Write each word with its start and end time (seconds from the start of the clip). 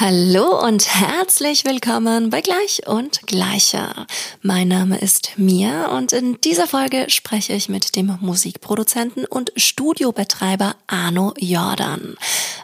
Hallo 0.00 0.66
und 0.66 0.88
herzlich 0.88 1.66
willkommen 1.66 2.30
bei 2.30 2.40
Gleich 2.40 2.86
und 2.86 3.26
Gleicher. 3.26 4.06
Mein 4.40 4.68
Name 4.68 4.98
ist 4.98 5.32
Mia 5.36 5.94
und 5.94 6.14
in 6.14 6.40
dieser 6.40 6.66
Folge 6.66 7.10
spreche 7.10 7.52
ich 7.52 7.68
mit 7.68 7.96
dem 7.96 8.16
Musikproduzenten 8.22 9.26
und 9.26 9.52
Studiobetreiber 9.56 10.74
Arno 10.86 11.34
Jordan. 11.38 12.16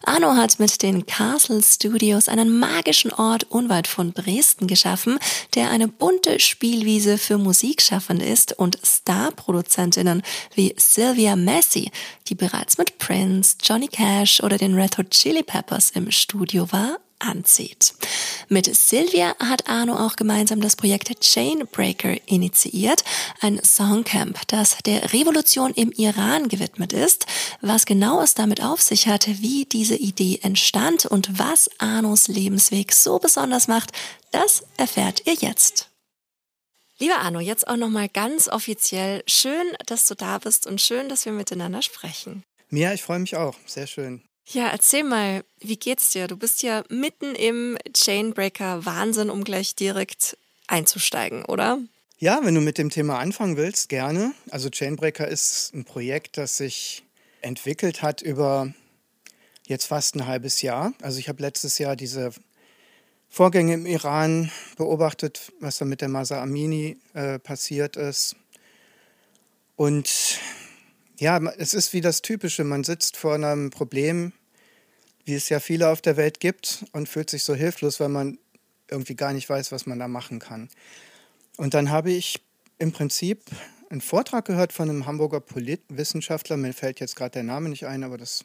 Arno 0.05 0.35
hat 0.35 0.59
mit 0.59 0.81
den 0.83 1.05
Castle 1.05 1.63
Studios 1.63 2.31
einen 2.31 2.59
magischen 2.59 3.13
Ort 3.13 3.45
unweit 3.51 3.87
von 3.87 4.15
Dresden 4.15 4.67
geschaffen, 4.67 5.19
der 5.55 5.69
eine 5.69 5.89
bunte 5.89 6.41
Spielwiese 6.41 7.19
für 7.19 7.37
Musikschaffende 7.37 8.25
ist 8.25 8.59
und 8.59 8.79
Starproduzentinnen 8.83 10.23
wie 10.55 10.75
Sylvia 10.79 11.37
Messi, 11.37 11.91
die 12.29 12.35
bereits 12.35 12.79
mit 12.79 12.97
Prince, 12.97 13.57
Johnny 13.63 13.89
Cash 13.89 14.43
oder 14.43 14.57
den 14.57 14.75
Red 14.75 14.97
Hot 14.97 15.11
Chili 15.11 15.43
Peppers 15.43 15.91
im 15.91 16.11
Studio 16.11 16.73
war, 16.73 16.99
anzieht. 17.19 17.95
Mit 18.49 18.75
Sylvia 18.75 19.35
hat 19.39 19.69
Arno 19.69 19.97
auch 19.97 20.17
gemeinsam 20.17 20.61
das 20.61 20.77
Projekt 20.77 21.21
Chainbreaker 21.21 22.17
initiiert, 22.27 23.03
ein 23.41 23.63
Songcamp, 23.63 24.39
das 24.49 24.79
der 24.85 25.13
Revolution 25.13 25.73
im 25.73 25.93
Iran 25.93 26.49
gewidmet 26.49 26.93
ist. 26.93 27.27
Was 27.61 27.87
genau 27.87 28.21
es 28.21 28.35
damit 28.35 28.63
auf 28.63 28.81
sich 28.81 29.09
hatte, 29.09 29.41
wie 29.41 29.65
diese 29.65 29.97
Idee 29.97 30.41
entstand 30.43 31.07
und 31.07 31.39
was 31.39 31.71
Arnos 31.79 32.29
Lebensweg 32.29 32.93
so 32.93 33.19
besonders 33.19 33.69
macht, 33.69 33.93
das 34.31 34.65
erfährt 34.77 35.27
ihr 35.27 35.35
jetzt. 35.35 35.91
Lieber 36.99 37.19
Arno, 37.19 37.41
jetzt 37.41 37.69
auch 37.69 37.77
nochmal 37.77 38.09
ganz 38.09 38.49
offiziell 38.49 39.23
schön, 39.27 39.67
dass 39.87 40.07
du 40.07 40.15
da 40.15 40.39
bist 40.39 40.67
und 40.67 40.81
schön, 40.81 41.09
dass 41.09 41.27
wir 41.27 41.33
miteinander 41.33 41.83
sprechen. 41.83 42.43
Mia, 42.71 42.93
ich 42.95 43.03
freue 43.03 43.19
mich 43.19 43.37
auch. 43.37 43.55
Sehr 43.67 43.87
schön. 43.87 44.23
Ja, 44.49 44.69
erzähl 44.69 45.03
mal, 45.03 45.45
wie 45.59 45.77
geht's 45.77 46.11
dir? 46.11 46.29
Du 46.29 46.37
bist 46.37 46.63
ja 46.63 46.85
mitten 46.89 47.35
im 47.35 47.77
Chainbreaker-Wahnsinn, 47.93 49.29
um 49.29 49.43
gleich 49.43 49.75
direkt 49.75 50.39
einzusteigen, 50.69 51.45
oder? 51.45 51.79
Ja, 52.19 52.41
wenn 52.45 52.55
du 52.55 52.61
mit 52.61 52.79
dem 52.79 52.91
Thema 52.91 53.19
anfangen 53.19 53.57
willst, 53.57 53.89
gerne. 53.89 54.33
Also 54.51 54.71
Chainbreaker 54.71 55.27
ist 55.27 55.75
ein 55.75 55.85
Projekt, 55.85 56.39
das 56.39 56.57
sich 56.57 57.03
entwickelt 57.43 58.03
hat 58.03 58.23
über 58.23 58.73
jetzt 59.67 59.87
fast 59.87 60.15
ein 60.15 60.27
halbes 60.27 60.63
Jahr. 60.63 60.93
Also 61.03 61.19
ich 61.19 61.29
habe 61.29 61.43
letztes 61.43 61.79
Jahr 61.79 61.97
diese 61.97 62.31
Vorgänge 63.29 63.75
im 63.75 63.85
Iran 63.85 64.53
beobachtet, 64.77 65.53
was 65.61 65.79
da 65.79 65.85
mit 65.85 66.01
der 66.01 66.09
Masa 66.09 66.41
Amini 66.41 66.99
äh, 67.15 67.41
passiert 67.41 67.97
ist. 67.97 68.37
Und 69.75 70.39
ja, 71.19 71.39
es 71.59 71.75
ist 71.75 71.93
wie 71.93 72.01
das 72.01 72.23
Typische. 72.23 72.65
Man 72.65 72.85
sitzt 72.85 73.17
vor 73.17 73.35
einem 73.35 73.71
Problem, 73.71 74.33
wie 75.25 75.35
es 75.35 75.49
ja 75.49 75.61
viele 75.61 75.89
auf 75.89 76.01
der 76.01 76.17
Welt 76.17 76.41
gibt, 76.41 76.85
und 76.93 77.09
fühlt 77.09 77.31
sich 77.31 77.43
so 77.43 77.55
hilflos, 77.55 78.01
weil 78.01 78.09
man 78.09 78.39
irgendwie 78.91 79.17
gar 79.17 79.33
nicht 79.33 79.49
weiß, 79.49 79.73
was 79.73 79.87
man 79.87 79.99
da 79.99 80.09
machen 80.09 80.39
kann. 80.39 80.69
Und 81.57 81.75
dann 81.75 81.91
habe 81.91 82.13
ich 82.13 82.41
im 82.79 82.93
Prinzip 82.93 83.43
einen 83.91 84.01
Vortrag 84.01 84.45
gehört 84.45 84.73
von 84.73 84.91
einem 84.91 85.07
Hamburger 85.07 85.41
Politwissenschaftler. 85.41 86.57
Mir 86.57 86.73
fällt 86.73 87.01
jetzt 87.01 87.17
gerade 87.17 87.33
der 87.33 87.43
Name 87.43 87.69
nicht 87.69 87.87
ein, 87.87 88.05
aber 88.05 88.19
das 88.19 88.45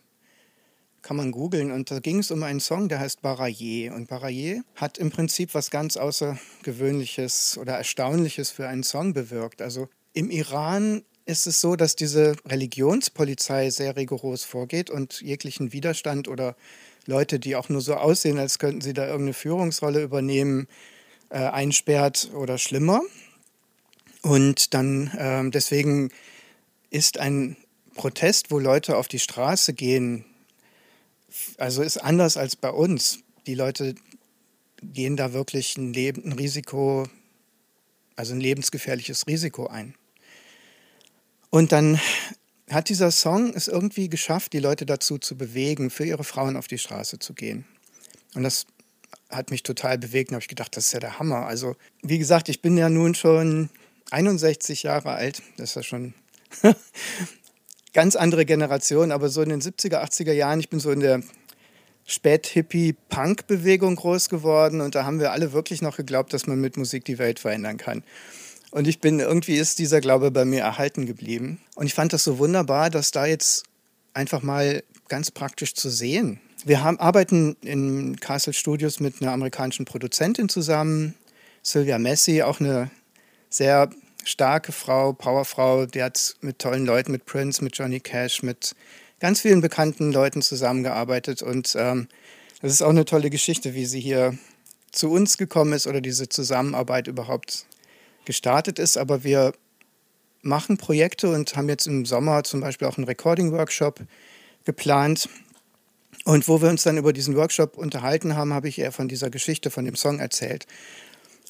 kann 1.01 1.17
man 1.17 1.31
googeln. 1.31 1.71
Und 1.71 1.91
da 1.91 1.99
ging 1.99 2.19
es 2.19 2.31
um 2.31 2.43
einen 2.43 2.59
Song, 2.59 2.89
der 2.89 2.99
heißt 2.99 3.21
Baraye. 3.21 3.89
Und 3.89 4.07
Baraye 4.07 4.61
hat 4.75 4.97
im 4.97 5.09
Prinzip 5.09 5.53
was 5.53 5.71
ganz 5.71 5.97
Außergewöhnliches 5.97 7.57
oder 7.57 7.73
Erstaunliches 7.73 8.51
für 8.51 8.67
einen 8.67 8.83
Song 8.83 9.13
bewirkt. 9.13 9.61
Also 9.61 9.89
im 10.13 10.29
Iran 10.29 11.03
ist 11.25 11.47
es 11.47 11.61
so, 11.61 11.75
dass 11.75 11.95
diese 11.95 12.35
Religionspolizei 12.45 13.69
sehr 13.69 13.95
rigoros 13.95 14.43
vorgeht 14.43 14.89
und 14.89 15.21
jeglichen 15.21 15.73
Widerstand 15.73 16.27
oder 16.27 16.55
Leute, 17.05 17.39
die 17.39 17.55
auch 17.55 17.69
nur 17.69 17.81
so 17.81 17.95
aussehen, 17.95 18.37
als 18.37 18.59
könnten 18.59 18.81
sie 18.81 18.93
da 18.93 19.05
irgendeine 19.05 19.33
Führungsrolle 19.33 20.01
übernehmen, 20.01 20.67
äh, 21.29 21.37
einsperrt 21.37 22.31
oder 22.33 22.57
schlimmer. 22.57 23.01
Und 24.21 24.73
dann 24.73 25.07
äh, 25.17 25.49
deswegen 25.49 26.11
ist 26.89 27.17
ein 27.17 27.57
Protest, 27.95 28.51
wo 28.51 28.59
Leute 28.59 28.97
auf 28.97 29.07
die 29.07 29.19
Straße 29.19 29.73
gehen, 29.73 30.25
also 31.57 31.81
ist 31.81 31.97
anders 31.97 32.37
als 32.37 32.55
bei 32.55 32.69
uns. 32.69 33.19
Die 33.47 33.55
Leute 33.55 33.95
gehen 34.83 35.17
da 35.17 35.33
wirklich 35.33 35.77
ein, 35.77 35.93
Leben, 35.93 36.23
ein 36.25 36.33
Risiko, 36.33 37.07
also 38.15 38.33
ein 38.33 38.41
lebensgefährliches 38.41 39.27
Risiko 39.27 39.67
ein. 39.67 39.95
Und 41.51 41.71
dann 41.71 41.99
hat 42.71 42.89
dieser 42.89 43.11
Song 43.11 43.53
es 43.53 43.67
irgendwie 43.67 44.09
geschafft, 44.09 44.53
die 44.53 44.59
Leute 44.59 44.85
dazu 44.85 45.17
zu 45.17 45.37
bewegen, 45.37 45.89
für 45.89 46.05
ihre 46.05 46.23
Frauen 46.23 46.57
auf 46.57 46.67
die 46.67 46.77
Straße 46.77 47.19
zu 47.19 47.33
gehen. 47.33 47.65
Und 48.33 48.43
das 48.43 48.65
hat 49.29 49.51
mich 49.51 49.61
total 49.61 49.97
bewegt 49.97 50.31
und 50.31 50.35
habe 50.35 50.43
ich 50.43 50.47
gedacht, 50.47 50.75
das 50.75 50.87
ist 50.87 50.93
ja 50.93 50.99
der 50.99 51.19
Hammer. 51.19 51.45
Also, 51.45 51.75
wie 52.01 52.17
gesagt, 52.17 52.49
ich 52.49 52.61
bin 52.61 52.77
ja 52.77 52.89
nun 52.89 53.15
schon 53.15 53.69
61 54.09 54.83
Jahre 54.83 55.11
alt. 55.11 55.41
Das 55.57 55.71
ist 55.71 55.75
ja 55.75 55.83
schon 55.83 56.13
ganz 57.93 58.15
andere 58.15 58.45
Generation, 58.45 59.11
aber 59.11 59.29
so 59.29 59.41
in 59.41 59.49
den 59.49 59.61
70er, 59.61 60.01
80er 60.03 60.33
Jahren, 60.33 60.61
ich 60.61 60.69
bin 60.69 60.79
so 60.79 60.91
in 60.91 61.01
der 61.01 61.21
Spät-Hippie-Punk-Bewegung 62.05 63.97
groß 63.97 64.29
geworden 64.29 64.81
und 64.81 64.95
da 64.95 65.05
haben 65.05 65.19
wir 65.19 65.31
alle 65.31 65.53
wirklich 65.53 65.81
noch 65.81 65.97
geglaubt, 65.97 66.33
dass 66.33 66.47
man 66.47 66.59
mit 66.59 66.77
Musik 66.77 67.05
die 67.05 67.19
Welt 67.19 67.39
verändern 67.39 67.77
kann. 67.77 68.03
Und 68.71 68.87
ich 68.87 68.99
bin, 68.99 69.19
irgendwie 69.19 69.55
ist 69.55 69.79
dieser 69.79 69.99
Glaube 69.99 70.31
bei 70.31 70.45
mir 70.45 70.61
erhalten 70.61 71.05
geblieben. 71.05 71.59
Und 71.75 71.85
ich 71.85 71.93
fand 71.93 72.13
das 72.13 72.23
so 72.23 72.39
wunderbar, 72.39 72.89
dass 72.89 73.11
da 73.11 73.25
jetzt 73.25 73.65
einfach 74.13 74.41
mal 74.41 74.83
ganz 75.09 75.29
praktisch 75.29 75.73
zu 75.73 75.89
sehen. 75.89 76.39
Wir 76.63 76.83
haben, 76.83 76.99
arbeiten 76.99 77.57
in 77.61 78.19
Castle 78.19 78.53
Studios 78.53 78.99
mit 78.99 79.21
einer 79.21 79.33
amerikanischen 79.33 79.85
Produzentin 79.85 80.47
zusammen, 80.47 81.15
Sylvia 81.63 81.99
Messi, 81.99 82.43
auch 82.43 82.59
eine 82.59 82.89
sehr 83.49 83.89
starke 84.23 84.71
Frau, 84.71 85.13
Powerfrau, 85.13 85.85
die 85.85 86.03
hat 86.03 86.35
mit 86.41 86.59
tollen 86.59 86.85
Leuten, 86.85 87.11
mit 87.11 87.25
Prince, 87.25 87.63
mit 87.63 87.77
Johnny 87.77 87.99
Cash, 87.99 88.43
mit 88.43 88.75
ganz 89.19 89.41
vielen 89.41 89.61
bekannten 89.61 90.11
Leuten 90.11 90.41
zusammengearbeitet. 90.41 91.41
Und 91.41 91.75
ähm, 91.77 92.07
das 92.61 92.71
ist 92.71 92.81
auch 92.83 92.89
eine 92.89 93.05
tolle 93.05 93.29
Geschichte, 93.29 93.73
wie 93.73 93.85
sie 93.85 93.99
hier 93.99 94.37
zu 94.91 95.09
uns 95.09 95.37
gekommen 95.37 95.73
ist 95.73 95.87
oder 95.87 96.01
diese 96.01 96.29
Zusammenarbeit 96.29 97.07
überhaupt 97.07 97.65
gestartet 98.31 98.79
ist, 98.79 98.97
aber 98.97 99.25
wir 99.25 99.51
machen 100.41 100.77
Projekte 100.77 101.29
und 101.29 101.53
haben 101.57 101.67
jetzt 101.67 101.85
im 101.85 102.05
Sommer 102.05 102.45
zum 102.45 102.61
Beispiel 102.61 102.87
auch 102.87 102.97
einen 102.97 103.05
Recording-Workshop 103.07 103.99
geplant. 104.63 105.27
Und 106.23 106.47
wo 106.47 106.61
wir 106.61 106.69
uns 106.69 106.83
dann 106.83 106.97
über 106.97 107.11
diesen 107.11 107.35
Workshop 107.35 107.77
unterhalten 107.77 108.37
haben, 108.37 108.53
habe 108.53 108.69
ich 108.69 108.79
eher 108.79 108.93
von 108.93 109.09
dieser 109.09 109.29
Geschichte, 109.29 109.69
von 109.69 109.83
dem 109.83 109.97
Song 109.97 110.19
erzählt. 110.19 110.65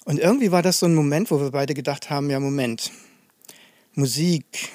Und 0.06 0.20
irgendwie 0.20 0.52
war 0.52 0.64
das 0.64 0.80
so 0.80 0.88
ein 0.88 0.96
Moment, 0.96 1.30
wo 1.30 1.40
wir 1.40 1.52
beide 1.52 1.76
gedacht 1.76 2.10
haben, 2.10 2.32
ja 2.32 2.40
Moment, 2.40 2.92
Musik, 3.94 4.72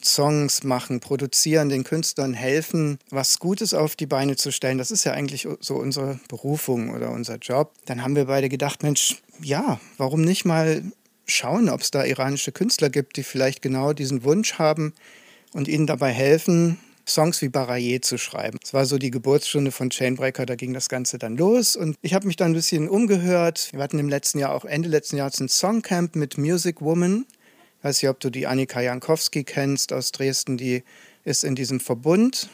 Songs 0.00 0.62
machen, 0.62 1.00
produzieren, 1.00 1.70
den 1.70 1.82
Künstlern 1.82 2.34
helfen, 2.34 3.00
was 3.10 3.40
Gutes 3.40 3.74
auf 3.74 3.96
die 3.96 4.06
Beine 4.06 4.36
zu 4.36 4.52
stellen, 4.52 4.78
das 4.78 4.92
ist 4.92 5.02
ja 5.02 5.12
eigentlich 5.12 5.48
so 5.58 5.74
unsere 5.74 6.20
Berufung 6.28 6.94
oder 6.94 7.10
unser 7.10 7.38
Job. 7.38 7.72
Dann 7.86 8.04
haben 8.04 8.14
wir 8.14 8.26
beide 8.26 8.48
gedacht, 8.48 8.84
Mensch, 8.84 9.20
ja, 9.42 9.80
warum 9.96 10.22
nicht 10.22 10.44
mal 10.44 10.82
schauen, 11.28 11.68
ob 11.68 11.82
es 11.82 11.90
da 11.90 12.04
iranische 12.04 12.52
Künstler 12.52 12.90
gibt, 12.90 13.16
die 13.16 13.22
vielleicht 13.22 13.62
genau 13.62 13.92
diesen 13.92 14.24
Wunsch 14.24 14.54
haben 14.54 14.94
und 15.52 15.68
ihnen 15.68 15.86
dabei 15.86 16.12
helfen, 16.12 16.78
Songs 17.06 17.40
wie 17.40 17.48
Baraye 17.48 18.00
zu 18.00 18.18
schreiben. 18.18 18.58
Es 18.62 18.74
war 18.74 18.84
so 18.84 18.98
die 18.98 19.10
Geburtsstunde 19.10 19.72
von 19.72 19.90
Chainbreaker, 19.90 20.44
da 20.44 20.56
ging 20.56 20.74
das 20.74 20.88
Ganze 20.88 21.18
dann 21.18 21.36
los 21.36 21.74
und 21.76 21.96
ich 22.02 22.14
habe 22.14 22.26
mich 22.26 22.36
dann 22.36 22.50
ein 22.50 22.54
bisschen 22.54 22.88
umgehört. 22.88 23.70
Wir 23.72 23.80
hatten 23.80 23.98
im 23.98 24.08
letzten 24.08 24.38
Jahr 24.38 24.54
auch 24.54 24.64
Ende 24.64 24.88
letzten 24.88 25.16
Jahres 25.16 25.40
ein 25.40 25.48
Songcamp 25.48 26.16
mit 26.16 26.36
Music 26.36 26.80
Woman. 26.80 27.26
Ich 27.78 27.84
weiß 27.84 28.02
nicht, 28.02 28.10
ob 28.10 28.20
du 28.20 28.30
die 28.30 28.46
Annika 28.46 28.80
Jankowski 28.80 29.44
kennst 29.44 29.92
aus 29.92 30.12
Dresden, 30.12 30.56
die 30.56 30.82
ist 31.24 31.44
in 31.44 31.54
diesem 31.54 31.80
Verbund. 31.80 32.50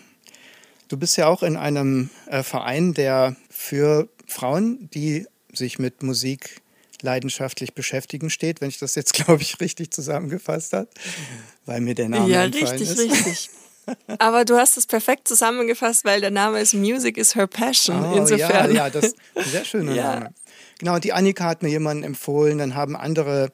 Du 0.89 0.97
bist 0.97 1.17
ja 1.17 1.27
auch 1.27 1.43
in 1.43 1.57
einem 1.57 2.11
äh, 2.27 2.43
Verein, 2.43 2.95
der 2.95 3.37
für 3.49 4.09
Frauen, 4.27 4.89
die 4.93 5.27
sich 5.53 5.79
mit 5.79 6.03
Musik 6.03 6.61
leidenschaftlich 7.05 7.75
beschäftigen 7.75 8.31
steht, 8.31 8.61
wenn 8.61 8.69
ich 8.69 8.79
das 8.79 8.95
jetzt, 8.97 9.13
glaube 9.25 9.43
ich, 9.43 9.61
richtig 9.61 9.93
zusammengefasst 9.93 10.73
habe, 10.73 10.89
weil 11.67 11.81
mir 11.81 11.95
der 11.95 12.09
Name 12.09 12.29
ja, 12.29 12.43
richtig, 12.43 12.81
ist. 12.81 12.99
richtig. 12.99 13.51
Aber 14.19 14.47
du 14.47 14.57
hast 14.57 14.79
es 14.79 14.87
perfekt 14.87 15.29
zusammengefasst, 15.29 16.07
weil 16.07 16.23
der 16.23 16.31
Name 16.31 16.59
ist 16.59 16.73
Music 16.73 17.19
is 17.19 17.35
her 17.35 17.47
passion. 17.47 18.03
Oh, 18.03 18.17
Insofern. 18.17 18.71
Ja, 18.71 18.87
ja, 18.87 18.91
das 18.91 19.05
ist 19.05 19.17
ein 19.35 19.45
sehr 19.45 19.65
schöner 19.65 19.93
ja. 19.95 20.15
Name. 20.15 20.35
Genau, 20.79 20.99
die 20.99 21.13
Annika 21.13 21.45
hat 21.45 21.63
mir 21.63 21.69
jemanden 21.69 22.03
empfohlen, 22.03 22.59
dann 22.59 22.75
haben 22.75 22.97
andere 22.97 23.53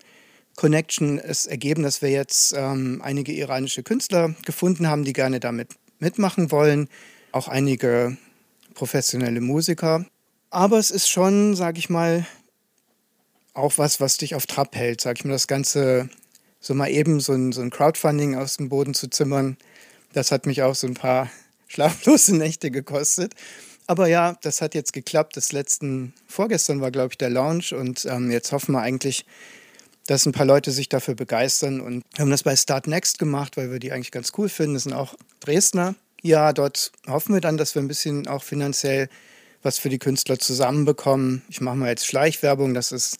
Connection 0.57 1.19
es 1.19 1.47
ergeben, 1.47 1.83
dass 1.83 2.01
wir 2.01 2.11
jetzt 2.11 2.55
ähm, 2.57 3.01
einige 3.03 3.33
iranische 3.33 3.83
Künstler 3.83 4.35
gefunden 4.45 4.89
haben, 4.89 5.05
die 5.05 5.13
gerne 5.13 5.41
damit 5.41 5.71
mitmachen 5.99 6.51
wollen. 6.51 6.89
Auch 7.33 7.49
einige 7.49 8.17
professionelle 8.75 9.41
Musiker. 9.41 10.05
Aber 10.51 10.79
es 10.79 10.91
ist 10.91 11.09
schon, 11.09 11.55
sage 11.55 11.79
ich 11.79 11.91
mal, 11.91 12.27
auch 13.55 13.79
was, 13.79 14.01
was 14.01 14.17
dich 14.17 14.35
auf 14.35 14.47
Trab 14.47 14.77
hält, 14.77 15.01
sag 15.01 15.19
ich 15.19 15.25
mal, 15.25 15.33
das 15.33 15.47
Ganze 15.47 16.09
so 16.61 16.75
mal 16.75 16.91
eben 16.91 17.21
so 17.21 17.33
ein, 17.33 17.53
so 17.53 17.63
ein 17.63 17.71
Crowdfunding 17.71 18.37
aus 18.37 18.59
dem 18.59 18.69
Boden 18.69 18.95
zu 18.95 19.09
zimmern. 19.09 19.57
Das 20.13 20.31
hat 20.31 20.47
mich 20.47 20.63
auch 20.63 20.75
so 20.75 20.87
ein 20.87 20.95
paar 20.95 21.31
schlaflose 21.69 22.37
Nächte 22.37 22.71
gekostet. 22.71 23.35
Aber 23.87 24.07
ja, 24.07 24.37
das 24.43 24.61
hat 24.61 24.75
jetzt 24.75 24.93
geklappt. 24.93 25.37
Das 25.37 25.53
letzten, 25.53 26.15
vorgestern 26.29 26.81
war, 26.81 26.91
glaube 26.91 27.13
ich, 27.13 27.19
der 27.19 27.31
Launch 27.31 27.73
und 27.73 28.05
ähm, 28.05 28.31
jetzt 28.31 28.53
hoffen 28.53 28.73
wir 28.73 28.83
eigentlich, 28.83 29.25
dass 30.07 30.27
ein 30.27 30.33
paar 30.33 30.47
Leute 30.47 30.71
sich 30.71 30.89
dafür 30.89 31.15
begeistern 31.15 31.81
und 31.81 32.05
haben 32.19 32.31
das 32.31 32.43
bei 32.43 32.55
Start 32.55 32.87
Next 32.87 33.19
gemacht, 33.19 33.57
weil 33.57 33.71
wir 33.71 33.79
die 33.79 33.93
eigentlich 33.93 34.13
ganz 34.13 34.33
cool 34.39 34.49
finden. 34.49 34.75
Das 34.75 34.85
sind 34.85 34.93
auch 34.93 35.15
Dresdner. 35.41 35.95
Ja, 36.23 36.53
dort 36.53 36.93
hoffen 37.09 37.35
wir 37.35 37.41
dann, 37.41 37.57
dass 37.57 37.75
wir 37.75 37.83
ein 37.83 37.89
bisschen 37.89 38.29
auch 38.29 38.43
finanziell 38.43 39.09
was 39.63 39.79
für 39.79 39.89
die 39.89 39.99
Künstler 39.99 40.39
zusammenbekommen. 40.39 41.43
Ich 41.49 41.61
mache 41.61 41.77
mal 41.77 41.89
jetzt 41.89 42.07
Schleichwerbung, 42.07 42.75
das 42.75 42.93
ist 42.93 43.19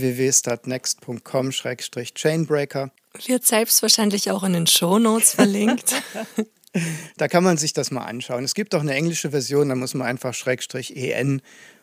www.startnext.com-chainbreaker. 0.00 2.90
Wird 3.26 3.46
selbstverständlich 3.46 4.30
auch 4.30 4.42
in 4.42 4.54
den 4.54 4.66
Shownotes 4.66 5.34
verlinkt. 5.34 6.02
da 7.16 7.28
kann 7.28 7.44
man 7.44 7.56
sich 7.56 7.72
das 7.72 7.90
mal 7.90 8.04
anschauen. 8.04 8.44
Es 8.44 8.54
gibt 8.54 8.74
auch 8.74 8.80
eine 8.80 8.94
englische 8.94 9.30
Version, 9.30 9.68
da 9.68 9.74
muss 9.74 9.94
man 9.94 10.06
einfach 10.06 10.34
Schrägstrich 10.34 10.96
EN 10.96 11.42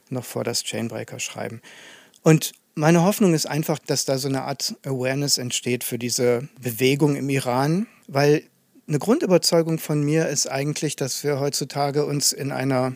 noch 0.09 0.25
vor 0.25 0.43
das 0.43 0.63
Chainbreaker 0.63 1.19
schreiben. 1.19 1.61
Und 2.23 2.53
meine 2.75 3.03
Hoffnung 3.03 3.33
ist 3.33 3.45
einfach, 3.45 3.77
dass 3.79 4.05
da 4.05 4.17
so 4.17 4.27
eine 4.27 4.43
Art 4.43 4.75
Awareness 4.83 5.37
entsteht 5.37 5.83
für 5.83 5.99
diese 5.99 6.47
Bewegung 6.59 7.15
im 7.15 7.29
Iran, 7.29 7.87
weil 8.07 8.43
eine 8.87 8.99
Grundüberzeugung 8.99 9.77
von 9.77 10.01
mir 10.01 10.29
ist 10.29 10.47
eigentlich, 10.47 10.95
dass 10.95 11.23
wir 11.23 11.39
heutzutage 11.39 12.05
uns 12.05 12.31
in 12.31 12.51
einer 12.51 12.95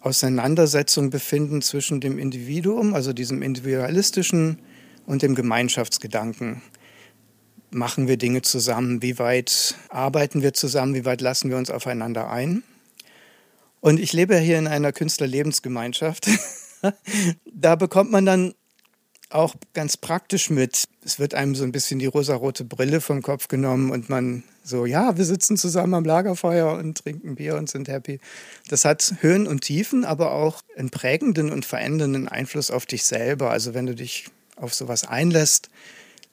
Auseinandersetzung 0.00 1.10
befinden 1.10 1.62
zwischen 1.62 2.00
dem 2.00 2.18
Individuum, 2.18 2.94
also 2.94 3.12
diesem 3.12 3.42
individualistischen 3.42 4.58
und 5.06 5.22
dem 5.22 5.34
Gemeinschaftsgedanken. 5.34 6.62
Machen 7.70 8.08
wir 8.08 8.16
Dinge 8.16 8.42
zusammen? 8.42 9.02
Wie 9.02 9.18
weit 9.18 9.74
arbeiten 9.88 10.42
wir 10.42 10.54
zusammen? 10.54 10.94
Wie 10.94 11.04
weit 11.04 11.20
lassen 11.20 11.50
wir 11.50 11.56
uns 11.56 11.70
aufeinander 11.70 12.30
ein? 12.30 12.62
Und 13.80 14.00
ich 14.00 14.12
lebe 14.12 14.38
hier 14.38 14.58
in 14.58 14.66
einer 14.66 14.92
Künstlerlebensgemeinschaft. 14.92 16.28
da 17.52 17.76
bekommt 17.76 18.10
man 18.10 18.24
dann 18.24 18.54
auch 19.30 19.54
ganz 19.74 19.96
praktisch 19.96 20.50
mit. 20.50 20.84
Es 21.04 21.18
wird 21.18 21.34
einem 21.34 21.54
so 21.54 21.64
ein 21.64 21.72
bisschen 21.72 21.98
die 21.98 22.06
rosarote 22.06 22.64
Brille 22.64 23.00
vom 23.00 23.22
Kopf 23.22 23.48
genommen 23.48 23.90
und 23.90 24.08
man 24.08 24.42
so, 24.64 24.86
ja, 24.86 25.16
wir 25.16 25.24
sitzen 25.24 25.56
zusammen 25.56 25.94
am 25.94 26.04
Lagerfeuer 26.04 26.76
und 26.78 26.98
trinken 26.98 27.36
Bier 27.36 27.56
und 27.56 27.68
sind 27.68 27.88
happy. 27.88 28.20
Das 28.68 28.84
hat 28.84 29.14
Höhen 29.20 29.46
und 29.46 29.62
Tiefen, 29.62 30.04
aber 30.04 30.32
auch 30.32 30.62
einen 30.76 30.90
prägenden 30.90 31.50
und 31.50 31.64
verändernden 31.64 32.28
Einfluss 32.28 32.70
auf 32.70 32.86
dich 32.86 33.04
selber. 33.04 33.50
Also 33.50 33.74
wenn 33.74 33.86
du 33.86 33.94
dich 33.94 34.26
auf 34.56 34.74
sowas 34.74 35.04
einlässt, 35.04 35.70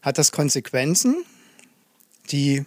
hat 0.02 0.18
das 0.18 0.32
Konsequenzen, 0.32 1.24
die 2.32 2.66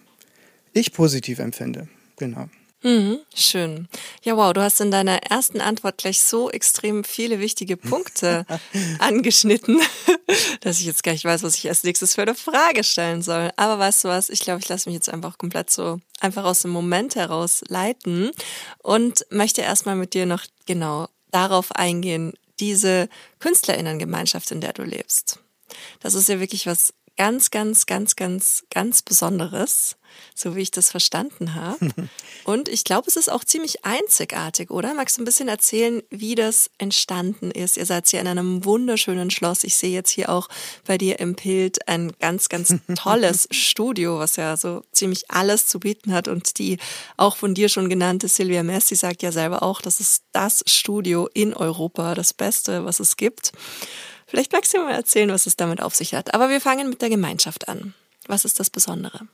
ich 0.72 0.92
positiv 0.92 1.38
empfinde. 1.38 1.88
Genau. 2.16 2.48
Mhm, 2.82 3.19
schön. 3.34 3.88
Ja, 4.22 4.36
wow, 4.36 4.52
du 4.52 4.60
hast 4.62 4.80
in 4.80 4.92
deiner 4.92 5.16
ersten 5.25 5.60
Antwort 5.60 5.98
gleich 5.98 6.20
so 6.20 6.48
extrem 6.48 7.02
viele 7.02 7.40
wichtige 7.40 7.76
Punkte 7.76 8.46
angeschnitten, 9.00 9.80
dass 10.60 10.78
ich 10.78 10.86
jetzt 10.86 11.02
gar 11.02 11.12
nicht 11.12 11.25
weiß, 11.25 11.42
was 11.42 11.56
ich 11.56 11.69
als 11.69 11.82
nächstes 11.82 12.14
für 12.14 12.22
eine 12.22 12.36
Frage 12.36 12.84
stellen 12.84 13.20
soll. 13.22 13.50
Aber 13.56 13.80
weißt 13.80 14.04
du 14.04 14.08
was? 14.08 14.30
Ich 14.30 14.40
glaube, 14.40 14.60
ich 14.60 14.69
lasse 14.69 14.88
mich 14.88 14.94
jetzt 14.94 15.08
einfach 15.08 15.38
komplett 15.38 15.70
so 15.70 15.98
einfach 16.20 16.44
aus 16.44 16.62
dem 16.62 16.70
Moment 16.70 17.16
heraus 17.16 17.62
leiten 17.66 18.30
und 18.78 19.26
möchte 19.30 19.62
erstmal 19.62 19.96
mit 19.96 20.14
dir 20.14 20.26
noch 20.26 20.44
genau 20.66 21.08
darauf 21.32 21.72
eingehen, 21.72 22.34
diese 22.60 23.08
Künstlerinnengemeinschaft, 23.40 24.52
in 24.52 24.60
der 24.60 24.72
du 24.72 24.82
lebst. 24.84 25.40
Das 26.00 26.14
ist 26.14 26.28
ja 26.28 26.38
wirklich 26.38 26.66
was 26.66 26.94
ganz, 27.18 27.50
ganz, 27.50 27.84
ganz, 27.86 28.14
ganz, 28.14 28.64
ganz 28.70 29.02
Besonderes, 29.02 29.96
so 30.36 30.54
wie 30.54 30.60
ich 30.60 30.70
das 30.70 30.90
verstanden 30.90 31.56
habe. 31.56 31.90
Und 32.44 32.68
ich 32.68 32.84
glaube, 32.84 33.08
es 33.08 33.16
ist 33.16 33.30
auch 33.30 33.42
ziemlich 33.42 33.84
einzigartig, 33.84 34.70
oder? 34.70 34.94
Magst 34.94 35.18
du 35.18 35.22
ein 35.22 35.24
bisschen 35.24 35.48
erzählen, 35.48 36.00
wie 36.10 36.36
das 36.36 36.70
entstanden 36.78 37.50
ist? 37.50 37.76
Ihr 37.76 37.86
seid 37.86 38.06
hier 38.06 38.20
in 38.20 38.28
einem 38.28 38.64
wunderschönen 38.64 39.30
Schloss. 39.30 39.64
Ich 39.64 39.74
sehe 39.74 39.90
jetzt 39.90 40.10
hier 40.10 40.30
auch 40.30 40.48
bei 40.86 40.96
dir 40.96 41.18
im 41.18 41.34
Bild 41.34 41.88
ein 41.88 42.12
ganz, 42.20 42.48
ganz 42.48 42.72
tolles 42.94 43.48
Studio, 43.50 44.20
was 44.20 44.36
ja 44.36 44.56
so 44.56 44.82
ziemlich 44.92 45.28
alles 45.28 45.66
zu 45.66 45.80
bieten 45.80 46.12
hat. 46.12 46.28
Und 46.28 46.58
die 46.58 46.78
auch 47.16 47.36
von 47.36 47.52
dir 47.52 47.68
schon 47.68 47.88
genannte 47.88 48.28
Silvia 48.28 48.62
Messi 48.62 48.94
sagt 48.94 49.24
ja 49.24 49.32
selber 49.32 49.64
auch, 49.64 49.82
das 49.82 49.98
ist 49.98 50.22
das 50.30 50.62
Studio 50.66 51.28
in 51.34 51.52
Europa, 51.52 52.14
das 52.14 52.32
Beste, 52.32 52.84
was 52.84 53.00
es 53.00 53.16
gibt. 53.16 53.50
Vielleicht 54.28 54.52
magst 54.52 54.75
du 54.75 54.78
mal 54.78 54.94
erzählen, 54.94 55.30
was 55.30 55.46
es 55.46 55.56
damit 55.56 55.80
auf 55.80 55.94
sich 55.94 56.14
hat. 56.14 56.34
Aber 56.34 56.50
wir 56.50 56.60
fangen 56.60 56.90
mit 56.90 57.00
der 57.00 57.08
Gemeinschaft 57.08 57.66
an. 57.69 57.94
Was 58.26 58.44
ist 58.44 58.60
das 58.60 58.69
Besondere? 58.69 59.26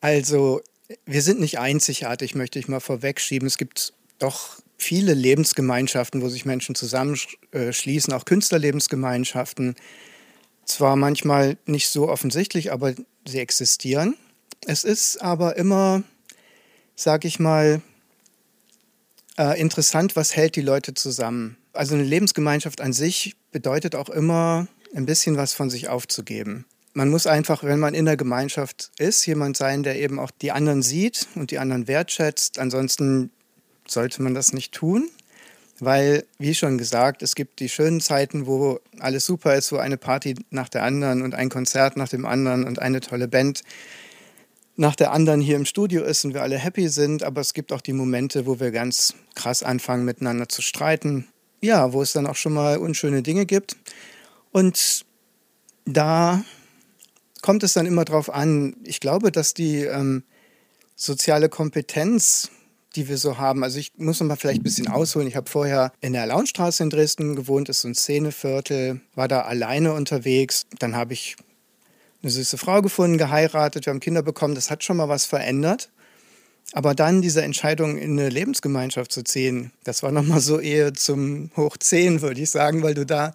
Also, 0.00 0.62
wir 1.04 1.20
sind 1.20 1.38
nicht 1.38 1.58
einzigartig, 1.58 2.34
möchte 2.34 2.58
ich 2.58 2.66
mal 2.66 2.80
vorwegschieben. 2.80 3.46
Es 3.46 3.58
gibt 3.58 3.92
doch 4.18 4.56
viele 4.78 5.12
Lebensgemeinschaften, 5.12 6.22
wo 6.22 6.30
sich 6.30 6.46
Menschen 6.46 6.74
zusammenschließen, 6.74 8.12
auch 8.14 8.24
Künstlerlebensgemeinschaften. 8.24 9.76
Zwar 10.64 10.96
manchmal 10.96 11.58
nicht 11.66 11.90
so 11.90 12.08
offensichtlich, 12.08 12.72
aber 12.72 12.94
sie 13.26 13.38
existieren. 13.38 14.16
Es 14.66 14.82
ist 14.82 15.20
aber 15.20 15.56
immer, 15.56 16.02
sag 16.94 17.26
ich 17.26 17.38
mal, 17.38 17.82
äh, 19.38 19.60
interessant, 19.60 20.16
was 20.16 20.34
hält 20.34 20.56
die 20.56 20.62
Leute 20.62 20.94
zusammen. 20.94 21.58
Also 21.74 21.94
eine 21.94 22.04
Lebensgemeinschaft 22.04 22.80
an 22.80 22.94
sich 22.94 23.36
bedeutet 23.56 23.94
auch 23.94 24.10
immer 24.10 24.66
ein 24.94 25.06
bisschen 25.06 25.38
was 25.38 25.54
von 25.54 25.70
sich 25.70 25.88
aufzugeben. 25.88 26.66
Man 26.92 27.08
muss 27.08 27.26
einfach, 27.26 27.64
wenn 27.64 27.78
man 27.78 27.94
in 27.94 28.04
der 28.04 28.18
Gemeinschaft 28.18 28.90
ist, 28.98 29.24
jemand 29.24 29.56
sein, 29.56 29.82
der 29.82 29.98
eben 29.98 30.18
auch 30.18 30.30
die 30.30 30.52
anderen 30.52 30.82
sieht 30.82 31.26
und 31.36 31.50
die 31.50 31.58
anderen 31.58 31.88
wertschätzt. 31.88 32.58
Ansonsten 32.58 33.30
sollte 33.88 34.20
man 34.20 34.34
das 34.34 34.52
nicht 34.52 34.74
tun, 34.74 35.08
weil, 35.80 36.26
wie 36.36 36.54
schon 36.54 36.76
gesagt, 36.76 37.22
es 37.22 37.34
gibt 37.34 37.60
die 37.60 37.70
schönen 37.70 38.02
Zeiten, 38.02 38.46
wo 38.46 38.78
alles 38.98 39.24
super 39.24 39.54
ist, 39.54 39.72
wo 39.72 39.78
eine 39.78 39.96
Party 39.96 40.34
nach 40.50 40.68
der 40.68 40.82
anderen 40.82 41.22
und 41.22 41.34
ein 41.34 41.48
Konzert 41.48 41.96
nach 41.96 42.10
dem 42.10 42.26
anderen 42.26 42.64
und 42.64 42.78
eine 42.78 43.00
tolle 43.00 43.26
Band 43.26 43.62
nach 44.76 44.96
der 44.96 45.12
anderen 45.12 45.40
hier 45.40 45.56
im 45.56 45.64
Studio 45.64 46.04
ist 46.04 46.26
und 46.26 46.34
wir 46.34 46.42
alle 46.42 46.58
happy 46.58 46.90
sind. 46.90 47.22
Aber 47.22 47.40
es 47.40 47.54
gibt 47.54 47.72
auch 47.72 47.80
die 47.80 47.94
Momente, 47.94 48.44
wo 48.44 48.60
wir 48.60 48.70
ganz 48.70 49.14
krass 49.34 49.62
anfangen, 49.62 50.04
miteinander 50.04 50.46
zu 50.46 50.60
streiten, 50.60 51.28
ja, 51.66 51.92
wo 51.92 52.02
es 52.02 52.12
dann 52.12 52.26
auch 52.26 52.36
schon 52.36 52.54
mal 52.54 52.78
unschöne 52.78 53.22
Dinge 53.22 53.46
gibt. 53.46 53.76
Und 54.52 55.04
da 55.84 56.42
kommt 57.42 57.62
es 57.62 57.74
dann 57.74 57.86
immer 57.86 58.04
drauf 58.04 58.32
an. 58.32 58.76
Ich 58.82 59.00
glaube, 59.00 59.30
dass 59.30 59.54
die 59.54 59.82
ähm, 59.82 60.24
soziale 60.94 61.48
Kompetenz, 61.48 62.50
die 62.96 63.08
wir 63.08 63.18
so 63.18 63.38
haben, 63.38 63.62
also 63.62 63.78
ich 63.78 63.92
muss 63.98 64.18
noch 64.20 64.26
mal 64.26 64.36
vielleicht 64.36 64.60
ein 64.60 64.64
bisschen 64.64 64.88
ausholen. 64.88 65.28
Ich 65.28 65.36
habe 65.36 65.50
vorher 65.50 65.92
in 66.00 66.14
der 66.14 66.26
Launstraße 66.26 66.82
in 66.82 66.90
Dresden 66.90 67.36
gewohnt, 67.36 67.68
ist 67.68 67.82
so 67.82 67.88
ein 67.88 67.94
Szeneviertel, 67.94 69.00
war 69.14 69.28
da 69.28 69.42
alleine 69.42 69.92
unterwegs. 69.92 70.66
Dann 70.78 70.96
habe 70.96 71.12
ich 71.12 71.36
eine 72.22 72.32
süße 72.32 72.58
Frau 72.58 72.80
gefunden, 72.82 73.18
geheiratet, 73.18 73.86
wir 73.86 73.92
haben 73.92 74.00
Kinder 74.00 74.22
bekommen. 74.22 74.54
Das 74.54 74.70
hat 74.70 74.82
schon 74.82 74.96
mal 74.96 75.08
was 75.08 75.26
verändert. 75.26 75.90
Aber 76.72 76.94
dann 76.94 77.22
diese 77.22 77.42
Entscheidung 77.42 77.96
in 77.96 78.18
eine 78.18 78.28
Lebensgemeinschaft 78.28 79.12
zu 79.12 79.22
ziehen, 79.22 79.72
das 79.84 80.02
war 80.02 80.12
nochmal 80.12 80.40
so 80.40 80.58
eher 80.58 80.94
zum 80.94 81.50
Hochzehn, 81.56 82.22
würde 82.22 82.40
ich 82.40 82.50
sagen, 82.50 82.82
weil 82.82 82.94
du 82.94 83.06
da 83.06 83.34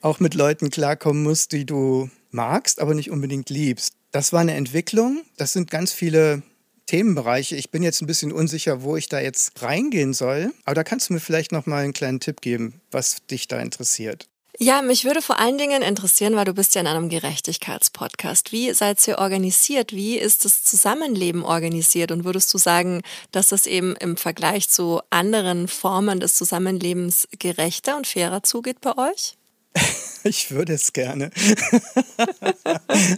auch 0.00 0.20
mit 0.20 0.34
Leuten 0.34 0.70
klarkommen 0.70 1.22
musst, 1.22 1.52
die 1.52 1.64
du 1.64 2.10
magst, 2.30 2.80
aber 2.80 2.94
nicht 2.94 3.10
unbedingt 3.10 3.50
liebst. 3.50 3.94
Das 4.10 4.32
war 4.32 4.40
eine 4.40 4.54
Entwicklung. 4.54 5.22
Das 5.36 5.52
sind 5.52 5.70
ganz 5.70 5.92
viele 5.92 6.42
Themenbereiche. 6.86 7.56
Ich 7.56 7.70
bin 7.70 7.82
jetzt 7.82 8.00
ein 8.00 8.06
bisschen 8.06 8.32
unsicher, 8.32 8.82
wo 8.82 8.96
ich 8.96 9.08
da 9.08 9.20
jetzt 9.20 9.62
reingehen 9.62 10.14
soll. 10.14 10.52
Aber 10.64 10.74
da 10.74 10.84
kannst 10.84 11.08
du 11.08 11.14
mir 11.14 11.20
vielleicht 11.20 11.52
noch 11.52 11.66
mal 11.66 11.84
einen 11.84 11.92
kleinen 11.92 12.20
Tipp 12.20 12.40
geben, 12.40 12.80
was 12.90 13.18
dich 13.30 13.48
da 13.48 13.60
interessiert. 13.60 14.28
Ja, 14.60 14.82
mich 14.82 15.04
würde 15.04 15.22
vor 15.22 15.38
allen 15.38 15.56
Dingen 15.56 15.82
interessieren, 15.82 16.34
weil 16.34 16.44
du 16.44 16.52
bist 16.52 16.74
ja 16.74 16.80
in 16.80 16.88
einem 16.88 17.08
Gerechtigkeitspodcast. 17.08 18.50
Wie 18.50 18.72
seid 18.74 19.06
ihr 19.06 19.18
organisiert? 19.18 19.92
Wie 19.92 20.18
ist 20.18 20.44
das 20.44 20.64
Zusammenleben 20.64 21.44
organisiert? 21.44 22.10
Und 22.10 22.24
würdest 22.24 22.52
du 22.52 22.58
sagen, 22.58 23.02
dass 23.30 23.50
das 23.50 23.68
eben 23.68 23.94
im 23.94 24.16
Vergleich 24.16 24.68
zu 24.68 25.00
anderen 25.10 25.68
Formen 25.68 26.18
des 26.18 26.34
Zusammenlebens 26.34 27.28
gerechter 27.38 27.96
und 27.96 28.08
fairer 28.08 28.42
zugeht 28.42 28.80
bei 28.80 28.96
euch? 28.98 29.36
Ich 30.24 30.50
würde 30.50 30.72
es 30.72 30.92
gerne. 30.92 31.30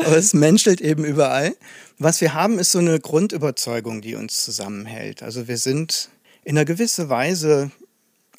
Aber 0.00 0.16
es 0.18 0.34
menschelt 0.34 0.82
eben 0.82 1.02
überall. 1.06 1.56
Was 1.98 2.20
wir 2.20 2.34
haben, 2.34 2.58
ist 2.58 2.72
so 2.72 2.78
eine 2.78 3.00
Grundüberzeugung, 3.00 4.02
die 4.02 4.16
uns 4.16 4.44
zusammenhält. 4.44 5.22
Also 5.22 5.48
wir 5.48 5.56
sind 5.56 6.10
in 6.44 6.58
einer 6.58 6.66
gewissen 6.66 7.08
Weise 7.08 7.70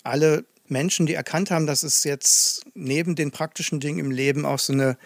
alle 0.04 0.46
Menschen, 0.72 1.06
die 1.06 1.14
erkannt 1.14 1.52
haben, 1.52 1.68
dass 1.68 1.84
es 1.84 2.04
jetzt 2.04 2.64
neben 2.74 3.16
den 3.16 3.32
praktischen 3.32 3.80
Dingen 3.80 4.00
im 4.00 4.12
Leben 4.12 4.46
auch 4.46 4.60
so 4.60 4.74
eine, 4.74 4.98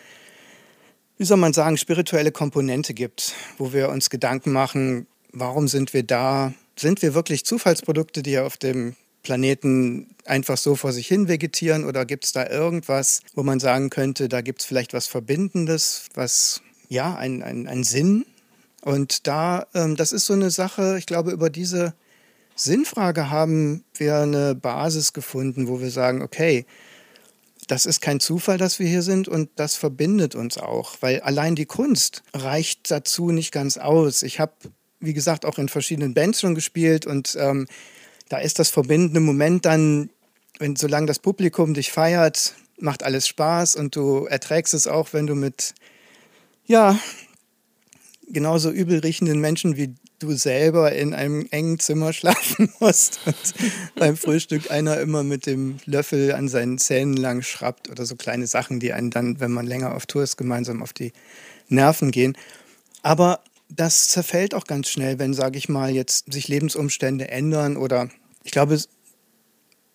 wie 1.18 1.26
soll 1.26 1.38
man 1.38 1.54
sagen, 1.54 1.78
spirituelle 1.78 2.32
Komponente 2.32 2.94
gibt, 2.94 3.34
wo 3.58 3.74
wir 3.74 3.90
uns 3.90 4.10
Gedanken 4.10 4.52
machen, 4.52 5.08
warum 5.32 5.68
sind 5.68 5.94
wir 5.94 6.04
da? 6.04 6.54
Sind 6.78 7.02
wir 7.02 7.14
wirklich 7.14 7.46
Zufallsprodukte, 7.46 8.22
die 8.22 8.38
auf 8.40 8.58
dem 8.58 8.96
Planeten 9.24 10.16
einfach 10.26 10.58
so 10.58 10.76
vor 10.76 10.94
sich 10.94 11.08
hin 11.08 11.28
vegetieren 11.28 11.84
oder 11.84 12.06
gibt 12.06 12.26
es 12.26 12.32
da 12.32 12.48
irgendwas, 12.48 13.22
wo 13.34 13.44
man 13.44 13.60
sagen 13.60 13.90
könnte, 13.90 14.30
da 14.30 14.42
gibt 14.42 14.62
es 14.62 14.66
vielleicht 14.66 14.94
was 14.94 15.08
Verbindendes, 15.08 16.06
was 16.14 16.62
ja, 16.90 17.16
ein, 17.16 17.42
ein, 17.42 17.68
ein 17.68 17.84
Sinn. 17.84 18.26
Und 18.82 19.26
da, 19.26 19.66
ähm, 19.74 19.96
das 19.96 20.12
ist 20.12 20.26
so 20.26 20.34
eine 20.34 20.52
Sache, 20.52 20.98
ich 21.00 21.08
glaube, 21.08 21.32
über 21.32 21.50
diese 21.50 21.96
Sinnfrage 22.56 23.30
haben 23.30 23.84
wir 23.94 24.18
eine 24.18 24.56
Basis 24.56 25.14
gefunden, 25.14 25.68
wo 25.68 25.82
wir 25.82 25.92
sagen, 25.92 26.22
okay, 26.22 26.66
das 27.68 27.86
ist 27.86 28.00
kein 28.00 28.20
Zufall, 28.20 28.58
dass 28.58 28.80
wir 28.80 28.88
hier 28.88 29.02
sind 29.02 29.28
und 29.28 29.50
das 29.56 29.76
verbindet 29.76 30.36
uns 30.36 30.58
auch, 30.58 30.96
weil 31.02 31.22
allein 31.22 31.56
die 31.56 31.66
Kunst 31.66 32.24
reicht 32.34 32.92
dazu 32.92 33.32
nicht 33.32 33.52
ganz 33.52 33.78
aus. 33.78 34.24
Ich 34.24 34.40
habe, 34.40 34.54
wie 35.00 35.14
gesagt, 35.14 35.46
auch 35.46 35.58
in 35.58 35.68
verschiedenen 35.68 36.14
Bands 36.14 36.42
schon 36.42 36.56
gespielt 36.56 37.06
und 37.06 37.36
ähm, 37.40 37.68
da 38.30 38.38
ist 38.38 38.60
das 38.60 38.70
verbindende 38.70 39.20
Moment 39.20 39.66
dann, 39.66 40.10
wenn 40.60 40.76
solange 40.76 41.08
das 41.08 41.20
Publikum 41.20 41.74
dich 41.74 41.92
feiert, 41.92 42.54
macht 42.80 43.04
alles 43.04 43.28
Spaß 43.28 43.76
und 43.76 43.96
du 43.96 44.26
erträgst 44.26 44.74
es 44.74 44.88
auch, 44.88 45.14
wenn 45.14 45.28
du 45.28 45.36
mit 45.36 45.74
ja 46.66 46.98
genauso 48.28 48.72
übel 48.72 49.00
riechenden 49.00 49.40
Menschen 49.40 49.78
wie 49.78 49.96
du 50.20 50.34
selber 50.34 50.92
in 50.94 51.14
einem 51.14 51.48
engen 51.52 51.80
Zimmer 51.80 52.14
schlafen 52.14 52.72
musst 52.80 53.20
und 53.26 53.36
beim 53.96 54.18
Frühstück 54.18 54.72
einer 54.72 55.00
immer 55.00 55.24
mit 55.24 55.46
dem 55.46 55.78
Löffel 55.86 56.34
an 56.34 56.48
seinen 56.48 56.78
Zähnen 56.78 57.18
lang 57.18 57.42
schrappt 57.42 57.90
oder 57.90 58.06
so 58.06 58.16
kleine 58.16 58.48
Sachen, 58.48 58.80
die 58.80 58.94
einen 58.94 59.12
dann, 59.12 59.40
wenn 59.40 59.52
man 59.52 59.66
länger 59.66 59.96
auf 59.96 60.06
Tour 60.06 60.24
ist, 60.24 60.38
gemeinsam 60.38 60.82
auf 60.82 60.94
die 60.94 61.14
Nerven 61.68 62.12
gehen. 62.12 62.38
Aber 63.02 63.42
das 63.70 64.08
zerfällt 64.08 64.54
auch 64.54 64.66
ganz 64.66 64.90
schnell, 64.90 65.20
wenn, 65.20 65.34
sage 65.34 65.58
ich 65.58 65.70
mal, 65.70 65.92
jetzt 65.92 66.32
sich 66.32 66.48
Lebensumstände 66.48 67.30
ändern 67.30 67.78
oder 67.78 68.10
ich 68.44 68.52
glaube, 68.52 68.80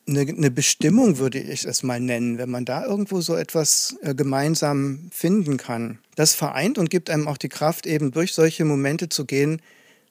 eine, 0.08 0.20
eine 0.20 0.50
Bestimmung 0.50 1.18
würde 1.18 1.38
ich 1.38 1.64
es 1.64 1.82
mal 1.82 2.00
nennen, 2.00 2.38
wenn 2.38 2.50
man 2.50 2.64
da 2.64 2.84
irgendwo 2.84 3.20
so 3.20 3.36
etwas 3.36 3.96
äh, 4.02 4.14
gemeinsam 4.14 5.10
finden 5.12 5.56
kann. 5.56 5.98
Das 6.16 6.34
vereint 6.34 6.78
und 6.78 6.90
gibt 6.90 7.10
einem 7.10 7.28
auch 7.28 7.36
die 7.36 7.48
Kraft, 7.48 7.86
eben 7.86 8.10
durch 8.10 8.32
solche 8.34 8.64
Momente 8.64 9.08
zu 9.08 9.24
gehen, 9.24 9.62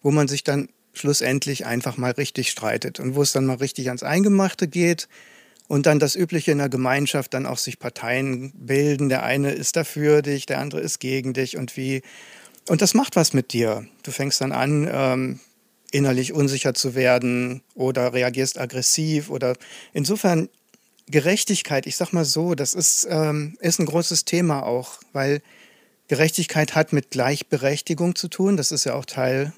wo 0.02 0.12
man 0.12 0.28
sich 0.28 0.44
dann 0.44 0.70
schlussendlich 0.94 1.66
einfach 1.66 1.98
mal 1.98 2.12
richtig 2.12 2.50
streitet 2.50 3.00
und 3.00 3.16
wo 3.16 3.22
es 3.22 3.32
dann 3.32 3.46
mal 3.46 3.58
richtig 3.58 3.88
ans 3.88 4.04
Eingemachte 4.04 4.68
geht 4.68 5.08
und 5.68 5.86
dann 5.86 6.00
das 6.00 6.16
Übliche 6.16 6.52
in 6.52 6.58
der 6.58 6.70
Gemeinschaft 6.70 7.34
dann 7.34 7.46
auch 7.46 7.60
sich 7.60 7.80
Parteien 7.80 8.52
bilden. 8.56 9.08
Der 9.08 9.24
eine 9.24 9.52
ist 9.52 9.76
dafür 9.76 10.22
dich, 10.22 10.46
der 10.46 10.60
andere 10.60 10.82
ist 10.82 11.00
gegen 11.00 11.34
dich 11.34 11.58
und 11.58 11.78
wie. 11.78 12.02
Und 12.68 12.82
das 12.82 12.94
macht 12.94 13.16
was 13.16 13.34
mit 13.34 13.54
dir. 13.54 13.86
Du 14.04 14.12
fängst 14.12 14.42
dann 14.42 14.52
an, 14.52 14.90
ähm, 14.92 15.40
innerlich 15.92 16.34
unsicher 16.34 16.74
zu 16.74 16.96
werden 16.96 17.62
oder 17.76 18.14
reagierst 18.14 18.60
aggressiv 18.60 19.30
oder 19.30 19.56
insofern 19.94 20.50
Gerechtigkeit, 21.08 21.88
ich 21.88 21.96
sag 21.96 22.14
mal 22.14 22.26
so, 22.26 22.54
das 22.54 22.76
ist, 22.76 23.08
ähm, 23.10 23.58
ist 23.60 23.80
ein 23.80 23.88
großes 23.88 24.26
Thema 24.26 24.64
auch, 24.64 25.00
weil 25.14 25.42
Gerechtigkeit 26.08 26.76
hat 26.76 26.94
mit 26.94 27.10
Gleichberechtigung 27.10 28.16
zu 28.16 28.28
tun. 28.28 28.58
Das 28.58 28.72
ist 28.72 28.86
ja 28.86 28.94
auch 28.94 29.06
Teil 29.06 29.54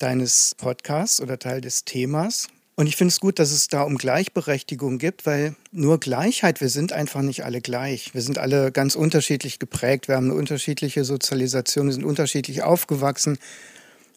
deines 0.00 0.54
Podcasts 0.56 1.20
oder 1.20 1.38
Teil 1.38 1.60
des 1.60 1.84
Themas. 1.84 2.48
Und 2.74 2.86
ich 2.86 2.96
finde 2.96 3.12
es 3.12 3.20
gut, 3.20 3.38
dass 3.38 3.52
es 3.52 3.68
da 3.68 3.82
um 3.82 3.98
Gleichberechtigung 3.98 4.98
gibt, 4.98 5.26
weil 5.26 5.54
nur 5.70 6.00
Gleichheit, 6.00 6.62
wir 6.62 6.70
sind 6.70 6.92
einfach 6.92 7.20
nicht 7.20 7.44
alle 7.44 7.60
gleich. 7.60 8.14
Wir 8.14 8.22
sind 8.22 8.38
alle 8.38 8.72
ganz 8.72 8.94
unterschiedlich 8.94 9.58
geprägt, 9.58 10.08
wir 10.08 10.16
haben 10.16 10.30
eine 10.30 10.34
unterschiedliche 10.34 11.04
Sozialisation, 11.04 11.86
wir 11.88 11.92
sind 11.92 12.04
unterschiedlich 12.04 12.62
aufgewachsen, 12.62 13.38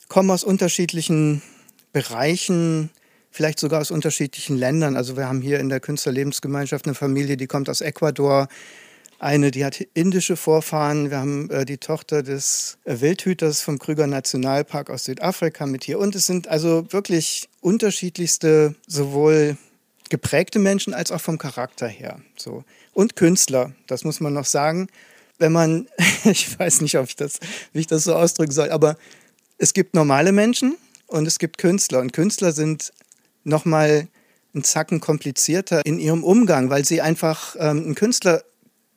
kommen 0.07 0.31
aus 0.31 0.45
unterschiedlichen 0.45 1.41
Bereichen, 1.91 2.89
vielleicht 3.31 3.59
sogar 3.59 3.81
aus 3.81 3.91
unterschiedlichen 3.91 4.57
Ländern. 4.57 4.95
Also 4.95 5.17
wir 5.17 5.27
haben 5.27 5.41
hier 5.41 5.59
in 5.59 5.67
der 5.67 5.81
Künstlerlebensgemeinschaft 5.81 6.85
eine 6.85 6.95
Familie, 6.95 7.35
die 7.35 7.47
kommt 7.47 7.67
aus 7.67 7.81
Ecuador, 7.81 8.47
eine, 9.23 9.51
die 9.51 9.65
hat 9.65 9.79
indische 9.93 10.35
Vorfahren. 10.35 11.09
Wir 11.09 11.17
haben 11.17 11.49
äh, 11.49 11.65
die 11.65 11.77
Tochter 11.77 12.23
des 12.23 12.77
äh, 12.83 12.99
Wildhüters 12.99 13.61
vom 13.61 13.79
Krüger 13.79 14.05
Nationalpark 14.05 14.89
aus 14.89 15.05
Südafrika 15.05 15.65
mit 15.65 15.83
hier. 15.83 15.99
Und 15.99 16.15
es 16.15 16.27
sind 16.27 16.47
also 16.47 16.85
wirklich 16.91 17.49
unterschiedlichste, 17.61 18.75
sowohl 18.85 19.57
geprägte 20.09 20.59
Menschen 20.59 20.93
als 20.93 21.11
auch 21.11 21.21
vom 21.21 21.37
Charakter 21.37 21.87
her. 21.87 22.19
So. 22.35 22.63
Und 22.93 23.15
Künstler, 23.15 23.71
das 23.87 24.03
muss 24.03 24.19
man 24.19 24.33
noch 24.33 24.45
sagen. 24.45 24.87
Wenn 25.39 25.51
man, 25.51 25.87
ich 26.25 26.59
weiß 26.59 26.81
nicht, 26.81 26.97
ob 26.97 27.07
ich 27.07 27.15
das, 27.15 27.39
wie 27.71 27.79
ich 27.79 27.87
das 27.87 28.03
so 28.03 28.15
ausdrücken 28.15 28.51
soll, 28.51 28.69
aber 28.69 28.97
es 29.57 29.73
gibt 29.73 29.95
normale 29.95 30.31
Menschen 30.31 30.75
und 31.07 31.25
es 31.27 31.39
gibt 31.39 31.57
Künstler. 31.57 31.99
Und 31.99 32.11
Künstler 32.11 32.51
sind 32.51 32.91
nochmal 33.45 34.07
einen 34.53 34.63
Zacken 34.63 34.99
komplizierter 34.99 35.85
in 35.85 35.97
ihrem 35.97 36.23
Umgang, 36.23 36.69
weil 36.69 36.85
sie 36.85 37.01
einfach, 37.01 37.55
ähm, 37.57 37.89
ein 37.89 37.95
Künstler 37.95 38.43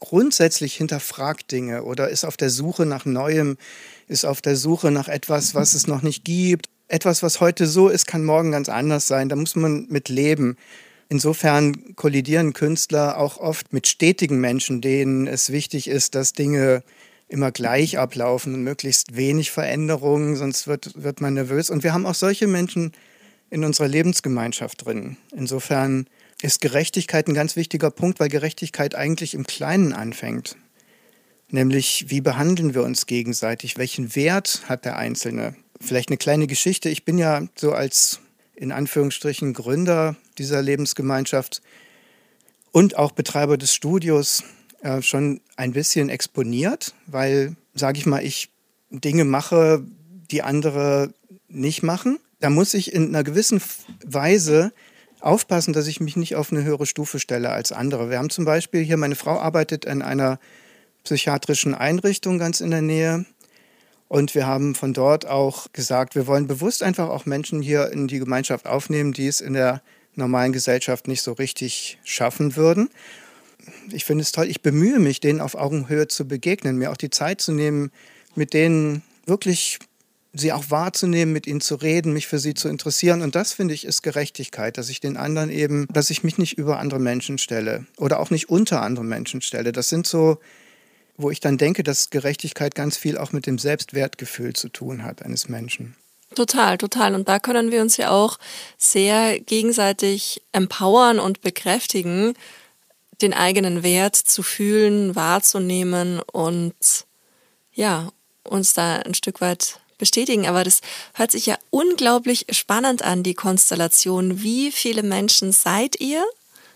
grundsätzlich 0.00 0.74
hinterfragt 0.74 1.50
Dinge 1.50 1.84
oder 1.84 2.08
ist 2.08 2.24
auf 2.24 2.36
der 2.36 2.50
Suche 2.50 2.86
nach 2.86 3.04
Neuem, 3.04 3.56
ist 4.08 4.24
auf 4.24 4.40
der 4.40 4.56
Suche 4.56 4.90
nach 4.90 5.08
etwas, 5.08 5.54
was 5.54 5.74
es 5.74 5.86
noch 5.86 6.02
nicht 6.02 6.24
gibt. 6.24 6.68
Etwas, 6.88 7.22
was 7.22 7.40
heute 7.40 7.66
so 7.66 7.88
ist, 7.88 8.06
kann 8.06 8.24
morgen 8.24 8.52
ganz 8.52 8.68
anders 8.68 9.06
sein. 9.06 9.28
Da 9.28 9.36
muss 9.36 9.56
man 9.56 9.86
mit 9.88 10.08
leben. 10.08 10.56
Insofern 11.08 11.94
kollidieren 11.96 12.52
Künstler 12.52 13.18
auch 13.18 13.38
oft 13.38 13.72
mit 13.72 13.86
stetigen 13.86 14.40
Menschen, 14.40 14.80
denen 14.80 15.26
es 15.26 15.50
wichtig 15.50 15.88
ist, 15.88 16.14
dass 16.14 16.32
Dinge 16.32 16.82
immer 17.28 17.50
gleich 17.50 17.98
ablaufen 17.98 18.54
und 18.54 18.62
möglichst 18.62 19.16
wenig 19.16 19.50
Veränderungen, 19.50 20.36
sonst 20.36 20.66
wird, 20.66 21.02
wird 21.02 21.20
man 21.20 21.34
nervös. 21.34 21.70
Und 21.70 21.82
wir 21.82 21.92
haben 21.92 22.06
auch 22.06 22.14
solche 22.14 22.46
Menschen 22.46 22.92
in 23.50 23.64
unserer 23.64 23.88
Lebensgemeinschaft 23.88 24.84
drin. 24.84 25.16
Insofern 25.34 26.06
ist 26.46 26.60
Gerechtigkeit 26.60 27.28
ein 27.28 27.34
ganz 27.34 27.56
wichtiger 27.56 27.90
Punkt, 27.90 28.20
weil 28.20 28.28
Gerechtigkeit 28.28 28.94
eigentlich 28.94 29.34
im 29.34 29.46
Kleinen 29.46 29.92
anfängt. 29.92 30.56
Nämlich, 31.48 32.06
wie 32.08 32.20
behandeln 32.20 32.72
wir 32.74 32.84
uns 32.84 33.06
gegenseitig? 33.06 33.76
Welchen 33.76 34.14
Wert 34.14 34.62
hat 34.68 34.84
der 34.84 34.96
Einzelne? 34.96 35.56
Vielleicht 35.80 36.08
eine 36.08 36.16
kleine 36.16 36.46
Geschichte. 36.46 36.88
Ich 36.88 37.04
bin 37.04 37.18
ja 37.18 37.42
so 37.56 37.72
als 37.72 38.20
in 38.54 38.72
Anführungsstrichen 38.72 39.52
Gründer 39.52 40.16
dieser 40.38 40.62
Lebensgemeinschaft 40.62 41.62
und 42.72 42.96
auch 42.96 43.12
Betreiber 43.12 43.58
des 43.58 43.74
Studios 43.74 44.44
äh, 44.82 45.02
schon 45.02 45.40
ein 45.56 45.72
bisschen 45.72 46.08
exponiert, 46.08 46.94
weil, 47.06 47.56
sage 47.74 47.98
ich 47.98 48.06
mal, 48.06 48.24
ich 48.24 48.50
Dinge 48.90 49.24
mache, 49.24 49.84
die 50.30 50.42
andere 50.42 51.12
nicht 51.48 51.82
machen. 51.82 52.18
Da 52.40 52.50
muss 52.50 52.74
ich 52.74 52.92
in 52.92 53.08
einer 53.08 53.24
gewissen 53.24 53.60
Weise 54.04 54.72
aufpassen, 55.20 55.72
dass 55.72 55.86
ich 55.86 56.00
mich 56.00 56.16
nicht 56.16 56.36
auf 56.36 56.52
eine 56.52 56.64
höhere 56.64 56.86
Stufe 56.86 57.18
stelle 57.18 57.50
als 57.50 57.72
andere. 57.72 58.10
Wir 58.10 58.18
haben 58.18 58.30
zum 58.30 58.44
Beispiel 58.44 58.82
hier, 58.82 58.96
meine 58.96 59.16
Frau 59.16 59.38
arbeitet 59.38 59.84
in 59.84 60.02
einer 60.02 60.38
psychiatrischen 61.04 61.74
Einrichtung 61.74 62.38
ganz 62.38 62.60
in 62.60 62.70
der 62.70 62.82
Nähe. 62.82 63.24
Und 64.08 64.34
wir 64.34 64.46
haben 64.46 64.74
von 64.74 64.92
dort 64.92 65.26
auch 65.26 65.72
gesagt, 65.72 66.14
wir 66.14 66.26
wollen 66.26 66.46
bewusst 66.46 66.82
einfach 66.82 67.08
auch 67.08 67.26
Menschen 67.26 67.62
hier 67.62 67.90
in 67.92 68.06
die 68.06 68.18
Gemeinschaft 68.18 68.66
aufnehmen, 68.66 69.12
die 69.12 69.26
es 69.26 69.40
in 69.40 69.54
der 69.54 69.82
normalen 70.14 70.52
Gesellschaft 70.52 71.08
nicht 71.08 71.22
so 71.22 71.32
richtig 71.32 71.98
schaffen 72.04 72.56
würden. 72.56 72.88
Ich 73.90 74.04
finde 74.04 74.22
es 74.22 74.32
toll, 74.32 74.46
ich 74.46 74.62
bemühe 74.62 75.00
mich, 75.00 75.20
denen 75.20 75.40
auf 75.40 75.56
Augenhöhe 75.56 76.06
zu 76.08 76.26
begegnen, 76.26 76.78
mir 76.78 76.92
auch 76.92 76.96
die 76.96 77.10
Zeit 77.10 77.40
zu 77.40 77.52
nehmen, 77.52 77.90
mit 78.36 78.54
denen 78.54 79.02
wirklich 79.26 79.78
sie 80.40 80.52
auch 80.52 80.70
wahrzunehmen, 80.70 81.32
mit 81.32 81.46
ihnen 81.46 81.60
zu 81.60 81.76
reden, 81.76 82.12
mich 82.12 82.26
für 82.26 82.38
sie 82.38 82.54
zu 82.54 82.68
interessieren. 82.68 83.22
Und 83.22 83.34
das 83.34 83.52
finde 83.52 83.74
ich 83.74 83.84
ist 83.84 84.02
Gerechtigkeit, 84.02 84.78
dass 84.78 84.88
ich 84.88 85.00
den 85.00 85.16
anderen 85.16 85.50
eben, 85.50 85.86
dass 85.92 86.10
ich 86.10 86.24
mich 86.24 86.38
nicht 86.38 86.58
über 86.58 86.78
andere 86.78 87.00
Menschen 87.00 87.38
stelle 87.38 87.86
oder 87.96 88.20
auch 88.20 88.30
nicht 88.30 88.48
unter 88.48 88.82
andere 88.82 89.04
Menschen 89.04 89.40
stelle. 89.40 89.72
Das 89.72 89.88
sind 89.88 90.06
so, 90.06 90.38
wo 91.16 91.30
ich 91.30 91.40
dann 91.40 91.58
denke, 91.58 91.82
dass 91.82 92.10
Gerechtigkeit 92.10 92.74
ganz 92.74 92.96
viel 92.96 93.18
auch 93.18 93.32
mit 93.32 93.46
dem 93.46 93.58
Selbstwertgefühl 93.58 94.52
zu 94.52 94.68
tun 94.68 95.02
hat 95.02 95.22
eines 95.22 95.48
Menschen. 95.48 95.96
Total, 96.34 96.76
total. 96.76 97.14
Und 97.14 97.28
da 97.28 97.38
können 97.38 97.70
wir 97.70 97.80
uns 97.80 97.96
ja 97.96 98.10
auch 98.10 98.38
sehr 98.76 99.38
gegenseitig 99.40 100.42
empowern 100.52 101.18
und 101.18 101.40
bekräftigen, 101.40 102.34
den 103.22 103.32
eigenen 103.32 103.82
Wert 103.82 104.16
zu 104.16 104.42
fühlen, 104.42 105.14
wahrzunehmen 105.14 106.20
und 106.20 106.74
ja, 107.72 108.10
uns 108.42 108.74
da 108.74 108.96
ein 108.96 109.14
Stück 109.14 109.40
weit 109.40 109.80
bestätigen, 109.98 110.46
aber 110.46 110.64
das 110.64 110.80
hört 111.14 111.30
sich 111.30 111.46
ja 111.46 111.56
unglaublich 111.70 112.46
spannend 112.50 113.02
an, 113.02 113.22
die 113.22 113.34
Konstellation. 113.34 114.42
Wie 114.42 114.72
viele 114.72 115.02
Menschen 115.02 115.52
seid 115.52 116.00
ihr 116.00 116.24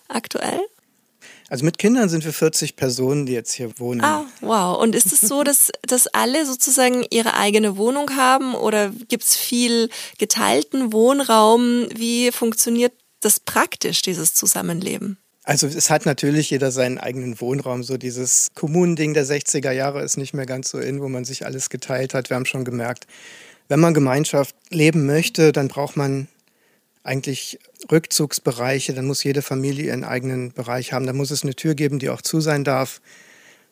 aktuell? 0.09 0.61
Also 1.51 1.65
mit 1.65 1.79
Kindern 1.79 2.09
sind 2.09 2.25
wir 2.25 2.33
40 2.33 2.77
Personen, 2.77 3.27
die 3.27 3.33
jetzt 3.33 3.53
hier 3.53 3.77
wohnen. 3.81 4.03
Ah, 4.03 4.25
wow. 4.41 4.81
Und 4.81 4.95
ist 4.95 5.13
es 5.13 5.21
so, 5.21 5.43
dass, 5.45 5.73
dass 5.83 6.07
alle 6.07 6.47
sozusagen 6.47 7.05
ihre 7.11 7.35
eigene 7.35 7.77
Wohnung 7.77 8.17
haben 8.17 8.55
oder 8.55 8.91
gibt 9.09 9.25
es 9.25 9.37
viel 9.37 9.91
geteilten 10.19 10.93
Wohnraum? 10.93 11.89
Wie 11.93 12.31
funktioniert 12.31 12.93
das 13.21 13.41
praktisch, 13.41 14.01
dieses 14.03 14.33
Zusammenleben? 14.33 15.19
Also 15.45 15.67
es 15.67 15.91
hat 15.91 16.07
natürlich 16.07 16.51
jeder 16.51 16.71
seinen 16.71 16.99
eigenen 16.99 17.41
Wohnraum. 17.41 17.83
So 17.83 17.97
dieses 17.97 18.49
Kommunending 18.55 19.15
der 19.15 19.25
60er 19.25 19.73
Jahre 19.73 20.03
ist 20.03 20.17
nicht 20.17 20.35
mehr 20.35 20.47
ganz 20.47 20.71
so 20.71 20.79
in, 20.79 21.01
wo 21.01 21.09
man 21.09 21.25
sich 21.25 21.47
alles 21.47 21.71
geteilt 21.71 22.15
hat. 22.15 22.31
Wir 22.31 22.37
haben 22.37 22.47
schon 22.47 22.65
gemerkt, 22.65 23.07
wenn 23.69 23.81
man 23.81 23.95
Gemeinschaft 23.95 24.55
leben 24.71 25.07
möchte, 25.07 25.53
dann 25.53 25.69
braucht 25.69 25.97
man 25.97 26.29
eigentlich 27.03 27.59
Rückzugsbereiche, 27.91 28.93
dann 28.93 29.07
muss 29.07 29.25
jede 29.25 29.43
Familie 29.43 29.87
ihren 29.87 30.05
eigenen 30.05 30.53
Bereich 30.53 30.93
haben. 30.93 31.07
Da 31.07 31.13
muss 31.13 31.31
es 31.31 31.43
eine 31.43 31.55
Tür 31.55 31.75
geben, 31.75 31.99
die 31.99 32.11
auch 32.11 32.21
zu 32.21 32.41
sein 32.41 32.65
darf, 32.65 33.01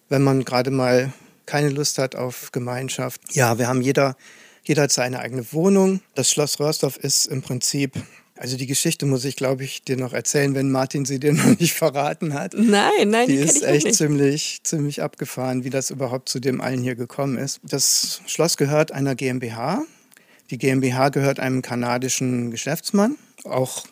wenn 0.09 0.23
man 0.23 0.45
gerade 0.45 0.71
mal 0.71 1.13
keine 1.45 1.69
Lust 1.69 1.99
hat 1.99 2.15
auf 2.15 2.53
Gemeinschaft. 2.53 3.21
Ja, 3.33 3.59
wir 3.59 3.69
haben 3.69 3.83
jeder, 3.83 4.17
jeder 4.63 4.83
hat 4.83 4.93
seine 4.93 5.19
eigene 5.19 5.53
Wohnung. 5.53 6.01
Das 6.15 6.31
Schloss 6.31 6.61
Röhrsdorf 6.61 6.97
ist 6.97 7.27
im 7.27 7.43
Prinzip 7.43 7.93
also 8.39 8.57
die 8.57 8.67
Geschichte 8.67 9.05
muss 9.07 9.25
ich, 9.25 9.37
glaube 9.37 9.65
ich, 9.65 9.83
dir 9.83 9.97
noch 9.97 10.13
erzählen, 10.13 10.55
wenn 10.55 10.71
Martin 10.71 11.05
sie 11.05 11.19
dir 11.19 11.33
noch 11.35 11.59
nicht 11.59 11.75
verraten 11.75 12.35
hat. 12.35 12.55
Nein, 12.55 13.11
nein, 13.11 13.27
die, 13.27 13.37
die 13.37 13.43
ist 13.43 13.63
echt 13.63 13.95
ziemlich, 13.95 14.61
ziemlich 14.63 15.03
abgefahren, 15.03 15.65
wie 15.65 15.71
das 15.71 15.91
überhaupt 15.91 16.29
zu 16.29 16.41
dem 16.41 16.61
allen 16.61 16.83
hier 16.83 16.95
gekommen 16.95 17.37
ist. 17.39 17.61
Das 17.63 18.23
Schloss 18.27 18.57
gehört 18.57 18.93
einer 18.93 19.15
GmbH. 19.15 19.85
Die 20.51 20.59
GmbH 20.59 21.11
gehört 21.11 21.41
einem 21.41 21.63
kanadischen 21.63 22.51
Geschäftsmann, 22.51 23.17
auch 23.45 23.85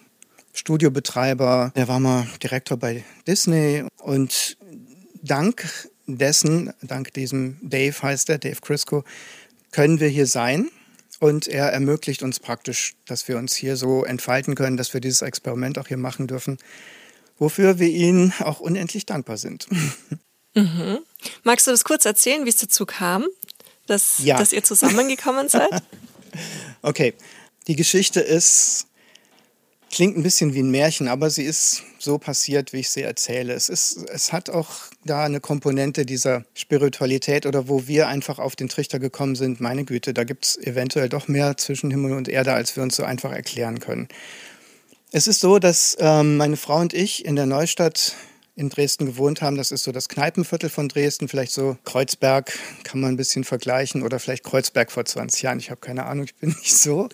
Studiobetreiber. 0.55 1.73
Der 1.77 1.89
war 1.89 2.01
mal 2.01 2.27
Direktor 2.43 2.79
bei 2.79 3.05
Disney 3.27 3.85
und 3.99 4.57
dank 5.23 5.69
dessen, 6.07 6.73
dank 6.83 7.13
diesem 7.13 7.59
Dave 7.63 8.01
heißt 8.01 8.31
er, 8.31 8.39
Dave 8.39 8.61
Crisco, 8.63 9.05
können 9.73 10.01
wir 10.01 10.09
hier 10.09 10.27
sein 10.27 10.71
und 11.21 11.49
er 11.49 11.67
ermöglicht 11.67 12.23
uns 12.23 12.41
praktisch, 12.41 12.95
dass 13.07 13.27
wir 13.29 13.39
uns 13.39 13.55
hier 13.55 13.77
so 13.77 14.05
entfalten 14.05 14.55
können, 14.55 14.77
dass 14.77 14.93
wir 14.93 15.01
dieses 15.01 15.23
Experiment 15.23 15.79
auch 15.79 15.89
hier 15.89 15.97
machen 15.97 16.27
dürfen, 16.27 16.59
wofür 17.39 17.79
wir 17.79 17.89
Ihnen 17.89 18.33
auch 18.41 18.61
unendlich 18.61 19.07
dankbar 19.07 19.37
sind. 19.37 19.67
Mhm. 20.57 21.01
Magst 21.45 21.67
du 21.67 21.71
das 21.71 21.85
kurz 21.85 22.07
erzählen, 22.07 22.47
wie 22.47 22.49
es 22.49 22.57
dazu 22.57 22.87
kam, 22.87 23.27
dass, 23.87 24.21
ja. 24.25 24.39
dass 24.39 24.55
ihr 24.55 24.65
zusammengekommen 24.65 25.51
seid? 25.51 25.69
okay, 26.83 27.13
die 27.67 27.77
Geschichte 27.77 28.21
ist 28.21 28.86
Klingt 29.91 30.17
ein 30.17 30.23
bisschen 30.23 30.53
wie 30.53 30.63
ein 30.63 30.71
Märchen, 30.71 31.09
aber 31.09 31.31
sie 31.31 31.45
ist 31.45 31.83
so 31.99 32.19
passiert, 32.19 32.73
wie 32.73 32.81
ich 32.81 32.91
sie 32.91 33.03
erzähle. 33.03 33.55
Es, 33.55 33.69
ist, 33.69 34.05
es 34.11 34.33
hat 34.33 34.51
auch 34.51 34.69
da 35.05 35.25
eine 35.25 35.41
Komponente 35.41 36.05
dieser 36.05 36.45
Spiritualität 36.55 37.47
oder 37.47 37.69
wo 37.69 37.87
wir 37.87 38.09
einfach 38.09 38.39
auf 38.39 38.57
den 38.57 38.69
Trichter 38.69 38.99
gekommen 38.99 39.37
sind, 39.37 39.61
meine 39.61 39.85
Güte, 39.85 40.13
da 40.13 40.25
gibt 40.25 40.45
es 40.45 40.59
eventuell 40.59 41.09
doch 41.09 41.29
mehr 41.29 41.57
zwischen 41.57 41.91
Himmel 41.91 42.13
und 42.15 42.29
Erde, 42.29 42.53
als 42.53 42.77
wir 42.77 42.83
uns 42.83 42.97
so 42.97 43.05
einfach 43.05 43.33
erklären 43.33 43.79
können. 43.79 44.09
Es 45.13 45.29
ist 45.29 45.41
so, 45.41 45.59
dass 45.59 45.97
ähm, 46.01 46.37
meine 46.37 46.57
Frau 46.57 46.81
und 46.81 46.93
ich 46.93 47.25
in 47.25 47.37
der 47.37 47.47
Neustadt 47.47 48.15
in 48.57 48.71
Dresden 48.71 49.05
gewohnt 49.05 49.43
haben. 49.43 49.57
Das 49.57 49.71
ist 49.71 49.85
so 49.85 49.93
das 49.93 50.09
Kneipenviertel 50.09 50.71
von 50.71 50.89
Dresden, 50.89 51.29
vielleicht 51.29 51.53
so 51.53 51.77
Kreuzberg 51.85 52.59
kann 52.85 53.01
man 53.01 53.11
ein 53.11 53.17
bisschen 53.17 53.45
vergleichen 53.45 54.03
oder 54.03 54.19
vielleicht 54.19 54.45
Kreuzberg 54.45 54.91
vor 54.91 55.05
20 55.05 55.43
Jahren. 55.43 55.59
Ich 55.59 55.71
habe 55.71 55.81
keine 55.81 56.07
Ahnung, 56.07 56.25
ich 56.25 56.35
bin 56.35 56.49
nicht 56.63 56.77
so 56.77 57.09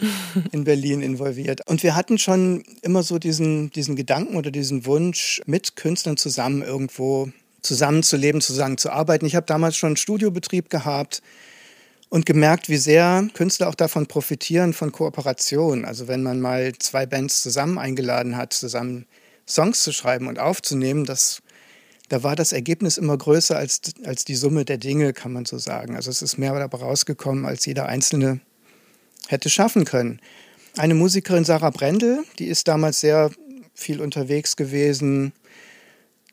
in 0.53 0.63
Berlin 0.65 1.03
involviert. 1.03 1.61
Und 1.69 1.83
wir 1.83 1.97
hatten 1.97 2.17
schon 2.17 2.63
immer 2.83 3.03
so 3.03 3.19
diesen, 3.19 3.71
diesen 3.73 3.97
Gedanken 3.97 4.37
oder 4.37 4.53
diesen 4.53 4.87
Wunsch, 4.87 5.43
mit 5.45 5.75
Künstlern 5.75 6.17
zusammen 6.17 6.63
irgendwo 6.63 7.29
zusammenzuleben, 7.61 8.41
zusammen 8.41 8.79
zu 8.79 8.91
arbeiten. 8.91 9.27
Ich 9.27 9.35
habe 9.35 9.47
damals 9.47 9.77
schon 9.77 9.89
einen 9.89 9.97
Studiobetrieb 9.97 10.71
gehabt 10.71 11.23
und 12.09 12.25
gemerkt, 12.25 12.69
wie 12.69 12.77
sehr 12.77 13.27
Künstler 13.35 13.69
auch 13.69 13.75
davon 13.75 14.07
profitieren, 14.07 14.75
von 14.75 14.93
Kooperation. 14.93 15.85
Also 15.85 16.07
wenn 16.07 16.23
man 16.23 16.41
mal 16.41 16.73
zwei 16.79 17.07
Bands 17.07 17.43
zusammen 17.43 17.79
eingeladen 17.79 18.37
hat, 18.37 18.53
zusammen 18.53 19.07
Songs 19.55 19.83
zu 19.83 19.93
schreiben 19.93 20.29
und 20.29 20.39
aufzunehmen, 20.39 21.05
das, 21.05 21.43
da 22.09 22.23
war 22.23 22.37
das 22.37 22.53
Ergebnis 22.53 22.99
immer 22.99 23.17
größer 23.17 23.57
als, 23.57 23.81
als 24.05 24.25
die 24.25 24.35
Summe 24.35 24.65
der 24.65 24.79
Dinge, 24.79 25.13
kann 25.13 25.33
man 25.33 25.45
so 25.45 25.59
sagen. 25.59 25.97
Also 25.97 26.11
es 26.11 26.23
ist 26.23 26.39
mehr 26.39 26.59
dabei 26.59 26.79
rausgekommen, 26.79 27.47
als 27.47 27.67
jeder 27.67 27.87
Einzelne 27.87 28.41
hätte 29.29 29.51
schaffen 29.51 29.85
können. 29.85 30.21
Eine 30.77 30.95
Musikerin, 30.95 31.45
Sarah 31.45 31.71
Brendel, 31.71 32.25
die 32.39 32.47
ist 32.47 32.67
damals 32.69 33.01
sehr 33.01 33.31
viel 33.75 34.01
unterwegs 34.01 34.57
gewesen. 34.57 35.33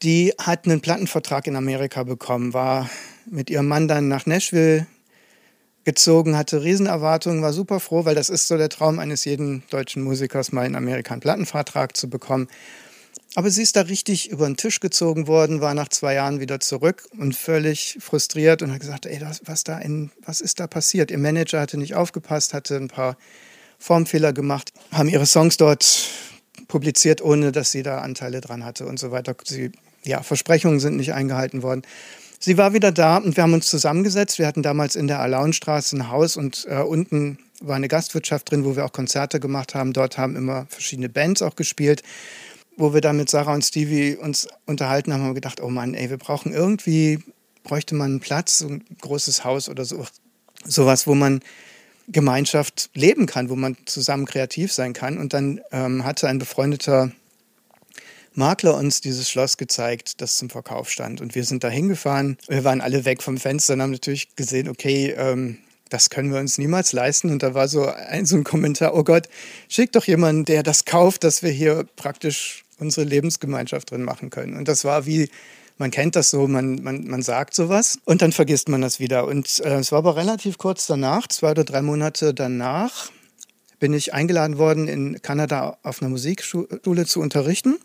Die 0.02 0.34
hat 0.40 0.66
einen 0.66 0.82
Plattenvertrag 0.82 1.48
in 1.48 1.56
Amerika 1.56 2.04
bekommen, 2.04 2.54
war 2.54 2.90
mit 3.26 3.50
ihrem 3.50 3.68
Mann 3.68 3.88
dann 3.88 4.08
nach 4.08 4.26
Nashville 4.26 4.88
gezogen, 5.84 6.38
hatte 6.38 6.64
Riesenerwartungen, 6.64 7.42
war 7.42 7.52
super 7.52 7.80
froh, 7.80 8.06
weil 8.06 8.16
das 8.16 8.30
ist 8.30 8.48
so 8.48 8.58
der 8.58 8.70
Traum 8.70 9.00
eines 9.00 9.26
jeden 9.26 9.64
deutschen 9.70 10.04
Musikers, 10.04 10.52
mal 10.52 10.66
in 10.66 10.76
Amerika 10.76 11.14
einen 11.14 11.22
Plattenvertrag 11.22 11.98
zu 11.98 12.10
bekommen. 12.10 12.48
Aber 13.36 13.52
sie 13.52 13.62
ist 13.62 13.76
da 13.76 13.82
richtig 13.82 14.32
über 14.32 14.48
den 14.48 14.58
Tisch 14.58 14.80
gezogen 14.80 15.28
worden, 15.28 15.62
war 15.62 15.76
nach 15.76 15.90
zwei 15.90 16.16
Jahren 16.16 16.40
wieder 16.40 16.60
zurück 16.60 17.08
und 17.18 17.36
völlig 17.36 17.98
frustriert 18.00 18.62
und 18.64 18.72
hat 18.72 18.80
gesagt, 18.80 19.06
ey, 19.06 19.22
was, 19.46 19.64
da 19.64 19.78
in, 19.78 20.12
was 20.26 20.42
ist 20.42 20.60
da 20.60 20.66
passiert? 20.66 21.12
Ihr 21.12 21.20
Manager 21.20 21.60
hatte 21.60 21.78
nicht 21.78 21.94
aufgepasst, 21.94 22.54
hatte 22.54 22.76
ein 22.76 22.88
paar 22.88 23.18
Formfehler 23.78 24.34
gemacht, 24.34 24.74
haben 24.92 25.10
ihre 25.10 25.28
Songs 25.28 25.58
dort 25.58 26.10
publiziert, 26.68 27.22
ohne 27.22 27.52
dass 27.52 27.72
sie 27.72 27.84
da 27.84 28.00
Anteile 28.00 28.42
dran 28.42 28.66
hatte 28.66 28.88
und 28.88 28.98
so 28.98 29.12
weiter. 29.12 29.36
Sie, 29.46 29.72
ja, 30.04 30.24
Versprechungen 30.24 30.80
sind 30.80 30.98
nicht 30.98 31.14
eingehalten 31.14 31.62
worden. 31.62 31.84
Sie 32.40 32.58
war 32.58 32.74
wieder 32.74 32.92
da 32.92 33.18
und 33.18 33.36
wir 33.36 33.44
haben 33.44 33.54
uns 33.54 33.70
zusammengesetzt. 33.70 34.40
Wir 34.40 34.48
hatten 34.48 34.64
damals 34.64 34.96
in 34.96 35.08
der 35.08 35.20
Alaunstraße 35.20 35.98
ein 35.98 36.10
Haus 36.10 36.36
und 36.36 36.66
äh, 36.70 36.78
unten 36.78 37.38
war 37.62 37.76
eine 37.76 37.90
Gastwirtschaft 37.90 38.50
drin, 38.50 38.66
wo 38.66 38.76
wir 38.76 38.86
auch 38.86 38.94
Konzerte 38.94 39.40
gemacht 39.40 39.76
haben. 39.76 39.94
Dort 39.94 40.18
haben 40.18 40.36
immer 40.36 40.66
verschiedene 40.70 41.10
Bands 41.10 41.42
auch 41.42 41.56
gespielt 41.56 42.02
wo 42.80 42.94
wir 42.94 43.02
dann 43.02 43.18
mit 43.18 43.30
Sarah 43.30 43.54
und 43.54 43.64
Stevie 43.64 44.16
uns 44.16 44.48
unterhalten 44.66 45.12
haben, 45.14 45.22
haben 45.22 45.32
wir 45.32 45.36
gedacht, 45.36 45.62
oh 45.62 45.70
Mann, 45.70 45.94
ey, 45.94 46.10
wir 46.10 46.18
brauchen 46.18 46.54
irgendwie, 46.54 47.20
bräuchte 47.64 47.94
man 47.94 48.12
einen 48.12 48.20
Platz, 48.22 48.62
ein 48.62 48.84
großes 49.02 49.44
Haus 49.44 49.68
oder 49.68 49.84
so, 49.84 50.06
sowas, 50.64 51.06
wo 51.06 51.14
man 51.14 51.42
Gemeinschaft 52.08 52.90
leben 52.94 53.26
kann, 53.26 53.50
wo 53.50 53.56
man 53.56 53.76
zusammen 53.86 54.26
kreativ 54.26 54.72
sein 54.72 54.94
kann. 54.94 55.18
Und 55.18 55.34
dann 55.34 55.60
ähm, 55.72 56.06
hatte 56.06 56.30
ein 56.30 56.40
befreundeter 56.40 57.12
Makler 58.34 58.78
uns 58.78 59.02
dieses 59.02 59.30
Schloss 59.30 59.58
gezeigt, 59.58 60.22
das 60.22 60.38
zum 60.38 60.50
Verkauf 60.50 60.90
stand. 60.90 61.20
Und 61.20 61.36
wir 61.36 61.44
sind 61.44 61.66
da 61.66 61.70
hingefahren. 61.70 62.38
Wir 62.48 62.64
waren 62.64 62.80
alle 62.80 63.04
weg 63.04 63.22
vom 63.22 63.38
Fenster 63.38 63.74
und 63.74 63.82
haben 63.82 63.92
natürlich 63.92 64.36
gesehen, 64.38 64.70
okay, 64.70 65.14
ähm, 65.18 65.58
das 65.90 66.10
können 66.10 66.32
wir 66.32 66.40
uns 66.40 66.58
niemals 66.58 66.94
leisten. 66.94 67.30
Und 67.30 67.44
da 67.44 67.54
war 67.54 67.68
so 67.68 67.88
ein, 67.88 68.26
so 68.26 68.38
ein 68.38 68.46
Kommentar, 68.46 68.96
oh 68.96 69.04
Gott, 69.04 69.28
schick 69.68 69.92
doch 69.92 70.06
jemanden, 70.06 70.46
der 70.46 70.64
das 70.64 70.86
kauft, 70.86 71.26
dass 71.26 71.44
wir 71.44 71.52
hier 71.52 71.86
praktisch 71.98 72.64
unsere 72.80 73.06
Lebensgemeinschaft 73.06 73.92
drin 73.92 74.04
machen 74.04 74.30
können. 74.30 74.56
Und 74.56 74.68
das 74.68 74.86
war 74.86 75.06
wie, 75.06 75.30
man 75.78 75.92
kennt 75.92 76.16
das 76.16 76.30
so, 76.30 76.48
man, 76.48 76.84
man, 76.84 77.08
man 77.08 77.22
sagt 77.22 77.56
sowas 77.56 78.00
und 78.06 78.22
dann 78.22 78.32
vergisst 78.32 78.70
man 78.70 78.82
das 78.82 79.00
wieder. 79.00 79.26
Und 79.26 79.62
äh, 79.64 79.78
es 79.78 79.92
war 79.92 80.00
aber 80.00 80.16
relativ 80.16 80.58
kurz 80.58 80.88
danach, 80.88 81.28
zwei 81.28 81.52
oder 81.52 81.64
drei 81.64 81.82
Monate 81.82 82.34
danach, 82.34 83.12
bin 83.80 83.94
ich 83.94 84.14
eingeladen 84.14 84.58
worden, 84.58 84.88
in 84.88 85.22
Kanada 85.22 85.78
auf 85.84 86.02
einer 86.02 86.10
Musikschule 86.10 87.06
zu 87.06 87.22
unterrichten 87.22 87.78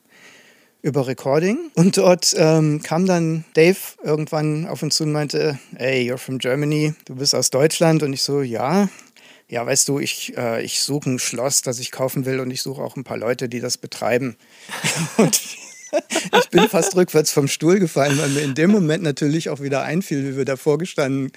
über 0.83 1.07
Recording. 1.07 1.71
Und 1.75 1.97
dort 1.97 2.35
ähm, 2.37 2.83
kam 2.83 3.07
dann 3.07 3.45
Dave 3.55 3.79
irgendwann 4.03 4.67
auf 4.67 4.83
uns 4.83 4.97
zu 4.97 5.05
und 5.05 5.13
meinte, 5.13 5.59
hey, 5.77 6.11
you're 6.11 6.19
from 6.19 6.39
Germany, 6.39 6.95
du 7.07 7.15
bist 7.15 7.35
aus 7.35 7.51
Deutschland. 7.51 8.03
Und 8.03 8.13
ich 8.13 8.23
so, 8.23 8.43
ja, 8.43 8.89
ja, 9.49 9.65
weißt 9.65 9.89
du, 9.89 9.99
ich, 9.99 10.37
äh, 10.37 10.63
ich 10.63 10.81
suche 10.81 11.11
ein 11.11 11.19
Schloss, 11.19 11.63
das 11.63 11.79
ich 11.79 11.91
kaufen 11.91 12.25
will 12.25 12.41
und 12.41 12.51
ich 12.51 12.63
suche 12.63 12.83
auch 12.83 12.97
ein 12.97 13.05
paar 13.05 13.19
Leute, 13.19 13.49
die 13.49 13.61
das 13.61 13.77
betreiben. 13.77 14.37
und 15.17 15.41
ich 16.41 16.49
bin 16.51 16.69
fast 16.69 16.97
rückwärts 16.97 17.31
vom 17.31 17.49
Stuhl 17.49 17.79
gefallen, 17.79 18.19
weil 18.19 18.31
mir 18.31 18.43
in 18.43 18.55
dem 18.55 18.71
Moment 18.71 19.03
natürlich 19.03 19.51
auch 19.51 19.61
wieder 19.61 19.83
einfiel, 19.83 20.25
wie 20.25 20.37
wir 20.37 20.45
davor 20.45 20.79
gestanden 20.79 21.31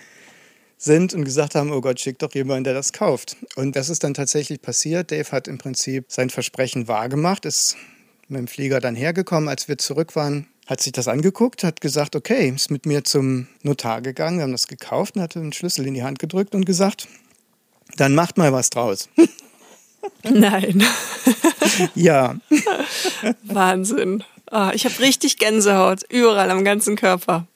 sind 0.78 1.14
und 1.14 1.26
gesagt 1.26 1.56
haben, 1.56 1.72
oh 1.72 1.82
Gott, 1.82 2.00
schick 2.00 2.20
doch 2.20 2.34
jemanden, 2.34 2.66
der 2.66 2.74
das 2.74 2.94
kauft. 2.94 3.36
Und 3.56 3.76
das 3.76 3.90
ist 3.90 4.04
dann 4.04 4.14
tatsächlich 4.14 4.62
passiert. 4.62 5.12
Dave 5.12 5.32
hat 5.32 5.48
im 5.48 5.58
Prinzip 5.58 6.06
sein 6.08 6.30
Versprechen 6.30 6.88
wahrgemacht, 6.88 7.46
ist 7.46 7.76
mit 8.28 8.40
dem 8.40 8.48
Flieger 8.48 8.80
dann 8.80 8.96
hergekommen, 8.96 9.50
als 9.50 9.68
wir 9.68 9.78
zurück 9.78 10.16
waren, 10.16 10.48
hat 10.68 10.82
sich 10.82 10.92
das 10.92 11.08
angeguckt, 11.08 11.64
hat 11.64 11.82
gesagt, 11.82 12.16
okay, 12.16 12.50
ist 12.50 12.70
mit 12.70 12.86
mir 12.86 13.04
zum 13.04 13.48
Notar 13.64 14.02
gegangen, 14.02 14.38
wir 14.38 14.44
haben 14.44 14.52
das 14.52 14.68
gekauft 14.68 15.16
und 15.16 15.22
hat 15.22 15.36
einen 15.38 15.54
Schlüssel 15.54 15.88
in 15.88 15.94
die 15.94 16.04
Hand 16.04 16.20
gedrückt 16.20 16.54
und 16.54 16.66
gesagt, 16.66 17.08
dann 17.96 18.16
macht 18.16 18.38
mal 18.38 18.54
was 18.54 18.70
draus. 18.70 19.10
Nein. 20.24 20.84
ja. 21.96 22.36
Wahnsinn. 23.44 24.24
Oh, 24.52 24.70
ich 24.74 24.86
habe 24.86 25.00
richtig 25.00 25.38
Gänsehaut, 25.38 26.04
überall 26.10 26.52
am 26.52 26.64
ganzen 26.64 26.96
Körper. 26.96 27.48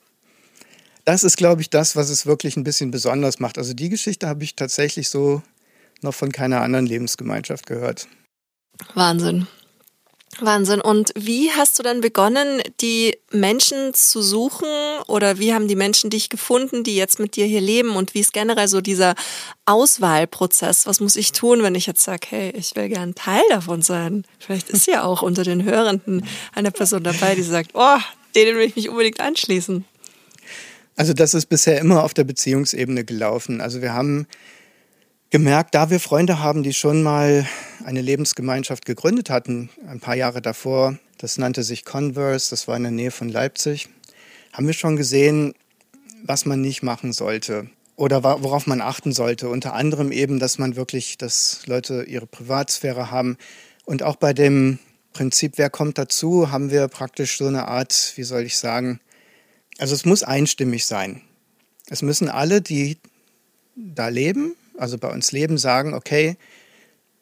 Das 1.06 1.24
ist, 1.24 1.38
glaube 1.38 1.62
ich, 1.62 1.70
das, 1.70 1.96
was 1.96 2.10
es 2.10 2.26
wirklich 2.26 2.58
ein 2.58 2.64
bisschen 2.64 2.92
besonders 2.92 3.40
macht. 3.40 3.58
Also 3.58 3.74
die 3.74 3.90
Geschichte 3.90 4.28
habe 4.28 4.44
ich 4.44 4.56
tatsächlich 4.56 5.10
so 5.10 5.42
noch 6.02 6.14
von 6.14 6.32
keiner 6.32 6.62
anderen 6.62 6.86
Lebensgemeinschaft 6.86 7.66
gehört. 7.66 8.08
Wahnsinn. 8.94 9.48
Wahnsinn. 10.42 10.82
Und 10.82 11.12
wie 11.16 11.52
hast 11.52 11.78
du 11.80 11.84
dann 11.84 12.02
begonnen, 12.02 12.62
die 12.82 13.18
Menschen 13.32 13.94
zu 13.94 14.22
suchen 14.22 14.68
oder 15.08 15.40
wie 15.40 15.54
haben 15.54 15.68
die 15.68 15.76
Menschen 15.76 16.10
dich 16.10 16.30
gefunden, 16.30 16.84
die 16.84 16.96
jetzt 16.96 17.20
mit 17.20 17.36
dir 17.36 17.46
hier 17.46 17.62
leben 17.62 17.96
und 17.96 18.14
wie 18.14 18.20
ist 18.20 18.34
generell 18.34 18.68
so 18.68 18.82
dieser 18.82 19.16
Auswahlprozess? 19.66 20.86
Was 20.86 21.00
muss 21.00 21.16
ich 21.16 21.32
tun, 21.32 21.64
wenn 21.64 21.76
ich 21.76 21.86
jetzt 21.86 22.04
sage, 22.04 22.28
hey, 22.30 22.54
ich 22.56 22.76
will 22.76 22.90
gern 22.90 23.16
Teil 23.16 23.44
davon 23.50 23.82
sein? 23.82 24.26
Vielleicht 24.40 24.70
ist 24.70 24.88
ja 24.88 25.04
auch 25.04 25.22
unter 25.22 25.44
den 25.44 25.64
Hörenden 25.64 26.26
eine 26.54 26.72
Person 26.72 27.04
dabei, 27.04 27.36
die 27.36 27.44
sagt, 27.44 27.72
oh, 27.74 28.00
denen 28.36 28.58
will 28.58 28.68
ich 28.68 28.76
mich 28.76 28.90
unbedingt 28.90 29.20
anschließen. 29.20 29.86
Also 30.96 31.14
das 31.14 31.34
ist 31.34 31.48
bisher 31.48 31.80
immer 31.80 32.04
auf 32.04 32.14
der 32.14 32.26
Beziehungsebene 32.26 33.04
gelaufen. 33.04 33.62
Also 33.62 33.82
wir 33.82 33.94
haben 33.94 34.28
gemerkt, 35.32 35.74
da 35.74 35.90
wir 35.90 36.02
Freunde 36.02 36.40
haben, 36.40 36.62
die 36.62 36.74
schon 36.74 37.02
mal 37.02 37.48
eine 37.86 38.02
Lebensgemeinschaft 38.02 38.86
gegründet 38.86 39.30
hatten, 39.30 39.70
ein 39.88 40.02
paar 40.02 40.16
Jahre 40.16 40.42
davor, 40.42 41.00
das 41.18 41.38
nannte 41.38 41.64
sich 41.64 41.86
Converse, 41.86 42.50
das 42.50 42.68
war 42.68 42.76
in 42.76 42.84
der 42.84 42.92
Nähe 42.92 43.12
von 43.12 43.30
Leipzig, 43.30 43.88
haben 44.52 44.68
wir 44.68 44.74
schon 44.74 44.98
gesehen, 44.98 45.54
was 46.24 46.46
man 46.46 46.60
nicht 46.60 46.84
machen 46.84 47.14
sollte 47.14 47.70
oder 47.96 48.24
worauf 48.24 48.68
man 48.68 48.82
achten 48.82 49.14
sollte. 49.14 49.48
Unter 49.48 49.74
anderem 49.74 50.12
eben, 50.12 50.38
dass 50.38 50.60
man 50.60 50.76
wirklich, 50.76 51.18
dass 51.18 51.66
Leute 51.66 52.04
ihre 52.04 52.28
Privatsphäre 52.28 53.10
haben. 53.10 53.38
Und 53.86 54.04
auch 54.04 54.18
bei 54.18 54.34
dem 54.34 54.80
Prinzip, 55.14 55.54
wer 55.58 55.70
kommt 55.70 55.98
dazu, 55.98 56.52
haben 56.52 56.72
wir 56.72 56.88
praktisch 56.90 57.38
so 57.38 57.48
eine 57.48 57.68
Art, 57.68 58.14
wie 58.16 58.24
soll 58.24 58.42
ich 58.44 58.58
sagen, 58.58 59.00
also 59.78 59.96
es 59.96 60.04
muss 60.04 60.24
einstimmig 60.24 60.86
sein. 60.86 61.22
Es 61.88 62.02
müssen 62.02 62.30
alle, 62.30 62.62
die 62.62 62.98
da 63.76 64.10
leben, 64.10 64.56
also 64.82 64.98
bei 64.98 65.10
uns 65.10 65.32
leben, 65.32 65.58
sagen, 65.58 65.94
okay, 65.94 66.38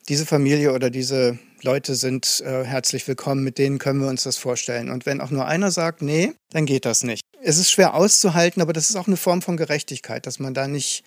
diese 0.08 0.26
Familie 0.26 0.74
oder 0.74 0.90
diese 0.90 1.38
Leute 1.62 1.94
sind 1.96 2.42
äh, 2.46 2.64
herzlich 2.64 3.08
willkommen, 3.08 3.44
mit 3.44 3.58
denen 3.58 3.80
können 3.80 4.02
wir 4.02 4.08
uns 4.08 4.24
das 4.24 4.38
vorstellen. 4.38 4.90
Und 4.90 5.06
wenn 5.06 5.20
auch 5.20 5.30
nur 5.30 5.46
einer 5.46 5.70
sagt, 5.70 6.02
nee, 6.02 6.34
dann 6.52 6.66
geht 6.66 6.86
das 6.86 7.04
nicht. 7.04 7.22
Es 7.44 7.58
ist 7.58 7.70
schwer 7.70 7.94
auszuhalten, 7.94 8.62
aber 8.62 8.74
das 8.74 8.90
ist 8.90 8.96
auch 8.96 9.08
eine 9.08 9.18
Form 9.18 9.42
von 9.42 9.58
Gerechtigkeit, 9.58 10.26
dass 10.26 10.40
man 10.40 10.54
da 10.54 10.68
nicht 10.68 11.04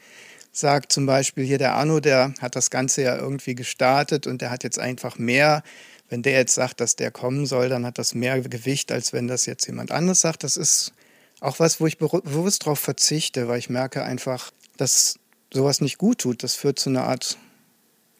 sagt, 0.52 0.92
zum 0.92 1.06
Beispiel 1.06 1.44
hier 1.44 1.58
der 1.58 1.74
Arno, 1.74 2.00
der 2.00 2.34
hat 2.40 2.54
das 2.54 2.70
Ganze 2.70 3.02
ja 3.02 3.16
irgendwie 3.16 3.54
gestartet 3.54 4.26
und 4.26 4.42
der 4.42 4.50
hat 4.50 4.62
jetzt 4.62 4.78
einfach 4.78 5.18
mehr. 5.18 5.62
Wenn 6.10 6.22
der 6.22 6.34
jetzt 6.34 6.54
sagt, 6.54 6.80
dass 6.80 6.94
der 6.94 7.10
kommen 7.10 7.46
soll, 7.46 7.70
dann 7.70 7.86
hat 7.86 7.98
das 7.98 8.14
mehr 8.14 8.38
Gewicht, 8.42 8.92
als 8.92 9.14
wenn 9.14 9.26
das 9.26 9.46
jetzt 9.46 9.66
jemand 9.66 9.90
anderes 9.90 10.20
sagt. 10.20 10.44
Das 10.44 10.58
ist 10.58 10.92
auch 11.40 11.58
was, 11.58 11.80
wo 11.80 11.86
ich 11.86 11.96
bewusst 11.96 12.62
darauf 12.62 12.78
verzichte, 12.78 13.48
weil 13.48 13.58
ich 13.58 13.70
merke 13.70 14.04
einfach, 14.04 14.50
dass 14.76 15.16
sowas 15.52 15.80
nicht 15.80 15.98
gut 15.98 16.18
tut. 16.18 16.42
Das 16.42 16.54
führt 16.54 16.78
zu 16.78 16.90
einer 16.90 17.04
Art 17.04 17.38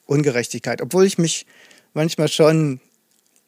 Ungerechtigkeit. 0.07 0.83
Obwohl 0.83 1.07
ich 1.07 1.19
mich 1.19 1.47
manchmal 1.95 2.29
schon 2.29 2.81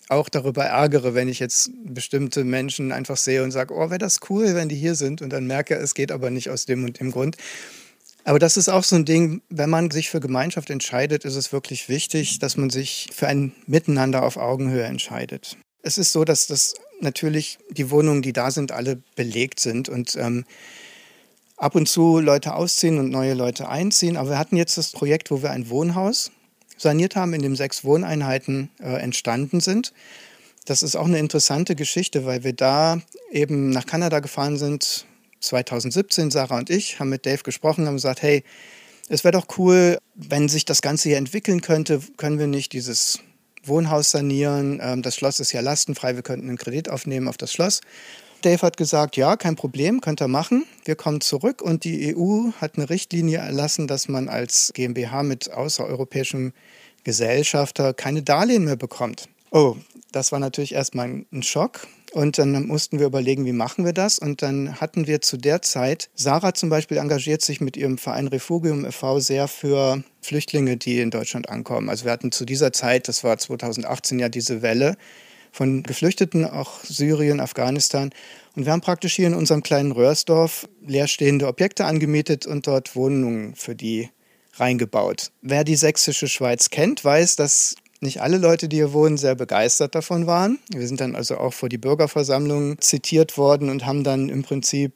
auch 0.08 0.28
darüber 0.28 0.64
ärgere, 0.64 1.14
wenn 1.14 1.28
ich 1.28 1.38
jetzt 1.38 1.70
bestimmte 1.84 2.44
Menschen 2.44 2.92
einfach 2.92 3.16
sehe 3.16 3.42
und 3.42 3.50
sage, 3.50 3.74
oh, 3.74 3.90
wäre 3.90 3.98
das 3.98 4.20
cool, 4.28 4.54
wenn 4.54 4.68
die 4.68 4.76
hier 4.76 4.94
sind 4.94 5.22
und 5.22 5.30
dann 5.30 5.46
merke, 5.46 5.74
es 5.76 5.94
geht 5.94 6.12
aber 6.12 6.30
nicht 6.30 6.50
aus 6.50 6.66
dem 6.66 6.84
und 6.84 7.00
dem 7.00 7.10
Grund. 7.10 7.36
Aber 8.24 8.38
das 8.38 8.56
ist 8.56 8.68
auch 8.68 8.84
so 8.84 8.96
ein 8.96 9.04
Ding, 9.04 9.42
wenn 9.50 9.68
man 9.68 9.90
sich 9.90 10.08
für 10.08 10.20
Gemeinschaft 10.20 10.70
entscheidet, 10.70 11.24
ist 11.24 11.36
es 11.36 11.52
wirklich 11.52 11.88
wichtig, 11.88 12.38
dass 12.38 12.56
man 12.56 12.70
sich 12.70 13.08
für 13.12 13.28
ein 13.28 13.52
Miteinander 13.66 14.22
auf 14.22 14.38
Augenhöhe 14.38 14.84
entscheidet. 14.84 15.58
Es 15.82 15.98
ist 15.98 16.12
so, 16.12 16.24
dass 16.24 16.46
das 16.46 16.74
natürlich 17.00 17.58
die 17.70 17.90
Wohnungen, 17.90 18.22
die 18.22 18.32
da 18.32 18.50
sind, 18.50 18.72
alle 18.72 19.02
belegt 19.14 19.60
sind 19.60 19.90
und 19.90 20.16
ähm, 20.16 20.44
ab 21.64 21.74
und 21.76 21.88
zu 21.88 22.20
Leute 22.20 22.54
ausziehen 22.54 22.98
und 22.98 23.08
neue 23.08 23.32
Leute 23.32 23.70
einziehen. 23.70 24.18
Aber 24.18 24.28
wir 24.30 24.38
hatten 24.38 24.56
jetzt 24.56 24.76
das 24.76 24.92
Projekt, 24.92 25.30
wo 25.30 25.42
wir 25.42 25.50
ein 25.50 25.70
Wohnhaus 25.70 26.30
saniert 26.76 27.16
haben, 27.16 27.32
in 27.32 27.40
dem 27.40 27.56
sechs 27.56 27.84
Wohneinheiten 27.84 28.68
äh, 28.80 29.00
entstanden 29.00 29.60
sind. 29.60 29.94
Das 30.66 30.82
ist 30.82 30.94
auch 30.94 31.06
eine 31.06 31.18
interessante 31.18 31.74
Geschichte, 31.74 32.26
weil 32.26 32.44
wir 32.44 32.52
da 32.52 33.00
eben 33.32 33.70
nach 33.70 33.86
Kanada 33.86 34.20
gefahren 34.20 34.58
sind, 34.58 35.06
2017, 35.40 36.30
Sarah 36.30 36.58
und 36.58 36.68
ich, 36.68 37.00
haben 37.00 37.08
mit 37.08 37.24
Dave 37.24 37.42
gesprochen, 37.42 37.86
haben 37.86 37.94
gesagt, 37.94 38.20
hey, 38.20 38.44
es 39.08 39.24
wäre 39.24 39.32
doch 39.32 39.46
cool, 39.56 39.98
wenn 40.14 40.50
sich 40.50 40.66
das 40.66 40.82
Ganze 40.82 41.08
hier 41.08 41.18
entwickeln 41.18 41.62
könnte, 41.62 42.00
können 42.18 42.38
wir 42.38 42.46
nicht 42.46 42.72
dieses 42.72 43.20
Wohnhaus 43.62 44.10
sanieren. 44.10 44.80
Ähm, 44.82 45.00
das 45.00 45.16
Schloss 45.16 45.40
ist 45.40 45.52
ja 45.52 45.62
lastenfrei, 45.62 46.14
wir 46.14 46.22
könnten 46.22 46.48
einen 46.48 46.58
Kredit 46.58 46.90
aufnehmen 46.90 47.26
auf 47.26 47.38
das 47.38 47.52
Schloss. 47.52 47.80
Dave 48.44 48.62
hat 48.62 48.76
gesagt, 48.76 49.16
ja, 49.16 49.36
kein 49.36 49.56
Problem, 49.56 50.00
könnt 50.00 50.20
ihr 50.20 50.28
machen. 50.28 50.66
Wir 50.84 50.96
kommen 50.96 51.20
zurück 51.20 51.62
und 51.62 51.84
die 51.84 52.14
EU 52.14 52.50
hat 52.60 52.76
eine 52.76 52.90
Richtlinie 52.90 53.38
erlassen, 53.38 53.86
dass 53.86 54.08
man 54.08 54.28
als 54.28 54.72
GmbH 54.74 55.22
mit 55.22 55.50
außereuropäischem 55.50 56.52
Gesellschafter 57.04 57.94
keine 57.94 58.22
Darlehen 58.22 58.64
mehr 58.64 58.76
bekommt. 58.76 59.28
Oh, 59.50 59.76
das 60.12 60.30
war 60.30 60.40
natürlich 60.40 60.74
erstmal 60.74 61.24
ein 61.32 61.42
Schock. 61.42 61.86
Und 62.12 62.38
dann 62.38 62.66
mussten 62.66 63.00
wir 63.00 63.06
überlegen, 63.06 63.44
wie 63.44 63.52
machen 63.52 63.84
wir 63.84 63.92
das? 63.92 64.20
Und 64.20 64.42
dann 64.42 64.80
hatten 64.80 65.08
wir 65.08 65.20
zu 65.20 65.36
der 65.36 65.62
Zeit, 65.62 66.10
Sarah 66.14 66.54
zum 66.54 66.68
Beispiel 66.68 66.98
engagiert 66.98 67.42
sich 67.42 67.60
mit 67.60 67.76
ihrem 67.76 67.98
Verein 67.98 68.28
Refugium 68.28 68.84
e.V. 68.84 69.18
sehr 69.18 69.48
für 69.48 70.04
Flüchtlinge, 70.20 70.76
die 70.76 71.00
in 71.00 71.10
Deutschland 71.10 71.48
ankommen. 71.48 71.88
Also 71.88 72.04
wir 72.04 72.12
hatten 72.12 72.30
zu 72.30 72.44
dieser 72.44 72.72
Zeit, 72.72 73.08
das 73.08 73.24
war 73.24 73.36
2018 73.36 74.20
ja 74.20 74.28
diese 74.28 74.62
Welle, 74.62 74.96
von 75.54 75.84
Geflüchteten, 75.84 76.44
auch 76.44 76.80
Syrien, 76.82 77.38
Afghanistan. 77.38 78.10
Und 78.56 78.64
wir 78.64 78.72
haben 78.72 78.80
praktisch 78.80 79.14
hier 79.14 79.28
in 79.28 79.34
unserem 79.34 79.62
kleinen 79.62 79.92
Röhrsdorf 79.92 80.68
leerstehende 80.84 81.46
Objekte 81.46 81.84
angemietet 81.84 82.44
und 82.44 82.66
dort 82.66 82.96
Wohnungen 82.96 83.54
für 83.54 83.76
die 83.76 84.10
reingebaut. 84.54 85.30
Wer 85.42 85.62
die 85.62 85.76
sächsische 85.76 86.26
Schweiz 86.26 86.70
kennt, 86.70 87.04
weiß, 87.04 87.36
dass 87.36 87.76
nicht 88.00 88.20
alle 88.20 88.38
Leute, 88.38 88.68
die 88.68 88.78
hier 88.78 88.92
wohnen, 88.92 89.16
sehr 89.16 89.36
begeistert 89.36 89.94
davon 89.94 90.26
waren. 90.26 90.58
Wir 90.72 90.88
sind 90.88 91.00
dann 91.00 91.14
also 91.14 91.38
auch 91.38 91.54
vor 91.54 91.68
die 91.68 91.78
Bürgerversammlung 91.78 92.80
zitiert 92.80 93.38
worden 93.38 93.70
und 93.70 93.86
haben 93.86 94.02
dann 94.02 94.30
im 94.30 94.42
Prinzip 94.42 94.92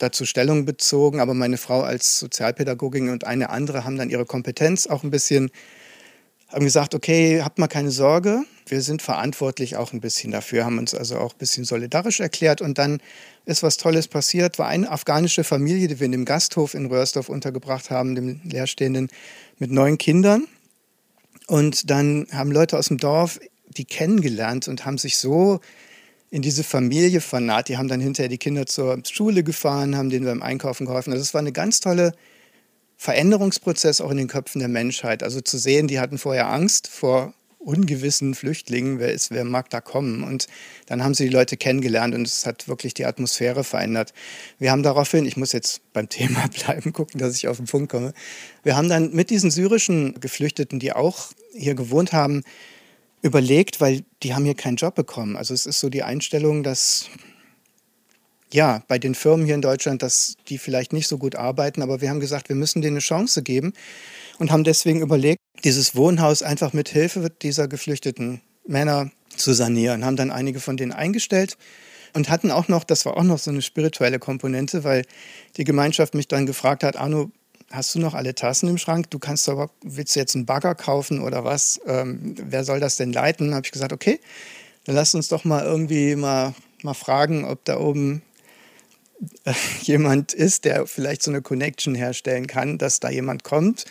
dazu 0.00 0.26
Stellung 0.26 0.64
bezogen. 0.64 1.20
Aber 1.20 1.32
meine 1.32 1.58
Frau 1.58 1.82
als 1.82 2.18
Sozialpädagogin 2.18 3.08
und 3.08 3.24
eine 3.24 3.50
andere 3.50 3.84
haben 3.84 3.96
dann 3.96 4.10
ihre 4.10 4.26
Kompetenz 4.26 4.88
auch 4.88 5.04
ein 5.04 5.12
bisschen 5.12 5.52
haben 6.48 6.64
gesagt, 6.64 6.94
okay, 6.94 7.42
habt 7.42 7.58
mal 7.58 7.66
keine 7.66 7.90
Sorge, 7.90 8.44
wir 8.66 8.82
sind 8.82 9.02
verantwortlich 9.02 9.76
auch 9.76 9.92
ein 9.92 10.00
bisschen 10.00 10.32
dafür, 10.32 10.64
haben 10.64 10.78
uns 10.78 10.94
also 10.94 11.18
auch 11.18 11.32
ein 11.32 11.38
bisschen 11.38 11.64
solidarisch 11.64 12.20
erklärt 12.20 12.60
und 12.60 12.78
dann 12.78 13.00
ist 13.44 13.62
was 13.62 13.76
Tolles 13.76 14.08
passiert, 14.08 14.58
war 14.58 14.66
eine 14.66 14.90
afghanische 14.90 15.44
Familie, 15.44 15.88
die 15.88 16.00
wir 16.00 16.06
in 16.06 16.12
dem 16.12 16.24
Gasthof 16.24 16.74
in 16.74 16.86
Röhrsdorf 16.86 17.28
untergebracht 17.28 17.90
haben, 17.90 18.14
dem 18.14 18.40
Leerstehenden, 18.44 19.08
mit 19.58 19.70
neun 19.70 19.98
Kindern 19.98 20.46
und 21.46 21.90
dann 21.90 22.26
haben 22.32 22.50
Leute 22.50 22.76
aus 22.76 22.88
dem 22.88 22.98
Dorf 22.98 23.38
die 23.68 23.84
kennengelernt 23.84 24.68
und 24.68 24.84
haben 24.84 24.98
sich 24.98 25.18
so 25.18 25.60
in 26.30 26.42
diese 26.42 26.64
Familie 26.64 27.20
vernaht. 27.20 27.68
Die 27.68 27.76
haben 27.76 27.88
dann 27.88 28.00
hinterher 28.00 28.28
die 28.28 28.38
Kinder 28.38 28.66
zur 28.66 29.00
Schule 29.10 29.44
gefahren, 29.44 29.96
haben 29.96 30.10
denen 30.10 30.26
beim 30.26 30.42
Einkaufen 30.42 30.86
geholfen. 30.86 31.12
Also 31.12 31.22
es 31.22 31.34
war 31.34 31.40
eine 31.40 31.52
ganz 31.52 31.80
tolle 31.80 32.12
Veränderungsprozess 32.96 34.00
auch 34.00 34.10
in 34.10 34.16
den 34.16 34.28
Köpfen 34.28 34.58
der 34.58 34.68
Menschheit. 34.68 35.22
Also 35.22 35.40
zu 35.40 35.58
sehen, 35.58 35.86
die 35.86 36.00
hatten 36.00 36.18
vorher 36.18 36.48
Angst 36.48 36.88
vor 36.88 37.34
ungewissen 37.66 38.34
Flüchtlingen, 38.34 39.00
wer 39.00 39.12
ist, 39.12 39.32
wer 39.32 39.44
mag 39.44 39.68
da 39.70 39.80
kommen? 39.80 40.22
Und 40.22 40.46
dann 40.86 41.02
haben 41.02 41.14
sie 41.14 41.24
die 41.24 41.34
Leute 41.34 41.56
kennengelernt 41.56 42.14
und 42.14 42.26
es 42.26 42.46
hat 42.46 42.68
wirklich 42.68 42.94
die 42.94 43.04
Atmosphäre 43.04 43.64
verändert. 43.64 44.14
Wir 44.58 44.70
haben 44.70 44.84
daraufhin, 44.84 45.26
ich 45.26 45.36
muss 45.36 45.52
jetzt 45.52 45.80
beim 45.92 46.08
Thema 46.16 46.46
bleiben, 46.48 46.92
gucken, 46.92 47.18
dass 47.20 47.34
ich 47.34 47.48
auf 47.48 47.56
den 47.56 47.66
Punkt 47.66 47.90
komme. 47.90 48.14
Wir 48.62 48.76
haben 48.76 48.88
dann 48.88 49.12
mit 49.12 49.30
diesen 49.30 49.50
syrischen 49.50 50.20
Geflüchteten, 50.20 50.78
die 50.78 50.92
auch 50.92 51.32
hier 51.52 51.74
gewohnt 51.74 52.12
haben, 52.12 52.44
überlegt, 53.22 53.80
weil 53.80 54.04
die 54.22 54.34
haben 54.34 54.44
hier 54.44 54.54
keinen 54.54 54.76
Job 54.76 54.94
bekommen. 54.94 55.36
Also 55.36 55.52
es 55.52 55.66
ist 55.66 55.80
so 55.80 55.88
die 55.88 56.04
Einstellung, 56.04 56.62
dass 56.62 57.10
ja, 58.52 58.84
bei 58.86 59.00
den 59.00 59.16
Firmen 59.16 59.44
hier 59.44 59.56
in 59.56 59.62
Deutschland, 59.62 60.02
dass 60.02 60.36
die 60.48 60.58
vielleicht 60.58 60.92
nicht 60.92 61.08
so 61.08 61.18
gut 61.18 61.34
arbeiten, 61.34 61.82
aber 61.82 62.00
wir 62.00 62.10
haben 62.10 62.20
gesagt, 62.20 62.48
wir 62.48 62.54
müssen 62.54 62.80
denen 62.80 62.94
eine 62.94 63.00
Chance 63.00 63.42
geben 63.42 63.72
und 64.38 64.50
haben 64.50 64.64
deswegen 64.64 65.00
überlegt, 65.00 65.40
dieses 65.64 65.94
Wohnhaus 65.94 66.42
einfach 66.42 66.72
mit 66.72 66.88
Hilfe 66.88 67.30
dieser 67.30 67.68
geflüchteten 67.68 68.40
Männer 68.66 69.10
zu 69.36 69.52
sanieren, 69.52 70.04
haben 70.04 70.16
dann 70.16 70.30
einige 70.30 70.60
von 70.60 70.76
denen 70.76 70.92
eingestellt 70.92 71.56
und 72.14 72.30
hatten 72.30 72.50
auch 72.50 72.68
noch, 72.68 72.84
das 72.84 73.04
war 73.04 73.16
auch 73.16 73.22
noch 73.22 73.38
so 73.38 73.50
eine 73.50 73.62
spirituelle 73.62 74.18
Komponente, 74.18 74.84
weil 74.84 75.04
die 75.56 75.64
Gemeinschaft 75.64 76.14
mich 76.14 76.28
dann 76.28 76.46
gefragt 76.46 76.82
hat, 76.82 76.96
Arno, 76.96 77.30
hast 77.70 77.94
du 77.94 77.98
noch 77.98 78.14
alle 78.14 78.34
Tassen 78.34 78.68
im 78.68 78.78
Schrank? 78.78 79.10
Du 79.10 79.18
kannst 79.18 79.48
doch, 79.48 79.70
willst 79.82 80.14
du 80.14 80.20
jetzt 80.20 80.34
einen 80.34 80.46
Bagger 80.46 80.74
kaufen 80.74 81.20
oder 81.20 81.44
was? 81.44 81.80
Ähm, 81.86 82.34
wer 82.38 82.64
soll 82.64 82.80
das 82.80 82.96
denn 82.96 83.12
leiten? 83.12 83.54
Habe 83.54 83.66
ich 83.66 83.72
gesagt, 83.72 83.92
okay, 83.92 84.20
dann 84.84 84.94
lass 84.94 85.14
uns 85.14 85.28
doch 85.28 85.44
mal 85.44 85.64
irgendwie 85.64 86.16
mal, 86.16 86.54
mal 86.82 86.94
fragen, 86.94 87.44
ob 87.44 87.64
da 87.64 87.78
oben 87.78 88.22
jemand 89.82 90.32
ist, 90.32 90.64
der 90.64 90.86
vielleicht 90.86 91.22
so 91.22 91.30
eine 91.30 91.42
Connection 91.42 91.94
herstellen 91.94 92.46
kann, 92.46 92.78
dass 92.78 93.00
da 93.00 93.10
jemand 93.10 93.44
kommt, 93.44 93.84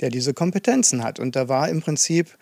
der 0.00 0.10
diese 0.10 0.34
Kompetenzen 0.34 1.02
hat. 1.02 1.18
Und 1.20 1.36
da 1.36 1.48
war 1.48 1.68
im 1.68 1.80
Prinzip 1.80 2.36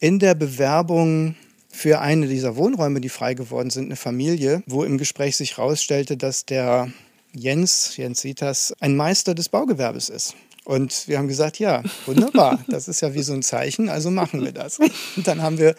in 0.00 0.18
der 0.18 0.34
Bewerbung 0.34 1.36
für 1.68 2.00
eine 2.00 2.26
dieser 2.26 2.56
Wohnräume, 2.56 3.00
die 3.00 3.08
frei 3.08 3.34
geworden 3.34 3.70
sind, 3.70 3.86
eine 3.86 3.96
Familie, 3.96 4.62
wo 4.66 4.84
im 4.84 4.98
Gespräch 4.98 5.36
sich 5.36 5.58
herausstellte, 5.58 6.16
dass 6.16 6.46
der 6.46 6.90
Jens, 7.32 7.96
Jens 7.96 8.20
Sitas, 8.20 8.74
ein 8.80 8.96
Meister 8.96 9.34
des 9.34 9.48
Baugewerbes 9.48 10.08
ist. 10.08 10.34
Und 10.64 11.08
wir 11.08 11.18
haben 11.18 11.28
gesagt, 11.28 11.58
ja, 11.58 11.82
wunderbar, 12.06 12.62
das 12.68 12.88
ist 12.88 13.00
ja 13.00 13.14
wie 13.14 13.22
so 13.22 13.32
ein 13.32 13.42
Zeichen, 13.42 13.88
also 13.88 14.10
machen 14.10 14.44
wir 14.44 14.52
das. 14.52 14.78
Und 14.78 15.26
dann 15.26 15.42
haben 15.42 15.58
wir 15.58 15.74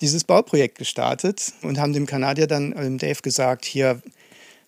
dieses 0.00 0.24
Bauprojekt 0.24 0.78
gestartet 0.78 1.52
und 1.62 1.78
haben 1.78 1.92
dem 1.92 2.06
Kanadier 2.06 2.46
dann, 2.46 2.72
dem 2.72 2.98
Dave, 2.98 3.20
gesagt, 3.22 3.64
hier, 3.64 4.00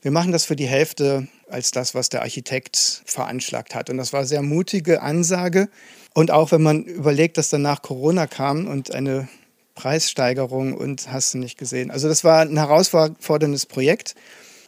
wir 0.02 0.10
machen 0.10 0.32
das 0.32 0.44
für 0.44 0.56
die 0.56 0.66
Hälfte 0.66 1.28
als 1.52 1.70
das, 1.70 1.94
was 1.94 2.08
der 2.08 2.22
Architekt 2.22 3.02
veranschlagt 3.04 3.74
hat. 3.74 3.90
Und 3.90 3.98
das 3.98 4.12
war 4.12 4.20
eine 4.20 4.28
sehr 4.28 4.42
mutige 4.42 5.02
Ansage. 5.02 5.68
Und 6.14 6.30
auch 6.30 6.52
wenn 6.52 6.62
man 6.62 6.84
überlegt, 6.84 7.38
dass 7.38 7.48
danach 7.48 7.82
Corona 7.82 8.26
kam 8.26 8.66
und 8.66 8.94
eine 8.94 9.28
Preissteigerung 9.74 10.74
und 10.74 11.10
hast 11.10 11.34
du 11.34 11.38
nicht 11.38 11.58
gesehen. 11.58 11.90
Also 11.90 12.08
das 12.08 12.24
war 12.24 12.40
ein 12.40 12.56
herausforderndes 12.56 13.66
Projekt. 13.66 14.14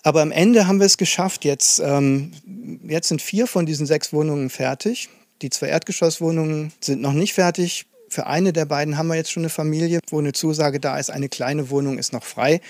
Aber 0.02 0.20
am 0.20 0.32
Ende 0.32 0.66
haben 0.66 0.80
wir 0.80 0.86
es 0.86 0.98
geschafft. 0.98 1.44
Jetzt, 1.44 1.78
ähm, 1.78 2.32
jetzt 2.86 3.08
sind 3.08 3.22
vier 3.22 3.46
von 3.46 3.66
diesen 3.66 3.86
sechs 3.86 4.12
Wohnungen 4.12 4.50
fertig. 4.50 5.08
Die 5.42 5.50
zwei 5.50 5.68
Erdgeschosswohnungen 5.68 6.72
sind 6.80 7.00
noch 7.00 7.12
nicht 7.12 7.34
fertig. 7.34 7.86
Für 8.08 8.26
eine 8.26 8.52
der 8.52 8.66
beiden 8.66 8.96
haben 8.96 9.08
wir 9.08 9.16
jetzt 9.16 9.32
schon 9.32 9.42
eine 9.42 9.50
Familie, 9.50 10.00
wo 10.10 10.18
eine 10.18 10.32
Zusage 10.32 10.78
da 10.78 10.98
ist. 10.98 11.10
Eine 11.10 11.28
kleine 11.28 11.70
Wohnung 11.70 11.98
ist 11.98 12.12
noch 12.12 12.24
frei. 12.24 12.60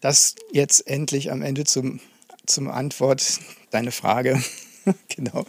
Das 0.00 0.34
jetzt 0.52 0.86
endlich 0.86 1.32
am 1.32 1.40
Ende 1.40 1.64
zum, 1.64 2.00
zum 2.46 2.70
Antwort 2.70 3.38
deine 3.70 3.92
Frage. 3.92 4.42
genau. 5.08 5.44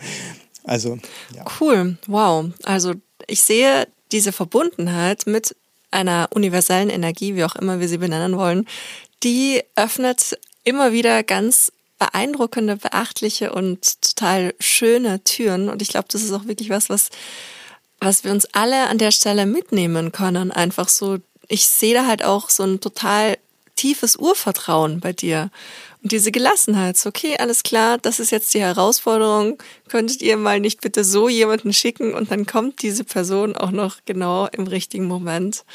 Also, 0.64 0.98
ja. 1.34 1.46
Cool. 1.60 1.98
Wow. 2.08 2.52
Also, 2.64 2.94
ich 3.28 3.42
sehe 3.42 3.88
diese 4.12 4.32
Verbundenheit 4.32 5.28
mit 5.28 5.56
einer 5.92 6.30
universellen 6.34 6.90
Energie, 6.90 7.36
wie 7.36 7.44
auch 7.44 7.56
immer 7.56 7.80
wir 7.80 7.88
sie 7.88 7.98
benennen 7.98 8.38
wollen, 8.38 8.68
die 9.24 9.64
öffnet 9.76 10.38
immer 10.64 10.92
wieder 10.92 11.24
ganz 11.24 11.72
beeindruckende, 11.98 12.76
beachtliche 12.76 13.54
und 13.54 14.02
total 14.02 14.54
schöne 14.60 15.24
Türen. 15.24 15.70
Und 15.70 15.82
ich 15.82 15.90
glaube, 15.90 16.08
das 16.10 16.24
ist 16.24 16.34
auch 16.34 16.46
wirklich 16.46 16.70
was, 16.70 16.90
was, 16.90 17.10
was 18.00 18.24
wir 18.24 18.32
uns 18.32 18.46
alle 18.54 18.88
an 18.88 18.98
der 18.98 19.12
Stelle 19.12 19.46
mitnehmen 19.46 20.12
können. 20.12 20.52
Einfach 20.52 20.90
so, 20.90 21.20
ich 21.48 21.68
sehe 21.68 21.94
da 21.94 22.06
halt 22.06 22.24
auch 22.24 22.50
so 22.50 22.64
ein 22.64 22.82
total 22.82 23.38
tiefes 23.76 24.18
Urvertrauen 24.18 25.00
bei 25.00 25.14
dir. 25.14 25.50
Diese 26.08 26.32
Gelassenheit, 26.32 27.04
okay, 27.08 27.36
alles 27.40 27.64
klar, 27.64 27.98
das 27.98 28.20
ist 28.20 28.30
jetzt 28.30 28.54
die 28.54 28.62
Herausforderung. 28.62 29.58
Könntet 29.90 30.22
ihr 30.22 30.38
mal 30.38 30.60
nicht 30.60 30.82
bitte 30.82 31.04
so 31.04 31.30
jemanden 31.30 31.74
schicken 31.74 32.14
und 32.14 32.30
dann 32.30 32.46
kommt 32.46 32.84
diese 32.84 33.04
Person 33.04 33.58
auch 33.58 33.72
noch 33.72 33.98
genau 34.06 34.46
im 34.46 34.68
richtigen 34.68 35.06
Moment 35.06 35.66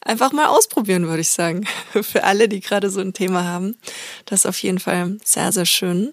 einfach 0.00 0.32
mal 0.32 0.46
ausprobieren, 0.46 1.06
würde 1.06 1.20
ich 1.20 1.28
sagen. 1.28 1.68
Für 2.02 2.24
alle, 2.24 2.48
die 2.48 2.58
gerade 2.58 2.90
so 2.90 2.98
ein 2.98 3.12
Thema 3.12 3.44
haben. 3.44 3.76
Das 4.24 4.40
ist 4.40 4.46
auf 4.46 4.58
jeden 4.58 4.80
Fall 4.80 5.18
sehr, 5.24 5.52
sehr 5.52 5.66
schön. 5.66 6.12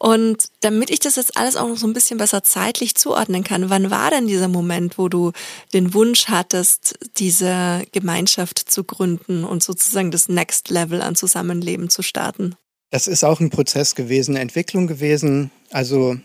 Und 0.00 0.48
damit 0.60 0.90
ich 0.90 0.98
das 0.98 1.14
jetzt 1.14 1.36
alles 1.36 1.54
auch 1.54 1.68
noch 1.68 1.76
so 1.76 1.86
ein 1.86 1.92
bisschen 1.92 2.18
besser 2.18 2.42
zeitlich 2.42 2.96
zuordnen 2.96 3.44
kann, 3.44 3.70
wann 3.70 3.92
war 3.92 4.10
denn 4.10 4.26
dieser 4.26 4.48
Moment, 4.48 4.98
wo 4.98 5.08
du 5.08 5.30
den 5.72 5.94
Wunsch 5.94 6.26
hattest, 6.26 6.98
diese 7.18 7.84
Gemeinschaft 7.92 8.58
zu 8.58 8.82
gründen 8.82 9.44
und 9.44 9.62
sozusagen 9.62 10.10
das 10.10 10.28
Next 10.28 10.70
Level 10.70 11.00
an 11.00 11.14
Zusammenleben 11.14 11.88
zu 11.88 12.02
starten? 12.02 12.56
Das 12.92 13.06
ist 13.06 13.24
auch 13.24 13.40
ein 13.40 13.48
Prozess 13.48 13.94
gewesen, 13.94 14.32
eine 14.32 14.42
Entwicklung 14.42 14.86
gewesen. 14.86 15.50
Also 15.70 16.16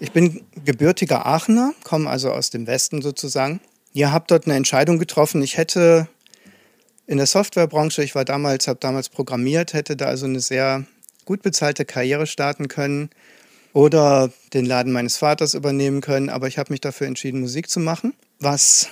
ich 0.00 0.10
bin 0.10 0.44
gebürtiger 0.64 1.24
Aachener, 1.24 1.74
komme 1.84 2.10
also 2.10 2.32
aus 2.32 2.50
dem 2.50 2.66
Westen 2.66 3.02
sozusagen. 3.02 3.60
Ihr 3.92 4.12
habt 4.12 4.32
dort 4.32 4.46
eine 4.46 4.56
Entscheidung 4.56 4.98
getroffen. 4.98 5.42
Ich 5.42 5.56
hätte 5.56 6.08
in 7.06 7.18
der 7.18 7.26
Softwarebranche, 7.26 8.02
ich 8.02 8.16
war 8.16 8.24
damals, 8.24 8.66
habe 8.66 8.80
damals 8.80 9.10
programmiert, 9.10 9.74
hätte 9.74 9.96
da 9.96 10.06
also 10.06 10.26
eine 10.26 10.40
sehr 10.40 10.84
gut 11.24 11.42
bezahlte 11.42 11.84
Karriere 11.84 12.26
starten 12.26 12.66
können 12.66 13.10
oder 13.72 14.32
den 14.54 14.66
Laden 14.66 14.92
meines 14.92 15.18
Vaters 15.18 15.54
übernehmen 15.54 16.00
können, 16.00 16.30
aber 16.30 16.48
ich 16.48 16.58
habe 16.58 16.72
mich 16.72 16.80
dafür 16.80 17.06
entschieden, 17.06 17.40
Musik 17.40 17.70
zu 17.70 17.78
machen, 17.78 18.12
was 18.40 18.88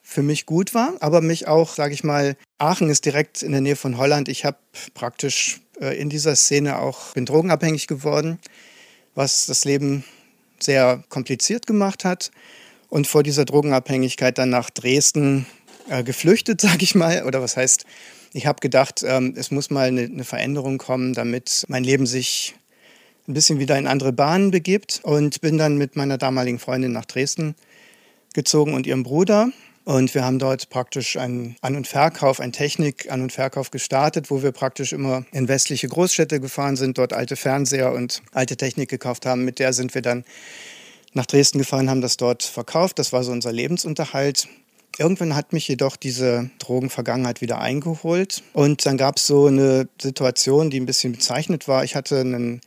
für 0.00 0.22
mich 0.22 0.46
gut 0.46 0.72
war, 0.72 0.94
aber 1.00 1.20
mich 1.20 1.48
auch, 1.48 1.74
sage 1.74 1.92
ich 1.92 2.02
mal, 2.02 2.34
Aachen 2.56 2.88
ist 2.88 3.04
direkt 3.04 3.42
in 3.42 3.52
der 3.52 3.60
Nähe 3.60 3.76
von 3.76 3.98
Holland. 3.98 4.28
Ich 4.30 4.46
habe 4.46 4.56
praktisch 4.94 5.60
in 5.80 6.10
dieser 6.10 6.36
Szene 6.36 6.78
auch 6.78 7.14
bin 7.14 7.26
drogenabhängig 7.26 7.86
geworden, 7.86 8.38
was 9.14 9.46
das 9.46 9.64
Leben 9.64 10.04
sehr 10.60 11.02
kompliziert 11.08 11.66
gemacht 11.66 12.04
hat. 12.04 12.30
Und 12.88 13.06
vor 13.06 13.22
dieser 13.22 13.44
Drogenabhängigkeit 13.44 14.36
dann 14.36 14.50
nach 14.50 14.68
Dresden 14.70 15.46
äh, 15.88 16.02
geflüchtet, 16.02 16.60
sage 16.60 16.82
ich 16.82 16.94
mal. 16.94 17.24
Oder 17.24 17.40
was 17.40 17.56
heißt, 17.56 17.84
ich 18.32 18.46
habe 18.46 18.60
gedacht, 18.60 19.02
ähm, 19.06 19.34
es 19.36 19.50
muss 19.50 19.70
mal 19.70 19.88
eine, 19.88 20.02
eine 20.02 20.24
Veränderung 20.24 20.78
kommen, 20.78 21.14
damit 21.14 21.64
mein 21.68 21.84
Leben 21.84 22.06
sich 22.06 22.54
ein 23.28 23.34
bisschen 23.34 23.58
wieder 23.58 23.78
in 23.78 23.86
andere 23.86 24.12
Bahnen 24.12 24.50
begibt. 24.50 25.00
Und 25.02 25.40
bin 25.40 25.56
dann 25.56 25.78
mit 25.78 25.96
meiner 25.96 26.18
damaligen 26.18 26.58
Freundin 26.58 26.92
nach 26.92 27.06
Dresden 27.06 27.54
gezogen 28.34 28.74
und 28.74 28.86
ihrem 28.86 29.02
Bruder. 29.02 29.50
Und 29.90 30.14
wir 30.14 30.24
haben 30.24 30.38
dort 30.38 30.70
praktisch 30.70 31.16
einen 31.16 31.56
An- 31.62 31.74
und 31.74 31.88
Verkauf, 31.88 32.38
einen 32.38 32.52
Technik-An- 32.52 33.22
und 33.22 33.32
Verkauf 33.32 33.72
gestartet, 33.72 34.30
wo 34.30 34.40
wir 34.40 34.52
praktisch 34.52 34.92
immer 34.92 35.24
in 35.32 35.48
westliche 35.48 35.88
Großstädte 35.88 36.38
gefahren 36.38 36.76
sind, 36.76 36.96
dort 36.96 37.12
alte 37.12 37.34
Fernseher 37.34 37.92
und 37.92 38.22
alte 38.30 38.56
Technik 38.56 38.88
gekauft 38.88 39.26
haben. 39.26 39.44
Mit 39.44 39.58
der 39.58 39.72
sind 39.72 39.92
wir 39.96 40.00
dann 40.00 40.22
nach 41.12 41.26
Dresden 41.26 41.58
gefahren, 41.58 41.90
haben 41.90 42.02
das 42.02 42.16
dort 42.16 42.44
verkauft. 42.44 43.00
Das 43.00 43.12
war 43.12 43.24
so 43.24 43.32
unser 43.32 43.50
Lebensunterhalt. 43.50 44.46
Irgendwann 44.96 45.34
hat 45.34 45.52
mich 45.52 45.66
jedoch 45.66 45.96
diese 45.96 46.50
Drogenvergangenheit 46.60 47.40
wieder 47.40 47.58
eingeholt. 47.58 48.44
Und 48.52 48.86
dann 48.86 48.96
gab 48.96 49.16
es 49.16 49.26
so 49.26 49.46
eine 49.46 49.88
Situation, 50.00 50.70
die 50.70 50.78
ein 50.78 50.86
bisschen 50.86 51.10
bezeichnet 51.10 51.66
war. 51.66 51.82
Ich 51.82 51.96
hatte 51.96 52.20
einen, 52.20 52.60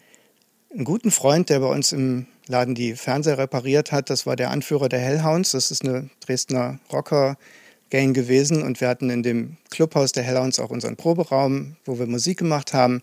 einen 0.73 0.83
guten 0.83 1.09
Freund, 1.09 1.47
der 1.49 1.61
bei 1.61 1.67
uns 1.67 1.93
im 1.93 2.27
Laden 2.47 2.75
die 2.75 2.95
Fernseher 2.95 3.37
repariert 3.37 3.91
hat. 3.91 4.09
Das 4.09 4.25
war 4.25 4.35
der 4.35 4.51
Anführer 4.51 4.89
der 4.89 4.99
Hellhounds. 4.99 5.51
Das 5.51 5.71
ist 5.71 5.83
eine 5.83 6.09
Dresdner 6.19 6.79
Rocker-Gang 6.91 8.13
gewesen. 8.13 8.63
Und 8.63 8.81
wir 8.81 8.89
hatten 8.89 9.09
in 9.09 9.23
dem 9.23 9.57
Clubhaus 9.69 10.11
der 10.11 10.23
Hellhounds 10.23 10.59
auch 10.59 10.69
unseren 10.69 10.95
Proberaum, 10.95 11.77
wo 11.85 11.99
wir 11.99 12.07
Musik 12.07 12.39
gemacht 12.39 12.73
haben. 12.73 13.01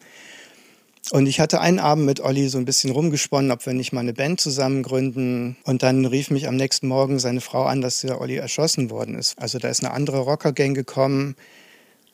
Und 1.10 1.26
ich 1.26 1.40
hatte 1.40 1.60
einen 1.60 1.78
Abend 1.78 2.04
mit 2.04 2.20
Olli 2.20 2.48
so 2.48 2.58
ein 2.58 2.66
bisschen 2.66 2.90
rumgesponnen, 2.90 3.50
ob 3.50 3.64
wir 3.66 3.72
nicht 3.72 3.92
mal 3.92 4.00
eine 4.00 4.12
Band 4.12 4.40
zusammen 4.40 4.82
gründen. 4.82 5.56
Und 5.64 5.82
dann 5.82 6.04
rief 6.04 6.30
mich 6.30 6.46
am 6.46 6.56
nächsten 6.56 6.86
Morgen 6.86 7.18
seine 7.18 7.40
Frau 7.40 7.64
an, 7.64 7.80
dass 7.80 8.02
der 8.02 8.20
Olli 8.20 8.36
erschossen 8.36 8.90
worden 8.90 9.16
ist. 9.16 9.38
Also 9.38 9.58
da 9.58 9.68
ist 9.68 9.82
eine 9.82 9.92
andere 9.92 10.20
Rockergang 10.20 10.74
gekommen 10.74 11.34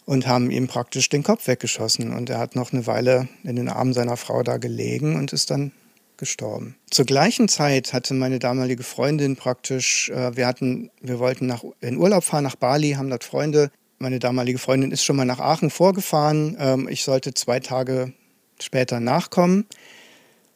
und 0.06 0.26
haben 0.26 0.50
ihm 0.50 0.68
praktisch 0.68 1.08
den 1.08 1.24
Kopf 1.24 1.48
weggeschossen. 1.48 2.12
Und 2.12 2.30
er 2.30 2.38
hat 2.38 2.54
noch 2.54 2.72
eine 2.72 2.86
Weile 2.86 3.28
in 3.42 3.56
den 3.56 3.68
Armen 3.68 3.92
seiner 3.92 4.16
Frau 4.16 4.42
da 4.42 4.56
gelegen 4.56 5.16
und 5.16 5.32
ist 5.32 5.50
dann 5.50 5.72
gestorben. 6.16 6.76
Zur 6.90 7.04
gleichen 7.04 7.48
Zeit 7.48 7.92
hatte 7.92 8.14
meine 8.14 8.38
damalige 8.38 8.82
Freundin 8.82 9.36
praktisch, 9.36 10.10
äh, 10.10 10.36
wir 10.36 10.46
hatten, 10.46 10.90
wir 11.00 11.18
wollten 11.18 11.46
nach, 11.46 11.64
in 11.80 11.96
Urlaub 11.96 12.24
fahren 12.24 12.44
nach 12.44 12.56
Bali, 12.56 12.92
haben 12.92 13.10
dort 13.10 13.24
Freunde. 13.24 13.70
Meine 13.98 14.18
damalige 14.18 14.58
Freundin 14.58 14.90
ist 14.90 15.04
schon 15.04 15.16
mal 15.16 15.24
nach 15.24 15.40
Aachen 15.40 15.70
vorgefahren. 15.70 16.56
Ähm, 16.58 16.88
ich 16.88 17.02
sollte 17.02 17.34
zwei 17.34 17.60
Tage 17.60 18.12
später 18.60 19.00
nachkommen. 19.00 19.66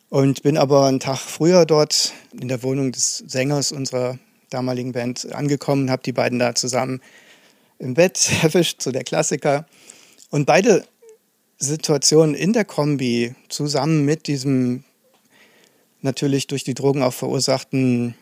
Und 0.08 0.42
bin 0.42 0.56
aber 0.56 0.86
einen 0.86 0.98
Tag 0.98 1.18
früher 1.18 1.64
dort 1.64 2.12
in 2.32 2.48
der 2.48 2.64
Wohnung 2.64 2.90
des 2.90 3.18
Sängers 3.28 3.70
unserer 3.70 4.18
damaligen 4.50 4.92
Band 4.92 5.32
angekommen, 5.32 5.90
habe 5.90 6.02
die 6.02 6.12
beiden 6.12 6.40
da 6.40 6.54
zusammen 6.54 7.00
im 7.78 7.94
Bett 7.94 8.30
erwischt, 8.42 8.82
so 8.82 8.90
der 8.90 9.04
Klassiker. 9.04 9.66
Und 10.30 10.46
beide 10.46 10.84
Situationen 11.58 12.34
in 12.34 12.52
der 12.52 12.64
Kombi 12.64 13.34
zusammen 13.48 14.04
mit 14.04 14.26
diesem 14.26 14.84
natürlich 16.02 16.46
durch 16.46 16.64
die 16.64 16.74
Drogen 16.74 17.02
auch 17.02 17.12
verursachten 17.12 18.14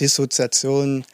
Dissoziation 0.00 1.04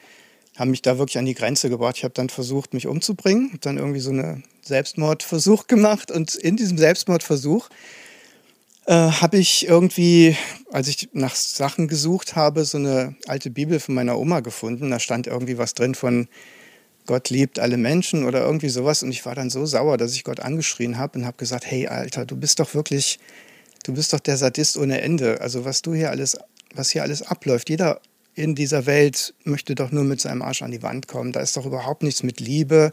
haben 0.56 0.70
mich 0.70 0.82
da 0.82 0.98
wirklich 0.98 1.18
an 1.18 1.24
die 1.24 1.34
Grenze 1.34 1.70
gebracht. 1.70 1.96
Ich 1.96 2.04
habe 2.04 2.14
dann 2.14 2.28
versucht, 2.28 2.74
mich 2.74 2.86
umzubringen, 2.86 3.48
habe 3.48 3.58
dann 3.60 3.78
irgendwie 3.78 4.00
so 4.00 4.10
einen 4.10 4.44
Selbstmordversuch 4.62 5.66
gemacht 5.66 6.10
und 6.10 6.34
in 6.34 6.56
diesem 6.56 6.76
Selbstmordversuch 6.76 7.68
äh, 8.86 8.92
habe 8.92 9.38
ich 9.38 9.66
irgendwie, 9.66 10.36
als 10.70 10.88
ich 10.88 11.08
nach 11.12 11.34
Sachen 11.34 11.88
gesucht 11.88 12.36
habe, 12.36 12.64
so 12.64 12.78
eine 12.78 13.14
alte 13.26 13.50
Bibel 13.50 13.80
von 13.80 13.94
meiner 13.94 14.18
Oma 14.18 14.40
gefunden. 14.40 14.90
Da 14.90 14.98
stand 14.98 15.26
irgendwie 15.26 15.58
was 15.58 15.74
drin 15.74 15.94
von 15.94 16.28
Gott 17.06 17.30
liebt 17.30 17.58
alle 17.58 17.76
Menschen 17.76 18.24
oder 18.24 18.44
irgendwie 18.44 18.68
sowas. 18.68 19.02
Und 19.02 19.10
ich 19.10 19.24
war 19.26 19.34
dann 19.34 19.50
so 19.50 19.66
sauer, 19.66 19.96
dass 19.96 20.14
ich 20.14 20.24
Gott 20.24 20.40
angeschrien 20.40 20.98
habe 20.98 21.18
und 21.18 21.26
habe 21.26 21.36
gesagt, 21.36 21.66
hey 21.66 21.88
Alter, 21.88 22.24
du 22.26 22.36
bist 22.36 22.60
doch 22.60 22.74
wirklich, 22.74 23.18
du 23.82 23.94
bist 23.94 24.12
doch 24.12 24.20
der 24.20 24.36
Sadist 24.36 24.76
ohne 24.76 25.00
Ende. 25.00 25.40
Also 25.40 25.64
was 25.64 25.82
du 25.82 25.94
hier 25.94 26.10
alles, 26.10 26.36
was 26.74 26.90
hier 26.90 27.02
alles 27.02 27.22
abläuft, 27.22 27.68
jeder 27.68 28.00
in 28.34 28.54
dieser 28.54 28.86
Welt 28.86 29.34
möchte 29.44 29.74
doch 29.74 29.92
nur 29.92 30.04
mit 30.04 30.20
seinem 30.20 30.42
Arsch 30.42 30.62
an 30.62 30.70
die 30.70 30.82
Wand 30.82 31.06
kommen. 31.06 31.32
Da 31.32 31.40
ist 31.40 31.56
doch 31.56 31.66
überhaupt 31.66 32.02
nichts 32.02 32.22
mit 32.22 32.40
Liebe. 32.40 32.92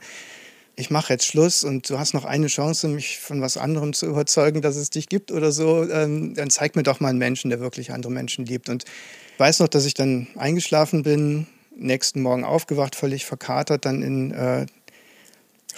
Ich 0.75 0.89
mache 0.89 1.13
jetzt 1.13 1.25
Schluss 1.25 1.63
und 1.63 1.89
du 1.89 1.99
hast 1.99 2.13
noch 2.13 2.25
eine 2.25 2.47
Chance, 2.47 2.87
mich 2.87 3.19
von 3.19 3.41
was 3.41 3.57
anderem 3.57 3.93
zu 3.93 4.05
überzeugen, 4.05 4.61
dass 4.61 4.75
es 4.75 4.89
dich 4.89 5.09
gibt 5.09 5.31
oder 5.31 5.51
so. 5.51 5.89
Ähm, 5.89 6.33
dann 6.35 6.49
zeig 6.49 6.75
mir 6.75 6.83
doch 6.83 6.99
mal 6.99 7.09
einen 7.09 7.19
Menschen, 7.19 7.49
der 7.49 7.59
wirklich 7.59 7.91
andere 7.91 8.11
Menschen 8.11 8.45
liebt. 8.45 8.69
Und 8.69 8.85
ich 9.33 9.39
weiß 9.39 9.59
noch, 9.59 9.67
dass 9.67 9.85
ich 9.85 9.93
dann 9.93 10.27
eingeschlafen 10.35 11.03
bin, 11.03 11.47
nächsten 11.75 12.21
Morgen 12.21 12.43
aufgewacht, 12.43 12.95
völlig 12.95 13.25
verkatert, 13.25 13.85
dann 13.85 14.01
in 14.01 14.31
äh, 14.31 14.65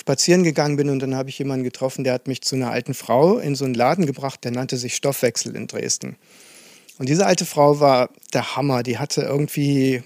spazieren 0.02 0.44
gegangen 0.44 0.78
bin 0.78 0.90
und 0.90 1.00
dann 1.00 1.14
habe 1.14 1.30
ich 1.30 1.38
jemanden 1.38 1.64
getroffen, 1.64 2.04
der 2.04 2.14
hat 2.14 2.28
mich 2.28 2.42
zu 2.42 2.56
einer 2.56 2.72
alten 2.72 2.96
Frau 2.96 3.38
in 3.38 3.54
so 3.54 3.66
einen 3.66 3.76
Laden 3.76 4.08
gebracht, 4.08 4.44
der 4.44 4.52
nannte 4.52 4.78
sich 4.78 4.96
Stoffwechsel 4.96 5.56
in 5.56 5.68
Dresden. 5.68 6.18
Und 6.98 7.08
diese 7.08 7.28
alte 7.28 7.46
Frau 7.46 7.80
war 7.80 8.10
der 8.34 8.56
Hammer. 8.56 8.82
Die 8.82 8.98
hatte 8.98 9.22
irgendwie 9.22 10.02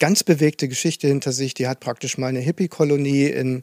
ganz 0.00 0.24
bewegte 0.24 0.66
Geschichte 0.66 1.06
hinter 1.06 1.30
sich. 1.30 1.54
Die 1.54 1.68
hat 1.68 1.78
praktisch 1.78 2.18
mal 2.18 2.26
eine 2.26 2.40
Hippie-Kolonie 2.40 3.26
in, 3.26 3.62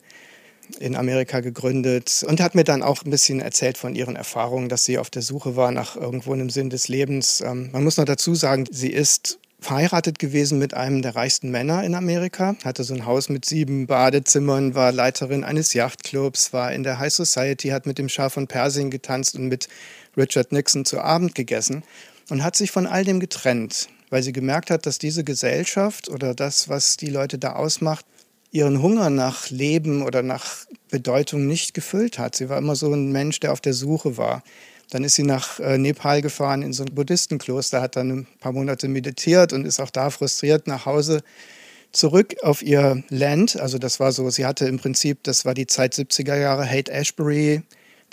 in 0.80 0.96
Amerika 0.96 1.42
gegründet 1.42 2.24
und 2.26 2.40
hat 2.40 2.56
mir 2.56 2.64
dann 2.64 2.82
auch 2.82 3.04
ein 3.04 3.10
bisschen 3.12 3.42
erzählt 3.42 3.78
von 3.78 3.96
ihren 3.96 4.16
Erfahrungen, 4.16 4.70
dass 4.70 4.86
sie 4.86 4.98
auf 4.98 5.10
der 5.10 5.24
Suche 5.24 5.58
war 5.58 5.72
nach 5.72 5.98
irgendwo 5.98 6.32
einem 6.32 6.50
Sinn 6.50 6.70
des 6.70 6.88
Lebens. 6.88 7.42
Ähm, 7.42 7.70
man 7.74 7.84
muss 7.84 7.98
noch 7.98 8.06
dazu 8.06 8.34
sagen, 8.34 8.66
sie 8.72 8.92
ist 8.92 9.40
verheiratet 9.65 10.19
gewesen 10.19 10.60
mit 10.60 10.75
einem 10.75 11.01
der 11.01 11.15
reichsten 11.15 11.49
Männer 11.49 11.84
in 11.84 11.95
Amerika, 11.95 12.56
hatte 12.63 12.84
so 12.84 12.93
ein 12.93 13.06
Haus 13.06 13.30
mit 13.30 13.45
sieben 13.45 13.88
Badezimmern, 13.88 14.75
war 14.75 14.91
Leiterin 14.91 15.43
eines 15.43 15.73
Yachtclubs, 15.73 16.54
war 16.54 16.71
in 16.71 16.84
der 16.84 16.99
High 16.99 17.12
Society, 17.12 17.69
hat 17.69 17.88
mit 17.88 17.97
dem 17.97 18.08
Schah 18.08 18.30
von 18.30 18.47
Persien 18.47 18.91
getanzt 18.91 19.36
und 19.36 19.47
mit 19.47 19.67
Richard 20.15 20.51
Nixon 20.51 20.86
zu 20.86 21.01
Abend 21.01 21.34
gegessen 21.34 21.84
und 22.30 22.43
hat 22.43 22.56
sich 22.56 22.69
von 22.69 22.86
all 22.86 23.04
dem 23.04 23.19
getrennt, 23.19 23.89
weil 24.12 24.21
sie 24.21 24.34
gemerkt 24.34 24.69
hat, 24.69 24.86
dass 24.86 24.99
diese 24.99 25.23
Gesellschaft 25.23 26.10
oder 26.10 26.36
das, 26.36 26.69
was 26.69 26.95
die 26.95 27.10
Leute 27.10 27.39
da 27.39 27.54
ausmacht, 27.54 28.06
ihren 28.51 28.82
Hunger 28.82 29.10
nach 29.10 29.49
Leben 29.49 30.04
oder 30.04 30.21
nach 30.21 30.65
Bedeutung 30.91 31.47
nicht 31.47 31.73
gefüllt 31.73 32.19
hat. 32.19 32.36
Sie 32.36 32.49
war 32.49 32.60
immer 32.60 32.75
so 32.75 32.93
ein 32.93 33.12
Mensch, 33.12 33.39
der 33.39 33.51
auf 33.51 33.62
der 33.62 33.73
Suche 33.73 34.15
war. 34.15 34.43
Dann 34.91 35.04
ist 35.04 35.15
sie 35.15 35.24
nach 35.24 35.60
äh, 35.60 35.78
Nepal 35.78 36.21
gefahren 36.21 36.62
in 36.62 36.74
so 36.74 36.84
ein 36.84 36.93
Buddhistenkloster, 36.93 37.82
hat 37.82 37.95
dann 37.95 38.10
ein 38.12 38.28
paar 38.39 38.52
Monate 38.52 38.88
meditiert 38.88 39.54
und 39.54 39.65
ist 39.65 39.80
auch 39.80 39.89
da 39.89 40.10
frustriert 40.10 40.67
nach 40.67 40.86
Hause 40.86 41.24
zurück 41.91 42.36
auf 42.43 42.62
ihr 42.62 43.04
Land. 43.10 43.60
Also 43.60 43.78
das 43.78 44.00
war 44.00 44.12
so, 44.12 44.30
sie 44.30 44.45
hatte 44.45 44.67
im 44.67 44.78
Prinzip, 44.78 45.24
das 45.24 45.45
war 45.45 45.54
die 45.54 45.67
Zeit 45.67 45.93
70er 45.93 46.38
Jahre, 46.38 46.69
Hate 46.69 46.91
Ashbury. 46.91 47.63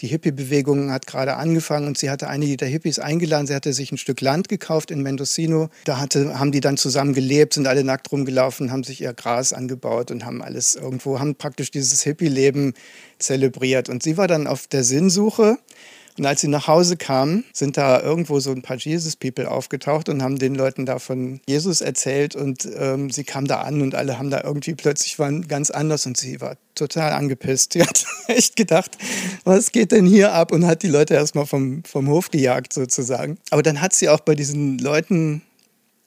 Die 0.01 0.07
Hippie-Bewegung 0.07 0.91
hat 0.91 1.07
gerade 1.07 1.37
angefangen 1.37 1.87
und 1.87 1.99
sie 1.99 2.11
hatte 2.11 2.27
einige 2.27 2.57
der 2.57 2.67
Hippies 2.67 2.99
eingeladen. 2.99 3.47
Sie 3.47 3.55
hatte 3.55 3.73
sich 3.73 3.93
ein 3.93 3.99
Stück 3.99 4.21
Land 4.21 4.49
gekauft 4.49 4.91
in 4.91 5.03
Mendocino. 5.03 5.69
Da 5.85 6.01
hatte, 6.01 6.39
haben 6.39 6.51
die 6.51 6.61
dann 6.61 6.77
zusammen 6.77 7.13
gelebt, 7.13 7.55
sind 7.55 7.69
alle 7.69 7.85
nackt 7.85 8.11
rumgelaufen, 8.11 8.73
haben 8.73 8.85
sich 8.85 9.01
ihr 9.01 9.13
Gras 9.13 9.53
angebaut 9.53 10.11
und 10.11 10.25
haben 10.25 10.43
alles 10.43 10.75
irgendwo, 10.75 11.21
haben 11.21 11.37
praktisch 11.37 11.71
dieses 11.71 12.03
Hippie-Leben 12.03 12.73
zelebriert. 13.19 13.89
Und 13.89 14.03
sie 14.03 14.17
war 14.17 14.27
dann 14.27 14.47
auf 14.47 14.67
der 14.67 14.83
Sinnsuche 14.83 15.59
und 16.19 16.27
als 16.27 16.43
sie 16.43 16.49
nach 16.49 16.69
Hause 16.69 16.97
kamen, 16.97 17.45
sind 17.53 17.77
da 17.77 18.01
irgendwo 18.01 18.39
so 18.39 18.51
ein 18.51 18.61
paar 18.61 18.77
Jesus-People 18.77 19.51
aufgetaucht 19.51 20.09
und 20.11 20.23
haben 20.23 20.39
den 20.39 20.55
Leuten 20.55 20.85
da 20.85 20.99
von 20.99 21.41
Jesus 21.49 21.81
erzählt. 21.81 22.37
Und 22.37 22.69
ähm, 22.77 23.11
sie 23.11 23.25
kam 23.25 23.47
da 23.47 23.63
an 23.63 23.81
und 23.81 23.95
alle 23.95 24.19
haben 24.19 24.31
da 24.31 24.43
irgendwie 24.45 24.75
plötzlich 24.75 25.19
waren 25.19 25.49
ganz 25.49 25.71
anders 25.71 26.05
und 26.05 26.19
sie 26.19 26.41
war 26.41 26.57
total 26.75 27.13
angepisst. 27.13 27.73
Sie 27.73 27.83
hat 27.83 28.05
echt 28.29 28.57
gedacht, 28.57 28.99
was 29.45 29.73
geht 29.73 29.93
denn 29.93 30.07
hier 30.07 30.33
ab? 30.33 30.53
Und 30.53 30.67
hat 30.67 30.83
die 30.83 30.89
Leute 30.89 31.15
erstmal 31.15 31.47
vom, 31.47 31.83
vom 31.85 32.09
Hof 32.09 32.31
gejagt 32.31 32.73
sozusagen. 32.73 33.39
Aber 33.51 33.63
dann 33.63 33.81
hat 33.81 33.95
sie 33.95 34.09
auch 34.09 34.21
bei 34.21 34.35
diesen 34.35 34.79
Leuten 34.79 35.43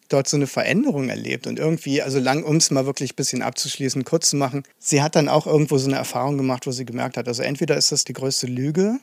dort 0.10 0.28
so 0.28 0.38
eine 0.38 0.48
Veränderung 0.48 1.10
erlebt 1.10 1.48
und 1.48 1.58
irgendwie, 1.58 2.02
also 2.02 2.20
lang, 2.20 2.44
um 2.44 2.58
es 2.58 2.70
mal 2.72 2.86
wirklich 2.86 3.14
ein 3.14 3.16
bisschen 3.16 3.42
abzuschließen, 3.42 4.04
kurz 4.06 4.30
zu 4.30 4.36
machen, 4.36 4.64
sie 4.78 5.02
hat 5.02 5.16
dann 5.16 5.28
auch 5.28 5.48
irgendwo 5.48 5.78
so 5.78 5.88
eine 5.88 5.98
Erfahrung 5.98 6.38
gemacht, 6.38 6.68
wo 6.68 6.72
sie 6.72 6.86
gemerkt 6.86 7.18
hat, 7.18 7.28
also 7.28 7.42
entweder 7.42 7.76
ist 7.76 7.92
das 7.92 8.04
die 8.04 8.14
größte 8.14 8.46
Lüge, 8.46 9.00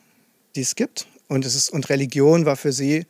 die 0.55 0.63
es 0.63 0.75
gibt. 0.75 1.07
Und, 1.29 1.45
es 1.45 1.55
ist, 1.55 1.71
und 1.71 1.89
Religion 1.89 2.45
war 2.45 2.57
für 2.57 2.73
sie, 2.73 3.07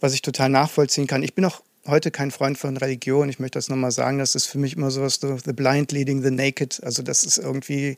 was 0.00 0.14
ich 0.14 0.22
total 0.22 0.50
nachvollziehen 0.50 1.06
kann. 1.06 1.22
Ich 1.22 1.34
bin 1.34 1.44
auch 1.44 1.62
heute 1.86 2.10
kein 2.10 2.30
Freund 2.30 2.58
von 2.58 2.76
Religion. 2.76 3.28
Ich 3.28 3.38
möchte 3.38 3.58
das 3.58 3.68
nochmal 3.68 3.90
sagen. 3.90 4.18
Das 4.18 4.34
ist 4.34 4.46
für 4.46 4.58
mich 4.58 4.76
immer 4.76 4.90
sowas, 4.90 5.18
so 5.20 5.36
the 5.36 5.52
blind 5.52 5.92
leading 5.92 6.22
the 6.22 6.30
naked. 6.30 6.80
Also 6.82 7.02
das 7.02 7.24
ist 7.24 7.38
irgendwie 7.38 7.96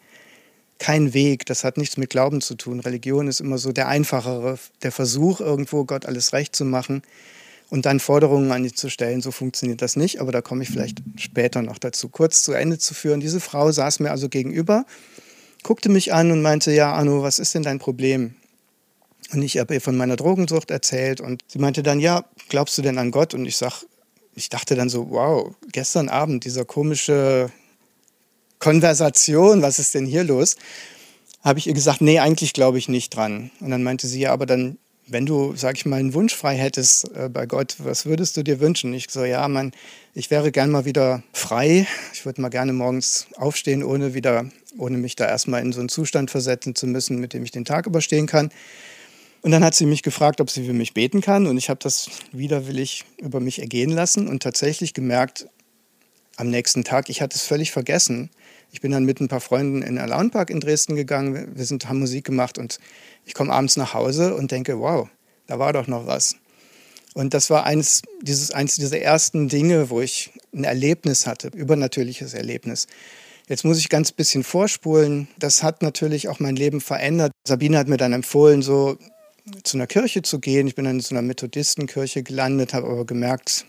kein 0.79 1.15
Weg. 1.15 1.47
Das 1.47 1.65
hat 1.65 1.77
nichts 1.77 1.97
mit 1.97 2.11
Glauben 2.11 2.41
zu 2.41 2.55
tun. 2.55 2.81
Religion 2.81 3.29
ist 3.29 3.41
immer 3.41 3.59
so 3.59 3.73
der 3.73 3.89
einfachere, 3.89 4.59
der 4.83 4.93
Versuch, 4.93 5.41
irgendwo 5.41 5.85
Gott 5.85 6.07
alles 6.07 6.33
recht 6.33 6.55
zu 6.55 6.65
machen 6.65 7.03
und 7.71 7.87
dann 7.87 8.01
Forderungen 8.01 8.53
an 8.53 8.65
ihn 8.65 8.75
zu 8.75 8.91
stellen. 8.91 9.23
So 9.23 9.31
funktioniert 9.31 9.83
das 9.83 9.97
nicht, 9.97 10.21
aber 10.21 10.33
da 10.33 10.43
komme 10.43 10.63
ich 10.63 10.71
vielleicht 10.71 11.03
später 11.17 11.63
noch 11.63 11.79
dazu. 11.79 12.09
Kurz 12.09 12.43
zu 12.43 12.53
Ende 12.53 12.79
zu 12.79 12.95
führen. 12.95 13.21
Diese 13.21 13.41
Frau 13.41 13.73
saß 13.73 14.01
mir 14.01 14.11
also 14.11 14.29
gegenüber, 14.29 14.85
guckte 15.63 15.89
mich 15.89 16.13
an 16.13 16.31
und 16.31 16.43
meinte, 16.43 16.73
ja, 16.73 16.93
Arno, 16.93 17.23
was 17.23 17.39
ist 17.39 17.55
denn 17.55 17.63
dein 17.63 17.79
Problem? 17.79 18.35
Und 19.33 19.43
ich 19.43 19.59
habe 19.59 19.75
ihr 19.75 19.81
von 19.81 19.97
meiner 19.97 20.17
Drogensucht 20.17 20.71
erzählt 20.71 21.21
und 21.21 21.43
sie 21.49 21.59
meinte 21.59 21.83
dann, 21.83 22.01
ja, 22.01 22.25
glaubst 22.49 22.79
du 22.79 22.83
denn 22.83 22.99
an 22.99 23.11
Gott? 23.11 23.35
Und 23.35 23.45
ich 23.47 23.57
sag, 23.57 23.85
ich 24.35 24.49
dachte 24.49 24.77
dann 24.77 24.89
so, 24.89 25.11
wow, 25.11 25.55
gestern 25.73 26.09
Abend 26.09 26.45
dieser 26.45 26.65
komische 26.65 27.51
Konversation, 28.59 29.63
was 29.63 29.79
ist 29.79 29.95
denn 29.95 30.07
hier 30.07 30.25
los? 30.25 30.57
Habe 31.43 31.59
ich 31.59 31.67
ihr 31.67 31.75
gesagt, 31.75 32.01
nee, 32.01 32.19
eigentlich 32.19 32.53
glaube 32.53 32.79
ich 32.79 32.89
nicht 32.89 33.15
dran. 33.15 33.51
Und 33.61 33.71
dann 33.71 33.83
meinte 33.83 34.07
sie, 34.07 34.21
ja, 34.21 34.33
aber 34.33 34.47
dann, 34.47 34.79
wenn 35.07 35.27
du, 35.27 35.55
sag 35.57 35.77
ich 35.77 35.87
mal, 35.87 35.97
einen 35.97 36.15
Wunsch 36.15 36.35
frei 36.35 36.57
hättest 36.57 37.11
äh, 37.17 37.29
bei 37.29 37.47
Gott, 37.47 37.77
was 37.79 38.07
würdest 38.07 38.37
du 38.37 38.43
dir 38.43 38.61
wünschen? 38.61 38.93
Ich 38.93 39.07
so, 39.11 39.25
ja, 39.25 39.47
Mann, 39.49 39.73
ich 40.15 40.31
wäre 40.31 40.53
gern 40.53 40.71
mal 40.71 40.85
wieder 40.85 41.23
frei. 41.33 41.87
Ich 42.13 42.25
würde 42.25 42.41
mal 42.41 42.49
gerne 42.49 42.73
morgens 42.73 43.27
aufstehen, 43.37 43.83
ohne 43.83 44.15
wieder, 44.15 44.47
ohne 44.79 44.99
mich 44.99 45.17
da 45.17 45.27
erstmal 45.27 45.63
in 45.63 45.73
so 45.73 45.81
einen 45.81 45.89
Zustand 45.89 46.31
versetzen 46.31 46.75
zu 46.75 46.87
müssen, 46.87 47.19
mit 47.19 47.33
dem 47.33 47.45
ich 47.45 47.51
den 47.51 47.65
Tag 47.65 47.87
überstehen 47.87 48.27
kann. 48.27 48.51
Und 49.47 49.53
dann 49.53 49.63
hat 49.63 49.77
sie 49.77 49.87
mich 49.87 50.03
gefragt, 50.03 50.41
ob 50.41 50.51
sie 50.51 50.67
für 50.67 50.73
mich 50.73 50.93
beten 50.93 51.21
kann. 51.21 51.47
Und 51.47 51.57
ich 51.57 51.71
habe 51.71 51.79
das 51.81 52.11
widerwillig 52.33 53.05
über 53.19 53.39
mich 53.39 53.61
ergehen 53.61 53.91
lassen 53.91 54.27
und 54.27 54.43
tatsächlich 54.43 54.93
gemerkt, 54.93 55.47
am 56.37 56.51
nächsten 56.51 56.83
Tag, 56.83 57.09
ich 57.11 57.23
hatte 57.23 57.37
es 57.37 57.45
völlig 57.45 57.71
vergessen. 57.71 58.31
Ich 58.73 58.81
bin 58.81 58.91
dann 58.91 59.05
mit 59.05 59.21
ein 59.21 59.29
paar 59.29 59.41
Freunden 59.41 59.83
in 59.83 59.95
den 59.95 60.09
Launpark 60.09 60.51
in 60.51 60.59
Dresden 60.59 60.97
gegangen. 60.97 61.53
Wir 61.55 61.65
sind, 61.65 61.89
haben 61.89 62.01
Musik 62.01 62.25
gemacht 62.25 62.59
und 62.59 62.81
ich 63.25 63.35
komme 63.35 63.53
abends 63.53 63.77
nach 63.77 63.95
Hause 63.95 64.35
und 64.35 64.51
denke, 64.51 64.81
wow, 64.81 65.09
da 65.47 65.61
war 65.61 65.73
doch 65.73 65.87
noch 65.87 66.09
was. 66.09 66.35
Und 67.15 67.33
das 67.33 67.49
war 67.49 67.63
eines, 67.67 68.03
dieses, 68.23 68.51
eines 68.51 68.75
dieser 68.75 68.99
ersten 68.99 69.47
Dinge, 69.49 69.91
wo 69.91 70.01
ich 70.01 70.33
ein 70.53 70.65
Erlebnis 70.65 71.25
hatte, 71.25 71.53
übernatürliches 71.55 72.35
Erlebnis. 72.35 72.89
Jetzt 73.49 73.65
muss 73.65 73.79
ich 73.79 73.91
ganz 73.91 74.11
bisschen 74.11 74.43
vorspulen. 74.43 75.29
Das 75.39 75.63
hat 75.63 75.83
natürlich 75.83 76.29
auch 76.29 76.41
mein 76.41 76.57
Leben 76.57 76.81
verändert. 76.81 77.31
Sabine 77.47 77.79
hat 77.79 77.87
mir 77.87 77.97
dann 77.97 78.13
empfohlen, 78.13 78.61
so 78.61 78.99
zu 79.63 79.77
einer 79.77 79.87
Kirche 79.87 80.23
zu 80.23 80.41
gehen. 80.41 80.67
Ich 80.67 80.75
bin 80.75 80.85
dann 80.85 80.97
in 80.97 81.01
so 81.01 81.15
einer 81.15 81.23
Methodistenkirche 81.23 82.23
gelandet, 82.23 82.75
habe 82.75 82.89
aber 82.89 83.05
gemerkt, 83.05 83.65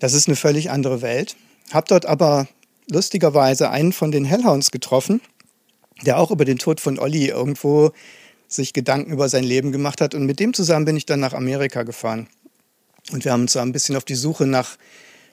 das 0.00 0.14
ist 0.14 0.26
eine 0.26 0.36
völlig 0.36 0.70
andere 0.70 1.02
Welt. 1.02 1.36
Habe 1.72 1.86
dort 1.88 2.06
aber 2.06 2.48
lustigerweise 2.90 3.70
einen 3.70 3.92
von 3.92 4.10
den 4.10 4.24
Hellhounds 4.24 4.70
getroffen, 4.70 5.20
der 6.04 6.18
auch 6.18 6.30
über 6.30 6.44
den 6.44 6.58
Tod 6.58 6.80
von 6.80 6.98
Olli 6.98 7.28
irgendwo 7.28 7.92
sich 8.48 8.72
Gedanken 8.72 9.12
über 9.12 9.28
sein 9.28 9.44
Leben 9.44 9.72
gemacht 9.72 10.00
hat. 10.00 10.14
Und 10.14 10.26
mit 10.26 10.40
dem 10.40 10.54
zusammen 10.54 10.84
bin 10.84 10.96
ich 10.96 11.06
dann 11.06 11.20
nach 11.20 11.32
Amerika 11.32 11.84
gefahren. 11.84 12.28
Und 13.10 13.24
wir 13.24 13.32
haben 13.32 13.42
uns 13.42 13.52
so 13.52 13.60
ein 13.60 13.72
bisschen 13.72 13.96
auf 13.96 14.04
die 14.04 14.14
Suche 14.14 14.46
nach 14.46 14.76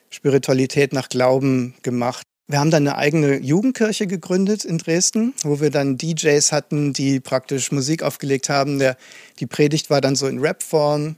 Spiritualität, 0.10 0.94
nach 0.94 1.10
Glauben 1.10 1.76
gemacht. 1.84 2.24
Wir 2.50 2.60
haben 2.60 2.72
dann 2.72 2.88
eine 2.88 2.98
eigene 2.98 3.38
Jugendkirche 3.38 4.08
gegründet 4.08 4.66
in 4.66 4.80
Dresden, 4.80 5.36
wo 5.44 5.62
wir 5.62 5.70
dann 5.70 6.00
DJs 6.00 6.52
hatten, 6.52 6.94
die 6.94 7.20
praktisch 7.20 7.72
Musik 7.72 8.02
aufgelegt 8.02 8.50
haben. 8.50 8.80
Der, 8.80 8.98
die 9.40 9.46
Predigt 9.46 9.92
war 9.92 10.02
dann 10.02 10.16
so 10.16 10.26
in 10.26 10.40
Rap-Form. 10.40 11.16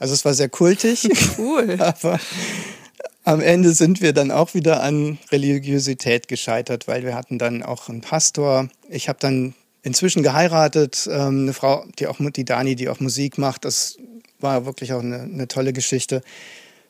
Also 0.00 0.12
es 0.12 0.24
war 0.24 0.34
sehr 0.34 0.48
kultig. 0.48 1.08
Cool. 1.38 1.76
Aber 1.78 2.18
am 3.22 3.40
Ende 3.40 3.74
sind 3.74 4.00
wir 4.00 4.12
dann 4.12 4.32
auch 4.32 4.54
wieder 4.54 4.82
an 4.82 5.18
Religiosität 5.30 6.26
gescheitert, 6.26 6.88
weil 6.88 7.04
wir 7.04 7.14
hatten 7.14 7.38
dann 7.38 7.62
auch 7.62 7.88
einen 7.88 8.00
Pastor. 8.00 8.68
Ich 8.88 9.08
habe 9.08 9.20
dann 9.20 9.54
inzwischen 9.84 10.24
geheiratet, 10.24 11.08
ähm, 11.08 11.42
eine 11.42 11.52
Frau, 11.52 11.86
die 12.00 12.08
auch 12.08 12.18
die 12.18 12.44
Dani, 12.44 12.74
die 12.74 12.88
auch 12.88 12.98
Musik 12.98 13.38
macht. 13.38 13.64
Das 13.64 13.98
war 14.40 14.66
wirklich 14.66 14.92
auch 14.92 15.00
eine, 15.00 15.20
eine 15.20 15.46
tolle 15.46 15.72
Geschichte 15.72 16.22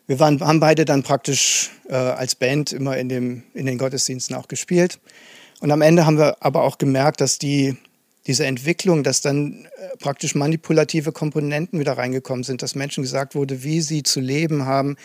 wir 0.07 0.19
waren, 0.19 0.41
haben 0.41 0.61
beide 0.61 0.85
dann 0.85 1.03
praktisch 1.03 1.71
äh, 1.89 1.95
als 1.95 2.35
Band 2.35 2.73
immer 2.73 2.97
in, 2.97 3.09
dem, 3.09 3.45
in 3.55 3.67
den 3.67 3.79
Gottesdiensten 3.79 4.37
auch 4.37 4.49
gespielt. 4.49 4.99
Und 5.61 5.71
am 5.71 5.81
Ende 5.81 6.07
haben 6.07 6.19
wir 6.19 6.37
aber 6.41 6.63
auch 6.63 6.79
gemerkt, 6.79 7.21
dass 7.21 7.39
die, 7.39 7.77
diese 8.27 8.47
Entwicklung, 8.47 9.05
dass 9.05 9.21
dann 9.21 9.67
äh, 9.77 9.97
praktisch 9.99 10.35
manipulative 10.35 11.13
Komponenten 11.13 11.79
wieder 11.79 11.97
reingekommen 11.97 12.43
sind, 12.43 12.63
dass 12.63 12.75
Menschen 12.75 13.03
gesagt 13.03 13.35
wurde, 13.35 13.63
wie 13.63 13.81
sie 13.81 14.03
zu 14.03 14.21
leben 14.21 14.67
haben, 14.67 14.97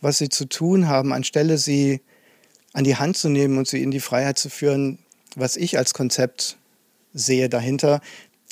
was 0.00 0.18
sie 0.18 0.28
zu 0.28 0.44
tun 0.44 0.88
haben, 0.88 1.12
anstelle 1.12 1.56
sie 1.58 2.00
an 2.72 2.84
die 2.84 2.96
Hand 2.96 3.16
zu 3.16 3.28
nehmen 3.28 3.58
und 3.58 3.68
sie 3.68 3.82
in 3.82 3.90
die 3.90 4.00
Freiheit 4.00 4.38
zu 4.38 4.50
führen, 4.50 4.98
was 5.34 5.56
ich 5.56 5.78
als 5.78 5.94
Konzept 5.94 6.56
sehe 7.14 7.48
dahinter, 7.48 8.00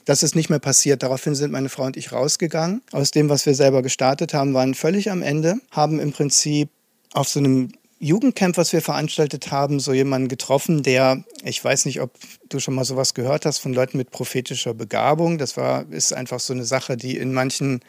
das 0.05 0.23
ist 0.23 0.35
nicht 0.35 0.51
mehr 0.51 0.59
passiert. 0.59 1.03
Daraufhin 1.03 1.35
sind 1.35 1.53
meine 1.53 1.69
Frau 1.69 1.85
und 1.85 1.97
ich 1.97 2.13
rausgegangen. 2.13 2.83
Aus 2.93 3.11
dem, 3.11 3.29
was 3.29 3.47
wir 3.47 3.55
selber 3.55 3.83
gestartet 3.83 4.35
haben, 4.35 4.55
waren 4.55 4.75
völlig 4.75 5.11
am 5.11 5.23
Ende, 5.23 5.57
haben 5.71 6.01
im 6.01 6.13
Prinzip 6.13 6.71
auf 7.13 7.29
so 7.29 7.41
einem 7.41 7.73
Jugendcamp, 7.99 8.57
was 8.57 8.73
wir 8.73 8.81
veranstaltet 8.81 9.51
haben, 9.51 9.79
so 9.79 9.93
jemanden 9.93 10.29
getroffen, 10.29 10.83
der, 10.83 11.23
ich 11.45 11.63
weiß 11.63 11.85
nicht, 11.85 12.01
ob 12.01 12.13
du 12.49 12.59
schon 12.59 12.75
mal 12.75 12.87
sowas 12.87 13.13
gehört 13.13 13.45
hast 13.45 13.59
von 13.59 13.75
Leuten 13.75 13.99
mit 13.99 14.11
prophetischer 14.11 14.73
Begabung. 14.73 15.37
Das 15.37 15.59
war, 15.59 15.85
ist 15.91 16.15
einfach 16.15 16.41
so 16.41 16.55
eine 16.55 16.65
Sache, 16.65 16.97
die 16.97 17.19
in 17.19 17.35
manchen 17.35 17.81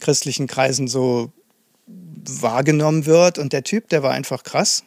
christlichen 0.00 0.48
Kreisen 0.48 0.86
so 0.86 1.32
wahrgenommen 1.86 3.06
wird. 3.06 3.38
Und 3.38 3.54
der 3.54 3.64
Typ, 3.64 3.88
der 3.88 4.02
war 4.02 4.12
einfach 4.12 4.42
krass 4.42 4.84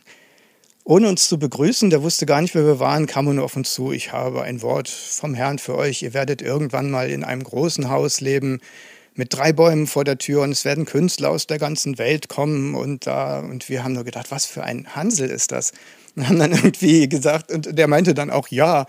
ohne 0.84 1.10
uns 1.10 1.28
zu 1.28 1.38
begrüßen, 1.38 1.90
der 1.90 2.02
wusste 2.02 2.26
gar 2.26 2.42
nicht, 2.42 2.56
wer 2.56 2.66
wir 2.66 2.80
waren, 2.80 3.06
kam 3.06 3.28
er 3.28 3.34
nur 3.34 3.46
auf 3.46 3.56
uns 3.56 3.74
zu. 3.74 3.92
Ich 3.92 4.12
habe 4.12 4.42
ein 4.42 4.62
Wort 4.62 4.90
vom 4.90 5.34
Herrn 5.34 5.60
für 5.60 5.76
euch. 5.76 6.02
Ihr 6.02 6.14
werdet 6.14 6.42
irgendwann 6.42 6.90
mal 6.90 7.10
in 7.10 7.24
einem 7.24 7.44
großen 7.44 7.90
Haus 7.90 8.20
leben 8.22 8.60
mit 9.14 9.34
drei 9.34 9.54
Bäumen 9.54 9.88
vor 9.88 10.04
der 10.04 10.18
Tür 10.18 10.42
und 10.42 10.52
es 10.52 10.66
werden 10.66 10.86
Künstler 10.86 11.30
aus 11.30 11.46
der 11.46 11.60
ganzen 11.60 11.98
Welt 11.98 12.30
kommen 12.30 12.76
und 12.76 13.06
da 13.06 13.40
und 13.40 13.68
wir 13.70 13.84
haben 13.84 13.94
nur 13.94 14.06
gedacht, 14.06 14.32
was 14.32 14.46
für 14.46 14.64
ein 14.64 14.96
Hansel 14.96 15.30
ist 15.30 15.52
das? 15.52 15.74
Und 16.16 16.28
haben 16.28 16.40
dann 16.40 16.52
irgendwie 16.52 17.08
gesagt 17.08 17.52
und 17.52 17.78
der 17.78 17.88
meinte 17.88 18.14
dann 18.14 18.30
auch 18.30 18.48
ja, 18.48 18.86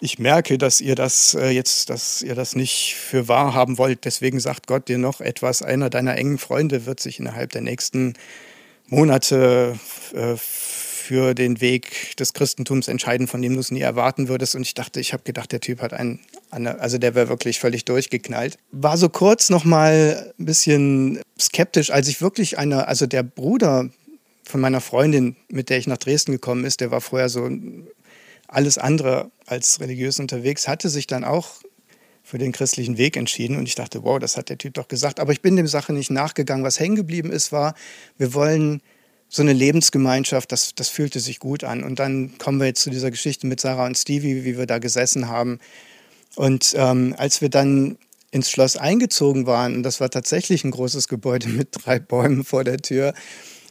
ich 0.00 0.18
merke, 0.18 0.58
dass 0.58 0.80
ihr 0.80 0.96
das 0.96 1.34
äh, 1.34 1.50
jetzt, 1.50 1.88
dass 1.88 2.22
ihr 2.22 2.34
das 2.34 2.56
nicht 2.56 2.96
für 2.96 3.28
wahr 3.28 3.54
haben 3.54 3.78
wollt. 3.78 4.04
Deswegen 4.04 4.40
sagt 4.40 4.66
Gott 4.66 4.88
dir 4.88 4.98
noch 4.98 5.20
etwas. 5.20 5.62
Einer 5.62 5.90
deiner 5.90 6.16
engen 6.16 6.38
Freunde 6.38 6.86
wird 6.86 6.98
sich 6.98 7.20
innerhalb 7.20 7.52
der 7.52 7.60
nächsten 7.60 8.14
Monate 8.88 9.78
äh, 10.12 10.34
für 11.12 11.34
den 11.34 11.60
Weg 11.60 12.16
des 12.16 12.32
Christentums 12.32 12.88
entscheiden, 12.88 13.26
von 13.26 13.42
dem 13.42 13.52
du 13.52 13.60
es 13.60 13.70
nie 13.70 13.82
erwarten 13.82 14.28
würdest. 14.28 14.54
Und 14.54 14.62
ich 14.62 14.72
dachte, 14.72 14.98
ich 14.98 15.12
habe 15.12 15.24
gedacht, 15.24 15.52
der 15.52 15.60
Typ 15.60 15.82
hat 15.82 15.92
einen 15.92 16.20
Also 16.50 16.96
der 16.96 17.14
wäre 17.14 17.28
wirklich 17.28 17.60
völlig 17.60 17.84
durchgeknallt. 17.84 18.56
War 18.70 18.96
so 18.96 19.10
kurz 19.10 19.50
noch 19.50 19.66
mal 19.66 20.32
ein 20.38 20.46
bisschen 20.46 21.20
skeptisch, 21.38 21.90
als 21.90 22.08
ich 22.08 22.22
wirklich 22.22 22.56
einer, 22.56 22.88
also 22.88 23.04
der 23.04 23.24
Bruder 23.24 23.90
von 24.42 24.62
meiner 24.62 24.80
Freundin, 24.80 25.36
mit 25.48 25.68
der 25.68 25.76
ich 25.76 25.86
nach 25.86 25.98
Dresden 25.98 26.32
gekommen 26.32 26.64
ist, 26.64 26.80
der 26.80 26.90
war 26.90 27.02
vorher 27.02 27.28
so 27.28 27.46
alles 28.48 28.78
andere 28.78 29.30
als 29.44 29.80
religiös 29.80 30.18
unterwegs, 30.18 30.66
hatte 30.66 30.88
sich 30.88 31.06
dann 31.06 31.24
auch 31.24 31.60
für 32.22 32.38
den 32.38 32.52
christlichen 32.52 32.96
Weg 32.96 33.18
entschieden. 33.18 33.58
Und 33.58 33.68
ich 33.68 33.74
dachte, 33.74 34.02
wow, 34.02 34.18
das 34.18 34.38
hat 34.38 34.48
der 34.48 34.56
Typ 34.56 34.72
doch 34.74 34.88
gesagt. 34.88 35.20
Aber 35.20 35.32
ich 35.32 35.42
bin 35.42 35.56
dem 35.56 35.66
Sache 35.66 35.92
nicht 35.92 36.10
nachgegangen. 36.10 36.64
Was 36.64 36.80
hängen 36.80 36.96
geblieben 36.96 37.30
ist, 37.30 37.52
war, 37.52 37.74
wir 38.16 38.32
wollen 38.32 38.80
so 39.34 39.40
eine 39.40 39.54
Lebensgemeinschaft, 39.54 40.52
das, 40.52 40.74
das 40.74 40.90
fühlte 40.90 41.18
sich 41.18 41.38
gut 41.38 41.64
an. 41.64 41.84
Und 41.84 41.98
dann 41.98 42.36
kommen 42.36 42.60
wir 42.60 42.66
jetzt 42.66 42.82
zu 42.82 42.90
dieser 42.90 43.10
Geschichte 43.10 43.46
mit 43.46 43.62
Sarah 43.62 43.86
und 43.86 43.96
Stevie, 43.96 44.44
wie 44.44 44.58
wir 44.58 44.66
da 44.66 44.78
gesessen 44.78 45.28
haben. 45.28 45.58
Und 46.36 46.74
ähm, 46.76 47.14
als 47.16 47.40
wir 47.40 47.48
dann 47.48 47.96
ins 48.30 48.50
Schloss 48.50 48.76
eingezogen 48.76 49.46
waren, 49.46 49.76
und 49.76 49.84
das 49.84 50.00
war 50.00 50.10
tatsächlich 50.10 50.64
ein 50.64 50.70
großes 50.70 51.08
Gebäude 51.08 51.48
mit 51.48 51.68
drei 51.72 51.98
Bäumen 51.98 52.44
vor 52.44 52.62
der 52.62 52.76
Tür, 52.76 53.14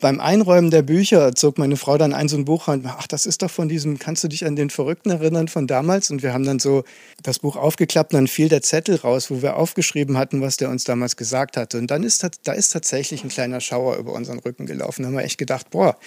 beim 0.01 0.19
Einräumen 0.19 0.71
der 0.71 0.81
Bücher 0.81 1.33
zog 1.33 1.57
meine 1.57 1.77
Frau 1.77 1.97
dann 1.97 2.13
ein 2.13 2.27
so 2.27 2.35
ein 2.35 2.45
Buch 2.45 2.67
und 2.67 2.85
ach, 2.85 3.07
das 3.07 3.25
ist 3.25 3.41
doch 3.41 3.51
von 3.51 3.69
diesem, 3.69 3.99
kannst 3.99 4.23
du 4.23 4.27
dich 4.27 4.45
an 4.45 4.55
den 4.55 4.69
Verrückten 4.69 5.11
erinnern 5.11 5.47
von 5.47 5.67
damals? 5.67 6.11
Und 6.11 6.23
wir 6.23 6.33
haben 6.33 6.43
dann 6.43 6.59
so 6.59 6.83
das 7.23 7.39
Buch 7.39 7.55
aufgeklappt 7.55 8.13
und 8.13 8.17
dann 8.17 8.27
fiel 8.27 8.49
der 8.49 8.61
Zettel 8.61 8.97
raus, 8.97 9.31
wo 9.31 9.41
wir 9.41 9.55
aufgeschrieben 9.55 10.17
hatten, 10.17 10.41
was 10.41 10.57
der 10.57 10.69
uns 10.69 10.83
damals 10.83 11.15
gesagt 11.15 11.55
hatte. 11.55 11.77
Und 11.77 11.87
dann 11.87 12.03
ist 12.03 12.27
da 12.43 12.51
ist 12.51 12.69
tatsächlich 12.69 13.23
ein 13.23 13.29
kleiner 13.29 13.61
Schauer 13.61 13.95
über 13.97 14.13
unseren 14.13 14.39
Rücken 14.39 14.65
gelaufen. 14.65 15.03
Da 15.03 15.07
haben 15.07 15.15
wir 15.15 15.23
echt 15.23 15.37
gedacht, 15.37 15.69
boah, 15.69 15.97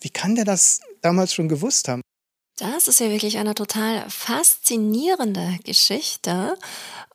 wie 0.00 0.10
kann 0.10 0.34
der 0.34 0.44
das 0.44 0.80
damals 1.00 1.34
schon 1.34 1.48
gewusst 1.48 1.88
haben? 1.88 2.02
Das 2.60 2.88
ist 2.88 3.00
ja 3.00 3.08
wirklich 3.08 3.38
eine 3.38 3.54
total 3.54 4.04
faszinierende 4.10 5.58
Geschichte. 5.64 6.58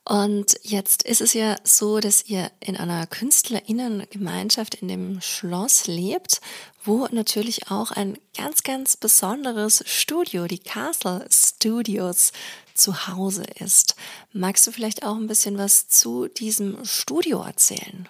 Und 0.04 0.58
jetzt 0.64 1.04
ist 1.04 1.20
es 1.20 1.34
ja 1.34 1.54
so, 1.62 2.00
dass 2.00 2.26
ihr 2.26 2.50
in 2.58 2.76
einer 2.76 3.06
Künstlerinnengemeinschaft 3.06 4.74
in 4.74 4.88
dem 4.88 5.20
Schloss 5.20 5.86
lebt, 5.86 6.40
wo 6.82 7.06
natürlich 7.12 7.70
auch 7.70 7.92
ein 7.92 8.18
ganz, 8.36 8.64
ganz 8.64 8.96
besonderes 8.96 9.84
Studio, 9.86 10.48
die 10.48 10.58
Castle 10.58 11.24
Studios, 11.30 12.32
zu 12.74 13.06
Hause 13.06 13.44
ist. 13.60 13.94
Magst 14.32 14.66
du 14.66 14.72
vielleicht 14.72 15.04
auch 15.04 15.14
ein 15.14 15.28
bisschen 15.28 15.58
was 15.58 15.86
zu 15.86 16.26
diesem 16.26 16.84
Studio 16.84 17.40
erzählen? 17.42 18.08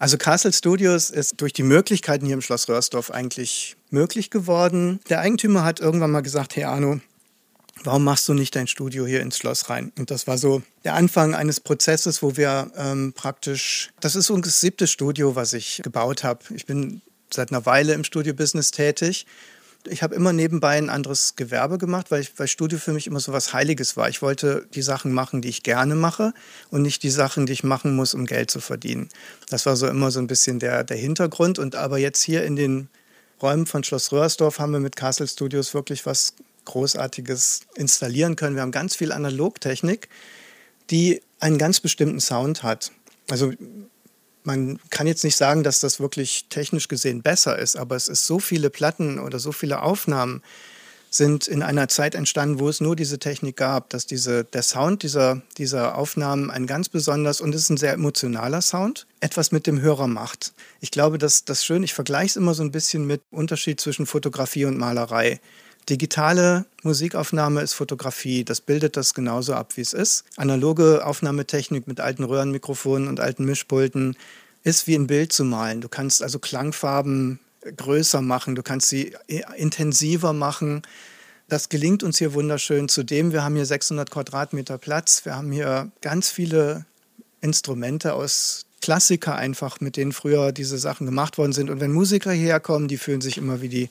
Also 0.00 0.16
Castle 0.16 0.54
Studios 0.54 1.10
ist 1.10 1.42
durch 1.42 1.52
die 1.52 1.62
Möglichkeiten 1.62 2.24
hier 2.24 2.32
im 2.32 2.40
Schloss 2.40 2.70
Röhrsdorf 2.70 3.10
eigentlich 3.10 3.76
möglich 3.90 4.30
geworden. 4.30 4.98
Der 5.10 5.20
Eigentümer 5.20 5.62
hat 5.62 5.78
irgendwann 5.78 6.10
mal 6.10 6.22
gesagt, 6.22 6.56
hey 6.56 6.64
Arno, 6.64 7.00
warum 7.84 8.02
machst 8.04 8.26
du 8.26 8.32
nicht 8.32 8.56
dein 8.56 8.66
Studio 8.66 9.04
hier 9.04 9.20
ins 9.20 9.36
Schloss 9.36 9.68
rein? 9.68 9.92
Und 9.98 10.10
das 10.10 10.26
war 10.26 10.38
so 10.38 10.62
der 10.84 10.94
Anfang 10.94 11.34
eines 11.34 11.60
Prozesses, 11.60 12.22
wo 12.22 12.38
wir 12.38 12.72
ähm, 12.78 13.12
praktisch, 13.14 13.90
das 14.00 14.16
ist 14.16 14.30
unser 14.30 14.48
siebtes 14.48 14.90
Studio, 14.90 15.36
was 15.36 15.52
ich 15.52 15.82
gebaut 15.84 16.24
habe. 16.24 16.40
Ich 16.54 16.64
bin 16.64 17.02
seit 17.30 17.52
einer 17.52 17.66
Weile 17.66 17.92
im 17.92 18.02
Studio-Business 18.02 18.70
tätig. 18.70 19.26
Ich 19.88 20.02
habe 20.02 20.14
immer 20.14 20.32
nebenbei 20.32 20.76
ein 20.76 20.90
anderes 20.90 21.36
Gewerbe 21.36 21.78
gemacht, 21.78 22.10
weil, 22.10 22.20
ich, 22.20 22.38
weil 22.38 22.48
Studio 22.48 22.78
für 22.78 22.92
mich 22.92 23.06
immer 23.06 23.20
so 23.20 23.32
was 23.32 23.52
Heiliges 23.52 23.96
war. 23.96 24.08
Ich 24.08 24.20
wollte 24.20 24.66
die 24.74 24.82
Sachen 24.82 25.12
machen, 25.12 25.40
die 25.40 25.48
ich 25.48 25.62
gerne 25.62 25.94
mache 25.94 26.34
und 26.70 26.82
nicht 26.82 27.02
die 27.02 27.10
Sachen, 27.10 27.46
die 27.46 27.52
ich 27.54 27.64
machen 27.64 27.96
muss, 27.96 28.12
um 28.14 28.26
Geld 28.26 28.50
zu 28.50 28.60
verdienen. 28.60 29.08
Das 29.48 29.66
war 29.66 29.76
so 29.76 29.86
immer 29.86 30.10
so 30.10 30.20
ein 30.20 30.26
bisschen 30.26 30.58
der, 30.58 30.84
der 30.84 30.96
Hintergrund. 30.96 31.58
Und 31.58 31.76
aber 31.76 31.98
jetzt 31.98 32.22
hier 32.22 32.44
in 32.44 32.56
den 32.56 32.88
Räumen 33.40 33.66
von 33.66 33.82
Schloss 33.82 34.12
Röhrsdorf 34.12 34.58
haben 34.58 34.72
wir 34.72 34.80
mit 34.80 34.96
Castle 34.96 35.26
Studios 35.26 35.72
wirklich 35.72 36.04
was 36.04 36.34
Großartiges 36.66 37.62
installieren 37.74 38.36
können. 38.36 38.56
Wir 38.56 38.62
haben 38.62 38.72
ganz 38.72 38.96
viel 38.96 39.12
Analogtechnik, 39.12 40.08
die 40.90 41.22
einen 41.38 41.58
ganz 41.58 41.80
bestimmten 41.80 42.20
Sound 42.20 42.62
hat. 42.62 42.92
Also 43.30 43.52
man 44.44 44.78
kann 44.90 45.06
jetzt 45.06 45.24
nicht 45.24 45.36
sagen, 45.36 45.62
dass 45.62 45.80
das 45.80 46.00
wirklich 46.00 46.46
technisch 46.48 46.88
gesehen 46.88 47.22
besser 47.22 47.58
ist, 47.58 47.76
aber 47.76 47.96
es 47.96 48.08
ist 48.08 48.26
so 48.26 48.38
viele 48.38 48.70
Platten 48.70 49.18
oder 49.18 49.38
so 49.38 49.52
viele 49.52 49.82
Aufnahmen 49.82 50.42
sind 51.10 51.48
in 51.48 51.62
einer 51.62 51.88
Zeit 51.88 52.14
entstanden, 52.14 52.60
wo 52.60 52.68
es 52.68 52.80
nur 52.80 52.94
diese 52.94 53.18
Technik 53.18 53.56
gab, 53.56 53.90
dass 53.90 54.06
diese, 54.06 54.44
der 54.44 54.62
Sound 54.62 55.02
dieser, 55.02 55.42
dieser 55.58 55.98
Aufnahmen 55.98 56.50
ein 56.50 56.66
ganz 56.66 56.88
besonders 56.88 57.40
und 57.40 57.54
es 57.54 57.62
ist 57.62 57.70
ein 57.70 57.76
sehr 57.76 57.92
emotionaler 57.92 58.62
Sound, 58.62 59.06
etwas 59.18 59.50
mit 59.50 59.66
dem 59.66 59.80
Hörer 59.80 60.06
macht. 60.06 60.52
Ich 60.80 60.92
glaube, 60.92 61.18
dass 61.18 61.44
das 61.44 61.64
schön, 61.64 61.82
ich 61.82 61.94
vergleiche 61.94 62.30
es 62.30 62.36
immer 62.36 62.54
so 62.54 62.62
ein 62.62 62.70
bisschen 62.70 63.06
mit 63.06 63.22
Unterschied 63.32 63.80
zwischen 63.80 64.06
Fotografie 64.06 64.66
und 64.66 64.78
Malerei. 64.78 65.40
Digitale 65.88 66.66
Musikaufnahme 66.82 67.62
ist 67.62 67.72
Fotografie. 67.72 68.44
Das 68.44 68.60
bildet 68.60 68.96
das 68.96 69.14
genauso 69.14 69.54
ab, 69.54 69.76
wie 69.76 69.80
es 69.80 69.92
ist. 69.92 70.24
Analoge 70.36 71.04
Aufnahmetechnik 71.04 71.86
mit 71.86 72.00
alten 72.00 72.24
Röhrenmikrofonen 72.24 73.08
und 73.08 73.20
alten 73.20 73.44
Mischpulten 73.44 74.16
ist 74.62 74.86
wie 74.86 74.94
ein 74.94 75.06
Bild 75.06 75.32
zu 75.32 75.44
malen. 75.44 75.80
Du 75.80 75.88
kannst 75.88 76.22
also 76.22 76.38
Klangfarben 76.38 77.40
größer 77.76 78.22
machen, 78.22 78.54
du 78.54 78.62
kannst 78.62 78.88
sie 78.88 79.14
intensiver 79.56 80.32
machen. 80.32 80.82
Das 81.48 81.68
gelingt 81.68 82.02
uns 82.02 82.18
hier 82.18 82.34
wunderschön. 82.34 82.88
Zudem, 82.88 83.32
wir 83.32 83.42
haben 83.42 83.56
hier 83.56 83.66
600 83.66 84.10
Quadratmeter 84.10 84.78
Platz. 84.78 85.24
Wir 85.24 85.34
haben 85.34 85.50
hier 85.50 85.90
ganz 86.00 86.30
viele 86.30 86.84
Instrumente 87.40 88.14
aus 88.14 88.66
Klassiker 88.80 89.34
einfach, 89.34 89.80
mit 89.80 89.96
denen 89.96 90.12
früher 90.12 90.52
diese 90.52 90.78
Sachen 90.78 91.06
gemacht 91.06 91.38
worden 91.38 91.52
sind. 91.52 91.68
Und 91.68 91.80
wenn 91.80 91.92
Musiker 91.92 92.32
hierher 92.32 92.60
kommen, 92.60 92.88
die 92.88 92.98
fühlen 92.98 93.20
sich 93.20 93.36
immer 93.36 93.60
wie 93.60 93.68
die 93.68 93.90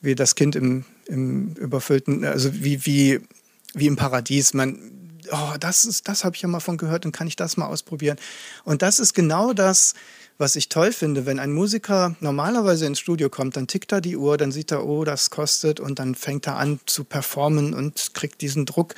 wie 0.00 0.14
das 0.14 0.34
Kind 0.34 0.56
im, 0.56 0.84
im 1.10 1.54
überfüllten, 1.54 2.24
also 2.24 2.50
wie, 2.54 2.86
wie, 2.86 3.20
wie 3.74 3.86
im 3.86 3.96
Paradies. 3.96 4.54
Man, 4.54 4.78
oh, 5.30 5.56
das 5.58 5.84
ist, 5.84 6.08
das 6.08 6.24
habe 6.24 6.36
ich 6.36 6.42
ja 6.42 6.48
mal 6.48 6.60
von 6.60 6.76
gehört 6.76 7.04
und 7.04 7.12
kann 7.12 7.26
ich 7.26 7.36
das 7.36 7.56
mal 7.56 7.66
ausprobieren. 7.66 8.16
Und 8.64 8.82
das 8.82 9.00
ist 9.00 9.14
genau 9.14 9.52
das, 9.52 9.94
was 10.38 10.56
ich 10.56 10.70
toll 10.70 10.92
finde, 10.92 11.26
wenn 11.26 11.38
ein 11.38 11.52
Musiker 11.52 12.16
normalerweise 12.20 12.86
ins 12.86 12.98
Studio 12.98 13.28
kommt, 13.28 13.56
dann 13.56 13.66
tickt 13.66 13.92
er 13.92 14.00
die 14.00 14.16
Uhr, 14.16 14.38
dann 14.38 14.52
sieht 14.52 14.70
er, 14.70 14.86
oh, 14.86 15.04
das 15.04 15.28
kostet 15.28 15.80
und 15.80 15.98
dann 15.98 16.14
fängt 16.14 16.46
er 16.46 16.56
an 16.56 16.80
zu 16.86 17.04
performen 17.04 17.74
und 17.74 18.14
kriegt 18.14 18.40
diesen 18.40 18.64
Druck. 18.64 18.94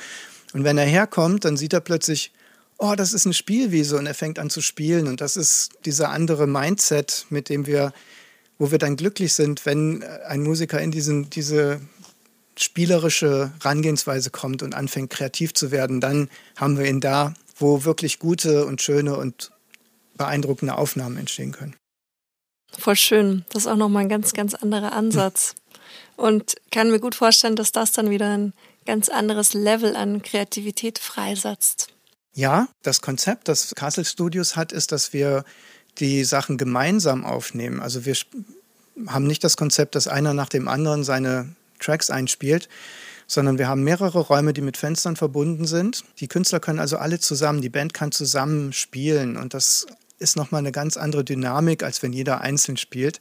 Und 0.53 0.63
wenn 0.63 0.77
er 0.77 0.85
herkommt, 0.85 1.43
dann 1.43 1.57
sieht 1.57 1.73
er 1.73 1.81
plötzlich, 1.81 2.31
oh, 2.77 2.93
das 2.95 3.11
ist 3.11 3.25
eine 3.25 3.33
Spielwiese 3.33 3.97
und 3.97 4.05
er 4.05 4.13
fängt 4.13 4.39
an 4.39 4.49
zu 4.49 4.61
spielen. 4.61 5.07
Und 5.07 5.19
das 5.19 5.35
ist 5.35 5.71
dieser 5.85 6.11
andere 6.11 6.47
Mindset, 6.47 7.25
mit 7.29 7.49
dem 7.49 7.65
wir 7.65 7.91
wo 8.63 8.71
wir 8.71 8.77
dann 8.77 8.95
glücklich 8.95 9.33
sind, 9.33 9.65
wenn 9.65 10.03
ein 10.03 10.41
Musiker 10.41 10.79
in 10.79 10.91
diesen, 10.91 11.29
diese 11.29 11.81
spielerische 12.57 13.51
Herangehensweise 13.61 14.29
kommt 14.29 14.63
und 14.63 14.75
anfängt 14.75 15.09
kreativ 15.09 15.53
zu 15.53 15.71
werden, 15.71 16.01
dann 16.01 16.29
haben 16.57 16.77
wir 16.77 16.85
ihn 16.85 17.01
da, 17.01 17.33
wo 17.57 17.83
wirklich 17.83 18.19
gute 18.19 18.65
und 18.65 18.81
schöne 18.81 19.17
und 19.17 19.51
beeindruckende 20.15 20.77
Aufnahmen 20.77 21.17
entstehen 21.17 21.51
können. 21.51 21.75
Voll 22.77 22.95
schön. 22.95 23.45
Das 23.49 23.63
ist 23.63 23.67
auch 23.67 23.75
nochmal 23.75 24.03
ein 24.03 24.09
ganz, 24.09 24.33
ganz 24.33 24.53
anderer 24.53 24.93
Ansatz. 24.93 25.55
Und 26.15 26.55
kann 26.71 26.91
mir 26.91 26.99
gut 26.99 27.15
vorstellen, 27.15 27.55
dass 27.55 27.71
das 27.71 27.91
dann 27.91 28.09
wieder 28.09 28.37
ein 28.37 28.53
ganz 28.85 29.09
anderes 29.09 29.53
Level 29.53 29.95
an 29.95 30.21
Kreativität 30.21 30.99
freisetzt. 30.99 31.87
Ja, 32.35 32.67
das 32.81 33.01
Konzept, 33.01 33.47
das 33.47 33.73
Castle 33.75 34.05
Studios 34.05 34.55
hat, 34.55 34.71
ist, 34.71 34.91
dass 34.91 35.13
wir 35.13 35.43
die 35.99 36.23
Sachen 36.23 36.57
gemeinsam 36.57 37.25
aufnehmen. 37.25 37.79
Also 37.79 38.05
wir 38.05 38.15
haben 39.07 39.27
nicht 39.27 39.43
das 39.43 39.57
Konzept, 39.57 39.95
dass 39.95 40.07
einer 40.07 40.33
nach 40.33 40.49
dem 40.49 40.67
anderen 40.67 41.03
seine 41.03 41.55
Tracks 41.83 42.09
einspielt, 42.09 42.69
sondern 43.27 43.57
wir 43.57 43.67
haben 43.67 43.83
mehrere 43.83 44.19
Räume, 44.19 44.53
die 44.53 44.61
mit 44.61 44.77
Fenstern 44.77 45.15
verbunden 45.15 45.65
sind. 45.65 46.03
Die 46.19 46.27
Künstler 46.27 46.59
können 46.59 46.79
also 46.79 46.97
alle 46.97 47.19
zusammen, 47.19 47.61
die 47.61 47.69
Band 47.69 47.93
kann 47.93 48.11
zusammen 48.11 48.73
spielen 48.73 49.37
und 49.37 49.53
das 49.53 49.87
ist 50.19 50.35
nochmal 50.35 50.59
eine 50.59 50.71
ganz 50.71 50.97
andere 50.97 51.23
Dynamik, 51.23 51.83
als 51.83 52.01
wenn 52.01 52.13
jeder 52.13 52.41
einzeln 52.41 52.77
spielt. 52.77 53.19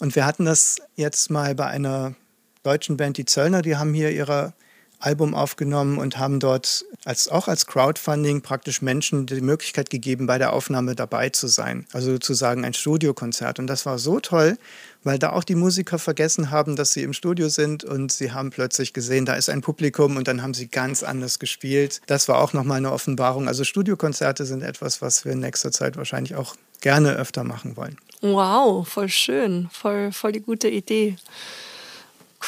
Und 0.00 0.14
wir 0.14 0.24
hatten 0.24 0.44
das 0.44 0.76
jetzt 0.94 1.30
mal 1.30 1.54
bei 1.54 1.66
einer 1.66 2.14
deutschen 2.62 2.96
Band, 2.96 3.16
die 3.16 3.24
Zöllner, 3.24 3.62
die 3.62 3.76
haben 3.76 3.94
hier 3.94 4.10
ihre 4.10 4.54
Album 5.00 5.34
aufgenommen 5.34 5.98
und 5.98 6.18
haben 6.18 6.40
dort 6.40 6.84
als, 7.04 7.28
auch 7.28 7.46
als 7.46 7.66
Crowdfunding 7.66 8.42
praktisch 8.42 8.82
Menschen 8.82 9.26
die 9.26 9.40
Möglichkeit 9.40 9.90
gegeben, 9.90 10.26
bei 10.26 10.38
der 10.38 10.52
Aufnahme 10.52 10.96
dabei 10.96 11.28
zu 11.30 11.46
sein. 11.46 11.86
Also 11.92 12.12
sozusagen 12.12 12.64
ein 12.64 12.74
Studiokonzert. 12.74 13.60
Und 13.60 13.68
das 13.68 13.86
war 13.86 13.98
so 13.98 14.18
toll, 14.18 14.58
weil 15.04 15.18
da 15.18 15.30
auch 15.30 15.44
die 15.44 15.54
Musiker 15.54 15.98
vergessen 15.98 16.50
haben, 16.50 16.76
dass 16.76 16.92
sie 16.92 17.02
im 17.02 17.12
Studio 17.12 17.48
sind 17.48 17.84
und 17.84 18.12
sie 18.12 18.32
haben 18.32 18.50
plötzlich 18.50 18.92
gesehen, 18.92 19.24
da 19.24 19.34
ist 19.34 19.48
ein 19.48 19.60
Publikum 19.60 20.16
und 20.16 20.28
dann 20.28 20.42
haben 20.42 20.54
sie 20.54 20.68
ganz 20.68 21.02
anders 21.02 21.38
gespielt. 21.38 22.00
Das 22.06 22.28
war 22.28 22.38
auch 22.38 22.52
nochmal 22.52 22.78
eine 22.78 22.92
Offenbarung. 22.92 23.48
Also 23.48 23.64
Studiokonzerte 23.64 24.44
sind 24.44 24.62
etwas, 24.62 25.00
was 25.00 25.24
wir 25.24 25.32
in 25.32 25.40
nächster 25.40 25.72
Zeit 25.72 25.96
wahrscheinlich 25.96 26.34
auch 26.34 26.56
gerne 26.80 27.12
öfter 27.12 27.44
machen 27.44 27.76
wollen. 27.76 27.96
Wow, 28.20 28.86
voll 28.86 29.08
schön, 29.08 29.68
voll, 29.72 30.12
voll 30.12 30.32
die 30.32 30.40
gute 30.40 30.68
Idee. 30.68 31.16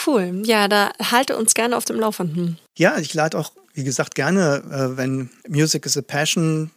Cool. 0.07 0.43
Ja, 0.45 0.69
da 0.69 0.93
halte 1.03 1.37
uns 1.37 1.55
gerne 1.55 1.77
auf 1.77 1.85
dem 1.85 1.99
Laufenden. 1.99 2.59
Ja, 2.77 2.99
ich 2.99 3.13
lade 3.15 3.39
auch, 3.39 3.53
wie 3.75 3.85
gesagt, 3.85 4.15
gerne, 4.15 4.63
äh, 4.71 4.97
wenn 4.97 5.31
Music 5.49 5.87
is 5.87 5.97
a 5.97 6.03
Passion 6.03 6.71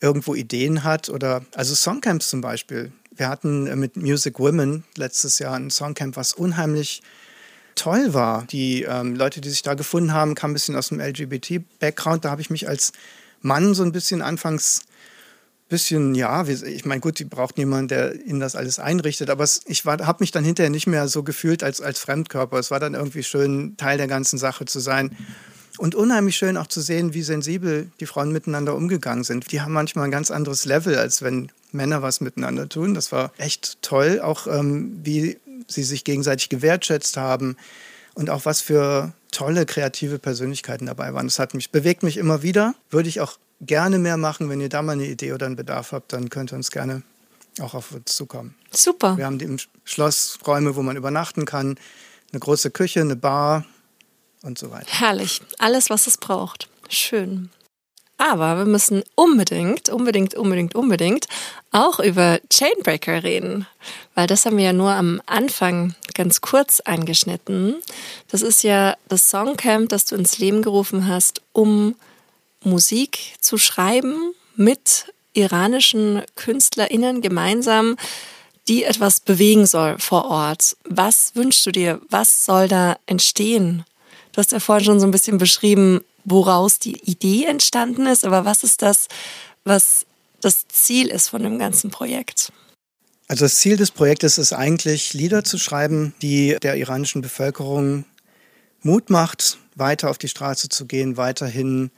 irgendwo 0.00 0.34
Ideen 0.34 0.84
hat 0.84 1.08
oder, 1.08 1.42
also 1.54 1.74
Songcamps 1.74 2.28
zum 2.28 2.40
Beispiel. 2.40 2.92
Wir 3.16 3.28
hatten 3.28 3.66
äh, 3.66 3.76
mit 3.76 3.96
Music 3.96 4.38
Women 4.38 4.84
letztes 4.96 5.38
Jahr 5.38 5.54
ein 5.54 5.70
Songcamp, 5.70 6.16
was 6.16 6.32
unheimlich 6.32 7.02
toll 7.74 8.14
war. 8.14 8.44
Die 8.46 8.82
ähm, 8.82 9.14
Leute, 9.14 9.40
die 9.40 9.50
sich 9.50 9.62
da 9.62 9.74
gefunden 9.74 10.12
haben, 10.12 10.34
kamen 10.34 10.52
ein 10.52 10.54
bisschen 10.54 10.76
aus 10.76 10.88
dem 10.88 11.00
LGBT-Background. 11.00 12.24
Da 12.24 12.30
habe 12.30 12.40
ich 12.40 12.50
mich 12.50 12.68
als 12.68 12.92
Mann 13.40 13.74
so 13.74 13.82
ein 13.82 13.92
bisschen 13.92 14.22
anfangs 14.22 14.82
bisschen, 15.68 16.14
ja, 16.14 16.46
ich 16.46 16.84
meine, 16.84 17.00
gut, 17.00 17.18
die 17.18 17.24
braucht 17.24 17.56
niemanden, 17.56 17.88
der 17.88 18.14
ihnen 18.26 18.38
das 18.38 18.54
alles 18.54 18.78
einrichtet, 18.78 19.30
aber 19.30 19.44
ich 19.64 19.84
habe 19.84 20.16
mich 20.20 20.30
dann 20.30 20.44
hinterher 20.44 20.70
nicht 20.70 20.86
mehr 20.86 21.08
so 21.08 21.22
gefühlt 21.22 21.64
als, 21.64 21.80
als 21.80 21.98
Fremdkörper. 21.98 22.58
Es 22.58 22.70
war 22.70 22.80
dann 22.80 22.94
irgendwie 22.94 23.22
schön, 23.22 23.76
Teil 23.76 23.96
der 23.96 24.06
ganzen 24.06 24.38
Sache 24.38 24.66
zu 24.66 24.78
sein. 24.78 25.16
Und 25.78 25.94
unheimlich 25.94 26.36
schön 26.36 26.56
auch 26.56 26.68
zu 26.68 26.80
sehen, 26.80 27.14
wie 27.14 27.22
sensibel 27.22 27.90
die 27.98 28.06
Frauen 28.06 28.30
miteinander 28.30 28.76
umgegangen 28.76 29.24
sind. 29.24 29.50
Die 29.50 29.60
haben 29.60 29.72
manchmal 29.72 30.04
ein 30.04 30.12
ganz 30.12 30.30
anderes 30.30 30.64
Level, 30.64 30.96
als 30.96 31.22
wenn 31.22 31.50
Männer 31.72 32.00
was 32.00 32.20
miteinander 32.20 32.68
tun. 32.68 32.94
Das 32.94 33.10
war 33.10 33.32
echt 33.38 33.82
toll, 33.82 34.20
auch 34.20 34.46
ähm, 34.46 35.00
wie 35.02 35.38
sie 35.66 35.82
sich 35.82 36.04
gegenseitig 36.04 36.48
gewertschätzt 36.48 37.16
haben 37.16 37.56
und 38.14 38.30
auch 38.30 38.44
was 38.44 38.60
für 38.60 39.12
tolle 39.32 39.66
kreative 39.66 40.20
Persönlichkeiten 40.20 40.86
dabei 40.86 41.12
waren. 41.12 41.26
Das 41.26 41.40
hat 41.40 41.54
mich 41.54 41.70
bewegt 41.70 42.04
mich 42.04 42.18
immer 42.18 42.42
wieder. 42.42 42.74
Würde 42.90 43.08
ich 43.08 43.20
auch 43.20 43.38
gerne 43.60 43.98
mehr 43.98 44.16
machen. 44.16 44.48
Wenn 44.48 44.60
ihr 44.60 44.68
da 44.68 44.82
mal 44.82 44.92
eine 44.92 45.06
Idee 45.06 45.32
oder 45.32 45.46
einen 45.46 45.56
Bedarf 45.56 45.90
habt, 45.90 46.12
dann 46.12 46.30
könnt 46.30 46.52
ihr 46.52 46.56
uns 46.56 46.70
gerne 46.70 47.02
auch 47.60 47.74
auf 47.74 47.92
uns 47.92 48.14
zukommen. 48.14 48.54
Super. 48.70 49.16
Wir 49.16 49.26
haben 49.26 49.40
im 49.40 49.58
Schloss 49.84 50.38
Räume, 50.46 50.76
wo 50.76 50.82
man 50.82 50.96
übernachten 50.96 51.44
kann, 51.44 51.76
eine 52.32 52.40
große 52.40 52.70
Küche, 52.70 53.00
eine 53.00 53.16
Bar 53.16 53.64
und 54.44 54.58
so 54.58 54.70
weiter. 54.70 54.86
Herrlich. 54.88 55.40
Alles, 55.58 55.90
was 55.90 56.06
es 56.06 56.18
braucht. 56.18 56.68
Schön. 56.88 57.50
Aber 58.16 58.58
wir 58.58 58.64
müssen 58.64 59.02
unbedingt, 59.16 59.88
unbedingt, 59.88 60.34
unbedingt, 60.34 60.76
unbedingt 60.76 61.26
auch 61.72 61.98
über 61.98 62.38
Chainbreaker 62.48 63.24
reden. 63.24 63.66
Weil 64.14 64.28
das 64.28 64.46
haben 64.46 64.56
wir 64.56 64.64
ja 64.66 64.72
nur 64.72 64.92
am 64.92 65.20
Anfang 65.26 65.96
ganz 66.14 66.40
kurz 66.40 66.78
angeschnitten. 66.80 67.76
Das 68.28 68.42
ist 68.42 68.62
ja 68.62 68.96
das 69.08 69.28
Songcamp, 69.30 69.88
das 69.88 70.04
du 70.04 70.14
ins 70.14 70.38
Leben 70.38 70.62
gerufen 70.62 71.08
hast, 71.08 71.42
um 71.52 71.96
Musik 72.62 73.18
zu 73.40 73.58
schreiben 73.58 74.34
mit 74.54 75.12
iranischen 75.32 76.22
KünstlerInnen 76.36 77.20
gemeinsam, 77.20 77.96
die 78.68 78.84
etwas 78.84 79.20
bewegen 79.20 79.66
soll 79.66 79.98
vor 79.98 80.26
Ort. 80.26 80.76
Was 80.84 81.34
wünschst 81.34 81.66
du 81.66 81.72
dir? 81.72 82.00
Was 82.08 82.46
soll 82.46 82.68
da 82.68 82.96
entstehen? 83.06 83.84
Du 84.34 84.38
hast 84.38 84.50
ja 84.50 84.58
vorhin 84.58 84.84
schon 84.84 84.98
so 84.98 85.06
ein 85.06 85.12
bisschen 85.12 85.38
beschrieben, 85.38 86.00
woraus 86.24 86.80
die 86.80 86.98
Idee 87.08 87.44
entstanden 87.44 88.06
ist, 88.06 88.24
aber 88.24 88.44
was 88.44 88.64
ist 88.64 88.82
das, 88.82 89.06
was 89.62 90.06
das 90.40 90.66
Ziel 90.66 91.06
ist 91.06 91.28
von 91.28 91.44
dem 91.44 91.56
ganzen 91.60 91.90
Projekt? 91.90 92.52
Also 93.28 93.44
das 93.44 93.54
Ziel 93.54 93.76
des 93.76 93.92
Projektes 93.92 94.36
ist 94.36 94.52
eigentlich, 94.52 95.14
Lieder 95.14 95.44
zu 95.44 95.56
schreiben, 95.56 96.14
die 96.20 96.56
der 96.60 96.74
iranischen 96.74 97.22
Bevölkerung 97.22 98.06
Mut 98.82 99.08
macht, 99.08 99.58
weiter 99.76 100.10
auf 100.10 100.18
die 100.18 100.28
Straße 100.28 100.68
zu 100.68 100.86
gehen, 100.86 101.16
weiterhin 101.16 101.92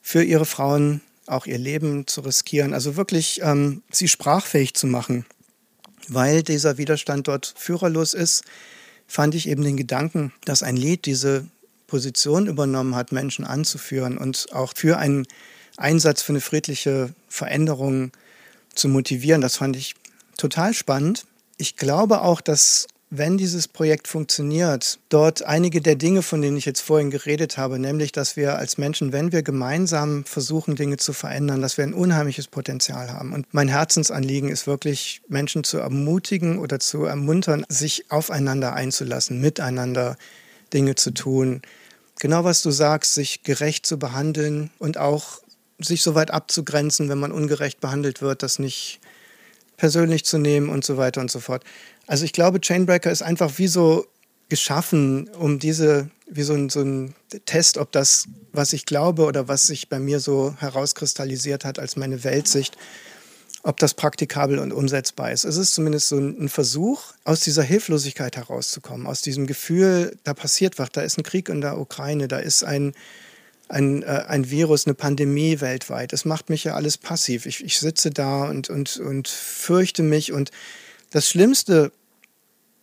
für 0.00 0.24
ihre 0.24 0.46
Frauen 0.46 1.00
auch 1.28 1.46
ihr 1.46 1.58
Leben 1.58 2.08
zu 2.08 2.22
riskieren, 2.22 2.74
also 2.74 2.96
wirklich 2.96 3.40
ähm, 3.40 3.82
sie 3.92 4.08
sprachfähig 4.08 4.74
zu 4.74 4.88
machen. 4.88 5.26
Weil 6.08 6.42
dieser 6.42 6.76
Widerstand 6.76 7.28
dort 7.28 7.54
führerlos 7.56 8.14
ist, 8.14 8.42
fand 9.12 9.34
ich 9.34 9.46
eben 9.46 9.62
den 9.62 9.76
Gedanken, 9.76 10.32
dass 10.46 10.62
ein 10.62 10.74
Lied 10.74 11.04
diese 11.04 11.44
Position 11.86 12.46
übernommen 12.46 12.94
hat, 12.96 13.12
Menschen 13.12 13.44
anzuführen 13.44 14.16
und 14.16 14.46
auch 14.54 14.72
für 14.74 14.96
einen 14.96 15.26
Einsatz 15.76 16.22
für 16.22 16.32
eine 16.32 16.40
friedliche 16.40 17.12
Veränderung 17.28 18.12
zu 18.74 18.88
motivieren. 18.88 19.42
Das 19.42 19.56
fand 19.56 19.76
ich 19.76 19.96
total 20.38 20.72
spannend. 20.72 21.26
Ich 21.58 21.76
glaube 21.76 22.22
auch, 22.22 22.40
dass 22.40 22.86
wenn 23.14 23.36
dieses 23.36 23.68
Projekt 23.68 24.08
funktioniert, 24.08 24.98
dort 25.10 25.42
einige 25.42 25.82
der 25.82 25.96
Dinge, 25.96 26.22
von 26.22 26.40
denen 26.40 26.56
ich 26.56 26.64
jetzt 26.64 26.80
vorhin 26.80 27.10
geredet 27.10 27.58
habe, 27.58 27.78
nämlich, 27.78 28.10
dass 28.10 28.36
wir 28.36 28.56
als 28.56 28.78
Menschen, 28.78 29.12
wenn 29.12 29.32
wir 29.32 29.42
gemeinsam 29.42 30.24
versuchen, 30.24 30.76
Dinge 30.76 30.96
zu 30.96 31.12
verändern, 31.12 31.60
dass 31.60 31.76
wir 31.76 31.84
ein 31.84 31.92
unheimliches 31.92 32.48
Potenzial 32.48 33.12
haben. 33.12 33.34
Und 33.34 33.52
mein 33.52 33.68
Herzensanliegen 33.68 34.48
ist 34.48 34.66
wirklich, 34.66 35.20
Menschen 35.28 35.62
zu 35.62 35.76
ermutigen 35.76 36.58
oder 36.58 36.80
zu 36.80 37.04
ermuntern, 37.04 37.66
sich 37.68 38.10
aufeinander 38.10 38.72
einzulassen, 38.72 39.42
miteinander 39.42 40.16
Dinge 40.72 40.94
zu 40.94 41.10
tun. 41.10 41.60
Genau 42.18 42.44
was 42.44 42.62
du 42.62 42.70
sagst, 42.70 43.12
sich 43.12 43.42
gerecht 43.42 43.84
zu 43.84 43.98
behandeln 43.98 44.70
und 44.78 44.96
auch 44.96 45.42
sich 45.78 46.00
so 46.00 46.14
weit 46.14 46.30
abzugrenzen, 46.30 47.10
wenn 47.10 47.18
man 47.18 47.30
ungerecht 47.30 47.78
behandelt 47.78 48.22
wird, 48.22 48.42
das 48.42 48.58
nicht 48.58 49.00
persönlich 49.82 50.24
zu 50.24 50.38
nehmen 50.38 50.68
und 50.68 50.84
so 50.84 50.96
weiter 50.96 51.20
und 51.20 51.28
so 51.28 51.40
fort. 51.40 51.64
Also 52.06 52.24
ich 52.24 52.32
glaube, 52.32 52.60
Chainbreaker 52.60 53.10
ist 53.10 53.20
einfach 53.20 53.58
wie 53.58 53.66
so 53.66 54.06
geschaffen, 54.48 55.28
um 55.30 55.58
diese, 55.58 56.08
wie 56.30 56.44
so 56.44 56.54
ein, 56.54 56.68
so 56.68 56.82
ein 56.82 57.16
Test, 57.46 57.78
ob 57.78 57.90
das, 57.90 58.28
was 58.52 58.74
ich 58.74 58.86
glaube 58.86 59.24
oder 59.24 59.48
was 59.48 59.66
sich 59.66 59.88
bei 59.88 59.98
mir 59.98 60.20
so 60.20 60.54
herauskristallisiert 60.60 61.64
hat 61.64 61.80
als 61.80 61.96
meine 61.96 62.22
Weltsicht, 62.22 62.78
ob 63.64 63.80
das 63.80 63.94
praktikabel 63.94 64.60
und 64.60 64.72
umsetzbar 64.72 65.32
ist. 65.32 65.42
Es 65.42 65.56
ist 65.56 65.74
zumindest 65.74 66.06
so 66.06 66.16
ein 66.16 66.48
Versuch, 66.48 67.02
aus 67.24 67.40
dieser 67.40 67.64
Hilflosigkeit 67.64 68.36
herauszukommen, 68.36 69.08
aus 69.08 69.20
diesem 69.20 69.48
Gefühl, 69.48 70.16
da 70.22 70.32
passiert 70.32 70.78
was, 70.78 70.90
da 70.90 71.00
ist 71.00 71.18
ein 71.18 71.24
Krieg 71.24 71.48
in 71.48 71.60
der 71.60 71.76
Ukraine, 71.76 72.28
da 72.28 72.38
ist 72.38 72.62
ein, 72.62 72.94
ein, 73.72 74.02
äh, 74.02 74.24
ein 74.28 74.50
Virus, 74.50 74.86
eine 74.86 74.94
Pandemie 74.94 75.60
weltweit. 75.60 76.12
Es 76.12 76.24
macht 76.24 76.50
mich 76.50 76.64
ja 76.64 76.74
alles 76.74 76.98
passiv. 76.98 77.46
Ich, 77.46 77.64
ich 77.64 77.78
sitze 77.78 78.10
da 78.10 78.44
und, 78.44 78.68
und, 78.68 78.98
und 78.98 79.28
fürchte 79.28 80.02
mich 80.02 80.32
und 80.32 80.50
das 81.10 81.28
Schlimmste, 81.28 81.90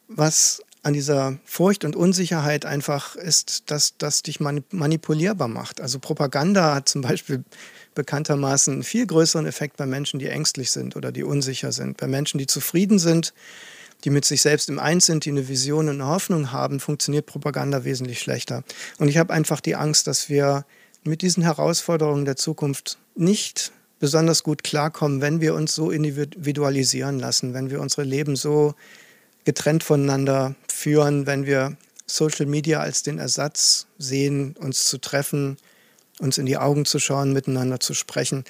was 0.07 0.61
an 0.81 0.93
dieser 0.93 1.37
Furcht 1.45 1.85
und 1.85 1.95
Unsicherheit 1.95 2.65
einfach 2.65 3.15
ist, 3.15 3.69
dass 3.69 3.97
das 3.97 4.23
dich 4.23 4.39
manipulierbar 4.39 5.47
macht. 5.47 5.81
Also 5.81 5.99
Propaganda 5.99 6.75
hat 6.75 6.89
zum 6.89 7.01
Beispiel 7.01 7.43
bekanntermaßen 7.95 8.73
einen 8.73 8.83
viel 8.83 9.05
größeren 9.05 9.45
Effekt 9.45 9.77
bei 9.77 9.85
Menschen, 9.85 10.19
die 10.19 10.27
ängstlich 10.27 10.71
sind 10.71 10.95
oder 10.95 11.11
die 11.11 11.23
unsicher 11.23 11.71
sind. 11.71 11.97
Bei 11.97 12.07
Menschen, 12.07 12.37
die 12.37 12.47
zufrieden 12.47 12.97
sind, 12.97 13.33
die 14.05 14.09
mit 14.09 14.23
sich 14.23 14.41
selbst 14.41 14.69
im 14.69 14.79
Eins 14.79 15.05
sind, 15.05 15.25
die 15.25 15.31
eine 15.31 15.49
Vision 15.49 15.89
und 15.89 16.01
eine 16.01 16.09
Hoffnung 16.09 16.51
haben, 16.51 16.79
funktioniert 16.79 17.25
Propaganda 17.25 17.83
wesentlich 17.83 18.19
schlechter. 18.19 18.63
Und 18.97 19.09
ich 19.09 19.17
habe 19.17 19.33
einfach 19.33 19.59
die 19.59 19.75
Angst, 19.75 20.07
dass 20.07 20.29
wir 20.29 20.65
mit 21.03 21.21
diesen 21.21 21.43
Herausforderungen 21.43 22.25
der 22.25 22.35
Zukunft 22.35 22.97
nicht 23.15 23.71
besonders 23.99 24.43
gut 24.43 24.63
klarkommen, 24.63 25.21
wenn 25.21 25.41
wir 25.41 25.53
uns 25.53 25.75
so 25.75 25.91
individualisieren 25.91 27.19
lassen, 27.19 27.53
wenn 27.53 27.69
wir 27.69 27.81
unsere 27.81 28.03
Leben 28.03 28.35
so 28.35 28.73
getrennt 29.43 29.83
voneinander 29.83 30.55
führen, 30.67 31.25
wenn 31.25 31.45
wir 31.45 31.75
Social 32.05 32.45
Media 32.45 32.79
als 32.79 33.03
den 33.03 33.19
Ersatz 33.19 33.87
sehen, 33.97 34.55
uns 34.59 34.85
zu 34.85 34.97
treffen, 34.97 35.57
uns 36.19 36.37
in 36.37 36.45
die 36.45 36.57
Augen 36.57 36.85
zu 36.85 36.99
schauen, 36.99 37.33
miteinander 37.33 37.79
zu 37.79 37.93
sprechen. 37.93 38.43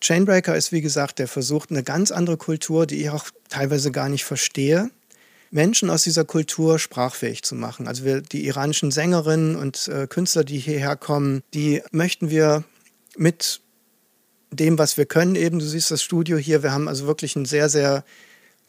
Chainbreaker 0.00 0.56
ist, 0.56 0.72
wie 0.72 0.82
gesagt, 0.82 1.18
der 1.18 1.28
versucht, 1.28 1.70
eine 1.70 1.82
ganz 1.82 2.10
andere 2.10 2.36
Kultur, 2.36 2.86
die 2.86 3.02
ich 3.02 3.10
auch 3.10 3.26
teilweise 3.48 3.90
gar 3.90 4.08
nicht 4.08 4.24
verstehe, 4.24 4.90
Menschen 5.56 5.88
aus 5.88 6.02
dieser 6.02 6.26
Kultur 6.26 6.78
sprachfähig 6.78 7.42
zu 7.42 7.54
machen. 7.54 7.88
Also 7.88 8.04
wir, 8.04 8.20
die 8.20 8.46
iranischen 8.46 8.90
Sängerinnen 8.90 9.56
und 9.56 9.88
äh, 9.88 10.06
Künstler, 10.06 10.44
die 10.44 10.58
hierher 10.58 10.96
kommen, 10.96 11.42
die 11.54 11.82
möchten 11.92 12.28
wir 12.28 12.62
mit 13.16 13.62
dem, 14.50 14.78
was 14.78 14.98
wir 14.98 15.06
können. 15.06 15.34
Eben, 15.34 15.58
du 15.58 15.64
siehst 15.64 15.90
das 15.90 16.02
Studio 16.02 16.36
hier. 16.36 16.62
Wir 16.62 16.72
haben 16.72 16.88
also 16.88 17.06
wirklich 17.06 17.36
ein 17.36 17.46
sehr, 17.46 17.70
sehr 17.70 18.04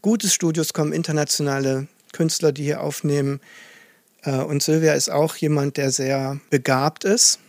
gutes 0.01 0.33
Studio. 0.33 0.61
Es 0.61 0.71
kommen 0.71 0.93
internationale 0.93 1.88
Künstler, 2.13 2.53
die 2.53 2.63
hier 2.63 2.81
aufnehmen. 2.81 3.41
Äh, 4.23 4.38
und 4.38 4.63
Silvia 4.63 4.93
ist 4.93 5.09
auch 5.09 5.35
jemand, 5.35 5.75
der 5.75 5.91
sehr 5.91 6.39
begabt 6.49 7.03
ist. 7.03 7.39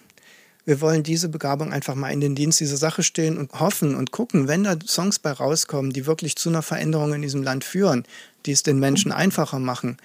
Wir 0.69 0.83
wollen 0.83 1.03
diese 1.03 1.31
Begabung 1.31 1.73
einfach 1.73 1.95
mal 1.95 2.13
in 2.13 2.21
den 2.21 2.35
Dienst 2.35 2.61
dieser 2.61 2.77
Sache 2.77 3.03
stehen 3.03 3.39
und 3.39 3.59
hoffen 3.59 3.95
und 3.95 4.11
gucken, 4.11 4.49
wenn 4.49 4.65
da 4.65 4.77
Songs 4.87 5.19
bei 5.19 5.33
rauskommen, 5.33 5.95
die 5.95 6.05
wirklich 6.05 6.37
zu 6.37 6.51
einer 6.51 6.61
Veränderung 6.61 7.15
in 7.15 7.23
diesem 7.23 7.43
Land 7.43 7.65
führen, 7.65 8.05
die 8.45 8.53
es 8.53 8.65
den 8.65 8.79
Menschen 8.79 9.11
einfacher 9.11 9.61
machen, 9.61 9.97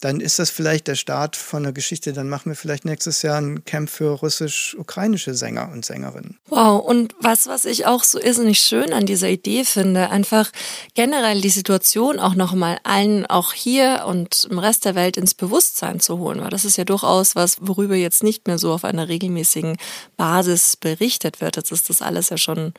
dann 0.00 0.20
ist 0.20 0.38
das 0.38 0.50
vielleicht 0.50 0.86
der 0.86 0.94
Start 0.94 1.36
von 1.36 1.64
einer 1.64 1.72
Geschichte. 1.72 2.12
Dann 2.12 2.28
machen 2.28 2.50
wir 2.50 2.56
vielleicht 2.56 2.84
nächstes 2.84 3.22
Jahr 3.22 3.40
ein 3.40 3.64
Camp 3.64 3.90
für 3.90 4.10
russisch-ukrainische 4.10 5.34
Sänger 5.34 5.70
und 5.72 5.84
Sängerinnen. 5.84 6.38
Wow, 6.46 6.84
und 6.84 7.14
was, 7.20 7.46
was 7.46 7.64
ich 7.64 7.86
auch 7.86 8.04
so 8.04 8.20
irrsinnig 8.20 8.60
schön 8.60 8.92
an 8.92 9.06
dieser 9.06 9.28
Idee 9.28 9.64
finde, 9.64 10.10
einfach 10.10 10.50
generell 10.94 11.40
die 11.40 11.48
Situation 11.48 12.20
auch 12.20 12.34
nochmal 12.34 12.78
allen, 12.84 13.26
auch 13.26 13.52
hier 13.52 14.04
und 14.06 14.46
im 14.50 14.58
Rest 14.58 14.84
der 14.84 14.94
Welt 14.94 15.16
ins 15.16 15.34
Bewusstsein 15.34 16.00
zu 16.00 16.18
holen, 16.18 16.40
weil 16.40 16.50
das 16.50 16.64
ist 16.64 16.78
ja 16.78 16.84
durchaus 16.84 17.34
was, 17.34 17.56
worüber 17.60 17.96
jetzt 17.96 18.22
nicht 18.22 18.46
mehr 18.46 18.58
so 18.58 18.72
auf 18.72 18.84
einer 18.84 19.08
regelmäßigen 19.08 19.76
Basis 20.16 20.76
berichtet 20.76 21.40
wird. 21.40 21.56
Jetzt 21.56 21.72
ist 21.72 21.90
das 21.90 22.02
alles 22.02 22.30
ja 22.30 22.38
schon 22.38 22.72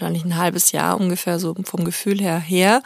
wahrscheinlich 0.00 0.24
ein 0.24 0.36
halbes 0.36 0.72
Jahr 0.72 0.98
ungefähr 0.98 1.38
so 1.38 1.54
vom 1.64 1.84
Gefühl 1.84 2.20
her 2.20 2.38
her. 2.38 2.82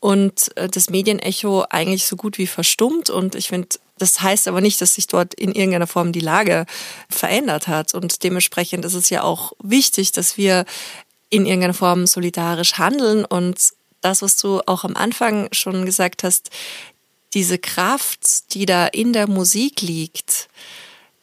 Und 0.00 0.56
äh, 0.56 0.68
das 0.68 0.90
Medienecho 0.90 1.64
eigentlich 1.70 2.06
so 2.06 2.16
gut 2.16 2.38
wie 2.38 2.46
verstummt. 2.46 3.10
Und 3.10 3.34
ich 3.34 3.48
finde, 3.48 3.68
das 3.98 4.20
heißt 4.20 4.48
aber 4.48 4.60
nicht, 4.60 4.80
dass 4.80 4.94
sich 4.94 5.06
dort 5.06 5.34
in 5.34 5.52
irgendeiner 5.52 5.86
Form 5.86 6.12
die 6.12 6.20
Lage 6.20 6.66
verändert 7.08 7.68
hat. 7.68 7.94
Und 7.94 8.22
dementsprechend 8.22 8.84
ist 8.84 8.94
es 8.94 9.10
ja 9.10 9.22
auch 9.22 9.52
wichtig, 9.62 10.12
dass 10.12 10.36
wir 10.36 10.64
in 11.30 11.46
irgendeiner 11.46 11.74
Form 11.74 12.06
solidarisch 12.06 12.74
handeln. 12.74 13.24
Und 13.24 13.58
das, 14.00 14.22
was 14.22 14.36
du 14.36 14.60
auch 14.66 14.84
am 14.84 14.96
Anfang 14.96 15.48
schon 15.52 15.84
gesagt 15.84 16.22
hast, 16.22 16.50
diese 17.34 17.58
Kraft, 17.58 18.54
die 18.54 18.66
da 18.66 18.86
in 18.86 19.12
der 19.12 19.28
Musik 19.28 19.82
liegt, 19.82 20.48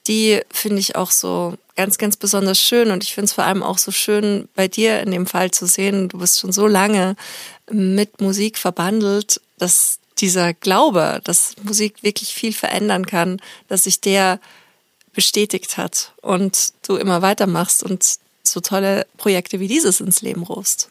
die 0.08 0.42
finde 0.52 0.80
ich 0.80 0.96
auch 0.96 1.10
so 1.10 1.58
ganz, 1.76 1.98
ganz 1.98 2.18
besonders 2.18 2.60
schön. 2.60 2.92
Und 2.92 3.04
ich 3.04 3.14
finde 3.14 3.26
es 3.26 3.34
vor 3.34 3.44
allem 3.44 3.64
auch 3.64 3.78
so 3.78 3.92
schön, 3.92 4.48
bei 4.56 4.68
dir 4.68 5.02
in 5.02 5.12
dem 5.12 5.26
Fall 5.26 5.52
zu 5.52 5.66
sehen, 5.66 6.10
du 6.10 6.20
bist 6.20 6.40
schon 6.40 6.52
so 6.52 6.68
lange 6.68 7.16
mit 7.70 8.22
Musik 8.22 8.58
verbandelt, 8.58 9.42
dass 9.58 10.00
dieser 10.20 10.54
Glaube, 10.54 11.22
dass 11.24 11.56
Musik 11.64 12.04
wirklich 12.04 12.34
viel 12.34 12.54
verändern 12.54 13.06
kann, 13.06 13.42
dass 13.68 13.84
sich 13.84 14.00
der 14.00 14.40
bestätigt 15.14 15.78
hat 15.78 16.14
und 16.22 16.74
du 16.88 16.96
immer 16.96 17.22
weitermachst 17.22 17.84
und 17.84 18.18
so 18.44 18.60
tolle 18.60 19.08
Projekte 19.18 19.60
wie 19.60 19.68
dieses 19.68 20.00
ins 20.00 20.22
Leben 20.22 20.44
rufst. 20.44 20.90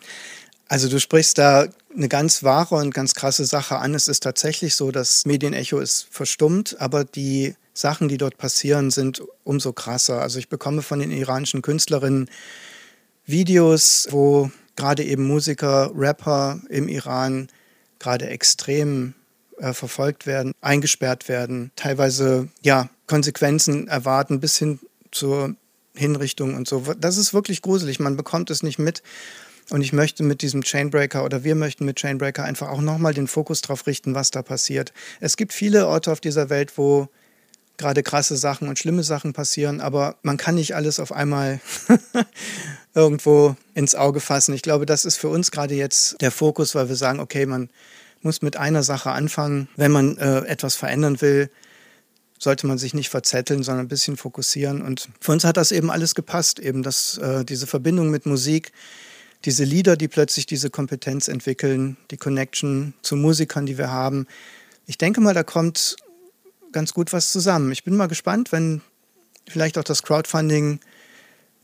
Also 0.68 0.89
du 0.89 0.99
sprichst 0.99 1.39
da 1.39 1.68
eine 1.95 2.09
ganz 2.09 2.43
wahre 2.43 2.76
und 2.76 2.93
ganz 2.93 3.14
krasse 3.14 3.45
Sache 3.45 3.78
an. 3.78 3.95
Es 3.95 4.09
ist 4.09 4.22
tatsächlich 4.22 4.74
so, 4.74 4.91
das 4.91 5.26
Medienecho 5.26 5.78
ist 5.78 6.09
verstummt, 6.11 6.80
aber 6.80 7.05
die 7.05 7.55
Sachen, 7.75 8.09
die 8.09 8.16
dort 8.16 8.39
passieren, 8.39 8.91
sind 8.91 9.22
umso 9.43 9.72
krasser. 9.72 10.22
Also 10.22 10.39
ich 10.39 10.49
bekomme 10.49 10.83
von 10.83 11.01
den 11.01 11.11
iranischen 11.11 11.61
Künstlerinnen 11.61 12.31
Videos, 13.27 14.09
wo 14.11 14.51
gerade 14.77 15.05
eben 15.05 15.27
Musiker, 15.27 15.91
Rapper 15.95 16.61
im 16.68 16.89
Iran 16.89 17.49
gerade 17.99 18.29
extrem 18.29 19.14
äh, 19.59 19.72
verfolgt 19.72 20.27
werden, 20.27 20.53
eingesperrt 20.61 21.29
werden, 21.29 21.70
teilweise 21.77 22.49
ja 22.62 22.89
Konsequenzen 23.07 23.89
erwarten 23.89 24.41
bis 24.41 24.59
hin 24.59 24.79
zur 25.11 25.55
Hinrichtung 25.95 26.55
und 26.55 26.66
so. 26.66 26.81
Das 26.99 27.16
ist 27.16 27.35
wirklich 27.35 27.62
gruselig. 27.62 28.01
Man 28.01 28.16
bekommt 28.16 28.51
es 28.51 28.62
nicht 28.62 28.79
mit. 28.79 29.03
Und 29.70 29.81
ich 29.81 29.95
möchte 29.95 30.22
mit 30.22 30.43
diesem 30.43 30.62
Chainbreaker 30.62 31.25
oder 31.25 31.43
wir 31.43 31.55
möchten 31.55 31.87
mit 31.87 31.97
Chainbreaker 31.97 32.45
einfach 32.45 32.68
auch 32.68 32.83
nochmal 32.83 33.14
den 33.14 33.27
Fokus 33.27 33.62
darauf 33.62 33.87
richten, 33.87 34.14
was 34.14 34.31
da 34.31 34.43
passiert. 34.43 34.93
Es 35.20 35.39
gibt 35.39 35.55
viele 35.55 35.87
Orte 35.87 36.12
auf 36.12 36.20
dieser 36.20 36.51
Welt, 36.51 36.77
wo 36.77 37.09
gerade 37.77 38.03
krasse 38.03 38.37
Sachen 38.37 38.68
und 38.68 38.79
schlimme 38.79 39.03
Sachen 39.03 39.33
passieren, 39.33 39.81
aber 39.81 40.16
man 40.22 40.37
kann 40.37 40.55
nicht 40.55 40.75
alles 40.75 41.01
auf 41.01 41.12
einmal 41.12 41.61
irgendwo 42.95 43.57
ins 43.75 43.95
Auge 43.95 44.20
fassen. 44.20 44.55
Ich 44.55 44.62
glaube, 44.62 44.87
das 44.87 45.05
ist 45.05 45.16
für 45.16 45.29
uns 45.29 45.51
gerade 45.51 45.75
jetzt 45.75 46.20
der 46.20 46.31
Fokus, 46.31 46.75
weil 46.75 46.89
wir 46.89 46.97
sagen, 46.97 47.20
okay, 47.20 47.47
man 47.47 47.70
muss 48.22 48.43
mit 48.43 48.57
einer 48.57 48.83
Sache 48.83 49.11
anfangen. 49.11 49.68
Wenn 49.77 49.91
man 49.91 50.16
äh, 50.18 50.41
etwas 50.47 50.77
verändern 50.77 51.20
will, 51.20 51.51
sollte 52.39 52.66
man 52.66 52.79
sich 52.79 52.95
nicht 52.95 53.09
verzetteln, 53.09 53.62
sondern 53.62 53.87
ein 53.87 53.89
bisschen 53.89 54.16
fokussieren. 54.16 54.83
Und 54.83 55.09
für 55.20 55.33
uns 55.33 55.45
hat 55.45 55.57
das 55.57 55.72
eben 55.72 55.91
alles 55.91 56.14
gepasst, 56.14 56.59
eben 56.59 56.83
das, 56.83 57.18
äh, 57.18 57.45
diese 57.45 57.66
Verbindung 57.66 58.11
mit 58.11 58.27
Musik, 58.27 58.72
diese 59.45 59.64
Lieder, 59.64 59.97
die 59.97 60.09
plötzlich 60.09 60.47
diese 60.47 60.70
Kompetenz 60.70 61.29
entwickeln, 61.29 61.97
die 62.11 62.16
Connection 62.16 62.95
zu 63.03 63.16
Musikern, 63.16 63.66
die 63.66 63.79
wir 63.79 63.91
haben. 63.91 64.27
Ich 64.87 64.99
denke 64.99 65.20
mal, 65.20 65.35
da 65.35 65.43
kommt 65.43 65.97
ganz 66.75 66.93
gut 66.93 67.14
was 67.14 67.33
zusammen. 67.33 67.72
Ich 67.72 67.85
bin 67.85 67.97
mal 67.97 68.09
gespannt, 68.09 68.53
wenn 68.53 68.83
vielleicht 69.49 69.79
auch 69.79 69.85
das 69.85 70.03
Crowdfunding 70.03 70.81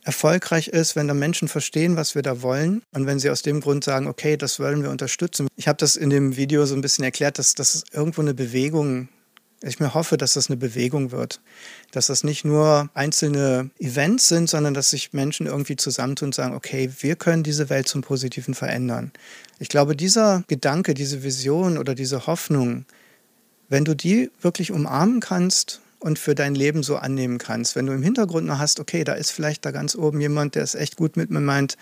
erfolgreich 0.02 0.68
ist, 0.68 0.96
wenn 0.96 1.08
da 1.08 1.14
Menschen 1.14 1.48
verstehen, 1.48 1.96
was 1.96 2.14
wir 2.14 2.22
da 2.22 2.40
wollen 2.40 2.82
und 2.92 3.04
wenn 3.04 3.18
sie 3.18 3.28
aus 3.28 3.42
dem 3.42 3.60
Grund 3.60 3.84
sagen, 3.84 4.06
okay, 4.06 4.38
das 4.38 4.58
wollen 4.58 4.82
wir 4.82 4.88
unterstützen. 4.90 5.48
Ich 5.56 5.68
habe 5.68 5.76
das 5.76 5.96
in 5.96 6.08
dem 6.08 6.36
Video 6.36 6.64
so 6.64 6.74
ein 6.74 6.80
bisschen 6.80 7.04
erklärt, 7.04 7.38
dass 7.38 7.54
das 7.54 7.84
irgendwo 7.92 8.22
eine 8.22 8.32
Bewegung 8.32 9.08
ich 9.62 9.78
mir 9.78 9.92
hoffe, 9.92 10.16
dass 10.16 10.34
das 10.34 10.48
eine 10.48 10.56
Bewegung 10.56 11.10
wird, 11.12 11.40
dass 11.90 12.06
das 12.06 12.24
nicht 12.24 12.44
nur 12.44 12.88
einzelne 12.94 13.70
Events 13.78 14.28
sind, 14.28 14.48
sondern 14.48 14.72
dass 14.72 14.90
sich 14.90 15.12
Menschen 15.12 15.46
irgendwie 15.46 15.76
zusammentun 15.76 16.28
und 16.28 16.34
sagen, 16.34 16.54
okay, 16.54 16.90
wir 17.00 17.14
können 17.16 17.42
diese 17.42 17.68
Welt 17.68 17.86
zum 17.86 18.00
Positiven 18.00 18.54
verändern. 18.54 19.12
Ich 19.58 19.68
glaube, 19.68 19.94
dieser 19.94 20.44
Gedanke, 20.48 20.94
diese 20.94 21.22
Vision 21.22 21.76
oder 21.76 21.94
diese 21.94 22.26
Hoffnung, 22.26 22.86
wenn 23.70 23.86
du 23.86 23.96
die 23.96 24.30
wirklich 24.42 24.72
umarmen 24.72 25.20
kannst 25.20 25.80
und 26.00 26.18
für 26.18 26.34
dein 26.34 26.54
Leben 26.54 26.82
so 26.82 26.96
annehmen 26.96 27.38
kannst, 27.38 27.76
wenn 27.76 27.86
du 27.86 27.92
im 27.92 28.02
Hintergrund 28.02 28.46
noch 28.46 28.58
hast, 28.58 28.80
okay, 28.80 29.04
da 29.04 29.14
ist 29.14 29.30
vielleicht 29.30 29.64
da 29.64 29.70
ganz 29.70 29.94
oben 29.94 30.20
jemand, 30.20 30.56
der 30.56 30.64
es 30.64 30.74
echt 30.74 30.96
gut 30.96 31.16
mit 31.16 31.30
mir 31.30 31.40
meint, 31.40 31.78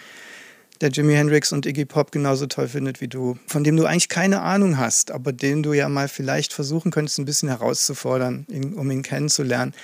der 0.81 0.91
Jimi 0.91 1.15
Hendrix 1.15 1.51
und 1.51 1.67
Iggy 1.67 1.87
Pop 1.87 2.13
genauso 2.13 2.47
toll 2.47 2.69
findet 2.69 3.01
wie 3.01 3.09
du, 3.09 3.37
von 3.49 3.65
dem 3.65 3.77
du 3.77 3.85
eigentlich 3.85 4.09
keine 4.09 4.43
Ahnung 4.43 4.79
hast, 4.79 5.11
aber 5.11 5.33
den 5.33 5.63
du 5.63 5.73
ja 5.73 5.89
mal 5.89 6.09
vielleicht 6.09 6.53
versuchen 6.53 6.93
könntest, 6.93 7.19
ein 7.19 7.25
bisschen 7.25 7.49
herauszufordern, 7.49 8.47
um 8.77 8.89
ihn 8.91 9.03
kennenzulernen. 9.03 9.75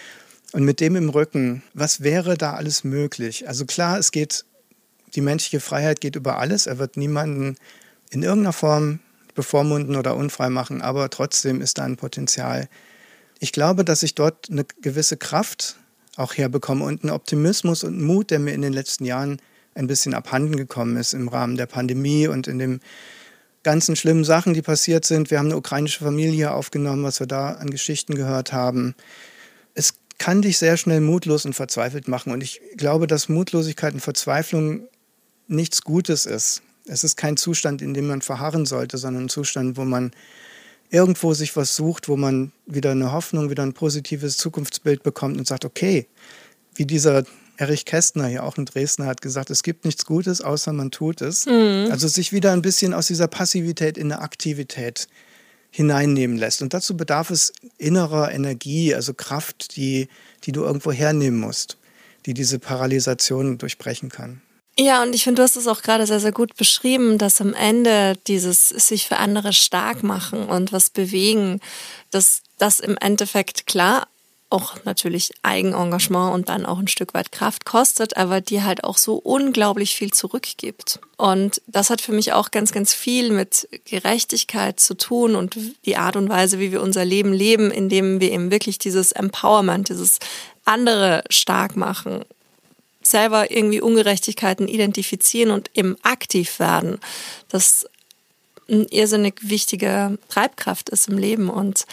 Und 0.53 0.65
mit 0.65 0.79
dem 0.79 0.95
im 0.95 1.09
Rücken, 1.09 1.65
was 1.73 2.03
wäre 2.03 2.37
da 2.37 2.53
alles 2.53 2.85
möglich? 2.85 3.49
Also 3.49 3.65
klar, 3.65 3.99
es 3.99 4.13
geht, 4.13 4.45
die 5.17 5.21
menschliche 5.21 5.59
Freiheit 5.59 6.01
geht 6.01 6.15
über 6.15 6.39
alles. 6.39 6.67
Er 6.67 6.79
wird 6.79 6.97
niemanden 6.97 7.57
in 8.11 8.23
irgendeiner 8.23 8.53
Form 8.53 9.01
bevormunden 9.35 9.97
oder 9.97 10.17
unfrei 10.17 10.49
machen, 10.49 10.83
aber 10.83 11.11
trotzdem 11.11 11.61
ist 11.61 11.79
da 11.79 11.85
ein 11.85 11.97
Potenzial. 11.97 12.69
Ich 13.41 13.53
glaube, 13.53 13.85
dass 13.85 14.03
ich 14.03 14.15
dort 14.15 14.51
eine 14.51 14.65
gewisse 14.81 15.17
Kraft 15.17 15.77
auch 16.17 16.35
herbekomme 16.35 16.85
und 16.85 17.03
einen 17.03 17.13
Optimismus 17.13 17.85
und 17.85 18.01
Mut, 18.01 18.31
der 18.31 18.39
mir 18.39 18.55
in 18.55 18.63
den 18.63 18.73
letzten 18.73 19.05
Jahren 19.05 19.41
ein 19.75 19.87
bisschen 19.87 20.15
abhanden 20.15 20.57
gekommen 20.57 20.97
ist 20.97 21.15
im 21.15 21.29
Rahmen 21.29 21.57
der 21.57 21.67
Pandemie 21.67 22.29
und 22.29 22.47
in 22.47 22.59
den 22.59 22.81
ganzen 23.65 23.97
schlimmen 23.97 24.25
Sachen, 24.25 24.55
die 24.55 24.63
passiert 24.63 25.05
sind. 25.05 25.31
Wir 25.31 25.39
haben 25.39 25.47
eine 25.47 25.57
ukrainische 25.57 26.05
Familie 26.05 26.53
aufgenommen, 26.53 27.03
was 27.03 27.19
wir 27.19 27.27
da 27.27 27.53
an 27.53 27.71
Geschichten 27.71 28.15
gehört 28.15 28.53
haben. 28.53 28.95
Es 29.75 29.95
kann 30.19 30.43
dich 30.43 30.59
sehr 30.59 30.77
schnell 30.77 31.01
mutlos 31.01 31.45
und 31.45 31.55
verzweifelt 31.55 32.07
machen. 32.07 32.33
Und 32.33 32.43
ich 32.43 32.61
glaube, 32.77 33.07
dass 33.07 33.29
Mutlosigkeit 33.29 33.95
und 33.95 34.01
Verzweiflung 34.01 34.87
nichts 35.49 35.83
Gutes 35.83 36.27
ist. 36.27 36.63
Es 36.87 37.05
ist 37.05 37.17
kein 37.17 37.37
Zustand, 37.37 37.83
in 37.83 37.95
dem 37.95 38.07
man 38.07 38.23
verharren 38.23 38.67
sollte, 38.67 38.99
sondern 38.99 39.25
ein 39.25 39.29
Zustand, 39.29 39.77
wo 39.77 39.85
man 39.85 40.13
irgendwo 40.91 41.35
sich 41.35 41.57
was 41.57 41.75
sucht, 41.75 42.09
wo 42.09 42.17
man 42.17 42.53
wieder 42.67 42.93
eine 42.93 43.13
Hoffnung, 43.13 43.51
wieder 43.51 43.63
ein 43.63 43.73
positives 43.73 44.37
Zukunftsbild 44.37 45.03
bekommt 45.03 45.39
und 45.39 45.47
sagt, 45.47 45.65
okay, 45.65 46.07
wie 46.75 46.87
dieser 46.87 47.25
Erich 47.57 47.85
Kästner 47.85 48.27
hier 48.27 48.45
auch 48.45 48.59
in 48.59 48.65
Dresden 48.65 49.07
hat 49.07 49.23
gesagt, 49.23 49.51
es 49.51 49.63
gibt 49.63 49.85
nichts 49.85 50.05
Gutes, 50.05 50.41
außer 50.41 50.73
man 50.73 50.91
tut 50.91 51.21
es. 51.21 51.47
Mhm. 51.47 51.89
Also 51.91 52.09
sich 52.09 52.33
wieder 52.33 52.53
ein 52.53 52.63
bisschen 52.63 52.93
aus 52.93 53.07
dieser 53.07 53.29
Passivität 53.29 53.97
in 53.97 54.13
eine 54.13 54.23
Aktivität 54.23 55.09
hineinnehmen 55.71 56.37
lässt. 56.37 56.63
Und 56.63 56.75
dazu 56.75 56.97
bedarf 56.97 57.31
es 57.31 57.53
innerer 57.79 58.33
Energie, 58.33 58.95
also 58.95 59.15
Kraft, 59.15 59.77
die, 59.77 60.09
die 60.45 60.53
du 60.53 60.63
irgendwo 60.63 60.93
hernehmen 60.93 61.39
musst, 61.41 61.79
die 62.27 62.35
diese 62.35 62.59
Paralysation 62.59 63.59
durchbrechen 63.59 64.09
kann. 64.09 64.41
Ja, 64.77 65.03
und 65.03 65.15
ich 65.15 65.23
finde, 65.23 65.41
du 65.41 65.43
hast 65.45 65.57
es 65.57 65.69
auch 65.69 65.83
gerade 65.83 66.07
sehr, 66.07 66.19
sehr 66.19 66.33
gut 66.33 66.57
beschrieben, 66.57 67.17
dass 67.17 67.41
am 67.41 67.55
Ende 67.55 68.15
dieses 68.27 68.69
sich 68.69 69.07
für 69.07 69.19
andere 69.19 69.53
stark 69.53 70.03
machen 70.03 70.47
und 70.47 70.73
was 70.73 70.91
bewegen, 70.91 71.61
dass 72.11 72.43
das 72.59 72.81
im 72.81 72.97
Endeffekt 72.97 73.67
klar 73.67 74.09
auch 74.51 74.77
natürlich 74.85 75.33
Eigenengagement 75.43 76.33
und 76.33 76.49
dann 76.49 76.65
auch 76.65 76.79
ein 76.79 76.87
Stück 76.87 77.13
weit 77.15 77.33
Kraft 77.33 77.65
kostet, 77.65 78.17
aber 78.17 78.41
die 78.41 78.63
halt 78.63 78.85
auch 78.85 78.99
so 78.99 79.17
unglaublich 79.17 79.97
viel 79.97 80.13
zurückgibt. 80.13 81.01
Und 81.17 81.61
das 81.67 81.91
hat 81.91 82.01
für 82.01 82.13
mich 82.13 82.33
auch 82.33 82.53
ganz, 82.53 82.71
ganz 82.71 82.95
viel 82.95 83.33
mit 83.33 83.69
Gerechtigkeit 83.85 84.79
zu 84.79 84.95
tun 84.95 85.35
und 85.35 85.57
die 85.87 85.97
Art 85.97 86.15
und 86.15 86.29
Weise, 86.29 86.61
wie 86.61 86.71
wir 86.71 86.83
unser 86.83 87.05
Leben 87.05 87.33
leben, 87.33 87.71
indem 87.73 88.21
wir 88.21 88.31
eben 88.31 88.53
wirklich 88.53 88.79
dieses 88.79 89.11
Empowerment, 89.11 89.89
dieses 89.89 90.19
andere 90.65 91.25
stark 91.31 91.77
machen, 91.77 92.25
selber 93.07 93.51
irgendwie 93.51 93.81
Ungerechtigkeiten 93.81 94.69
identifizieren 94.69 95.51
und 95.51 95.71
eben 95.75 95.97
aktiv 96.03 96.59
werden. 96.59 96.99
Das 97.49 97.87
eine 98.69 98.85
irrsinnig 98.91 99.35
wichtige 99.43 100.19
Treibkraft 100.29 100.89
ist 100.89 101.09
im 101.09 101.19
Leben 101.19 101.51
und 101.51 101.87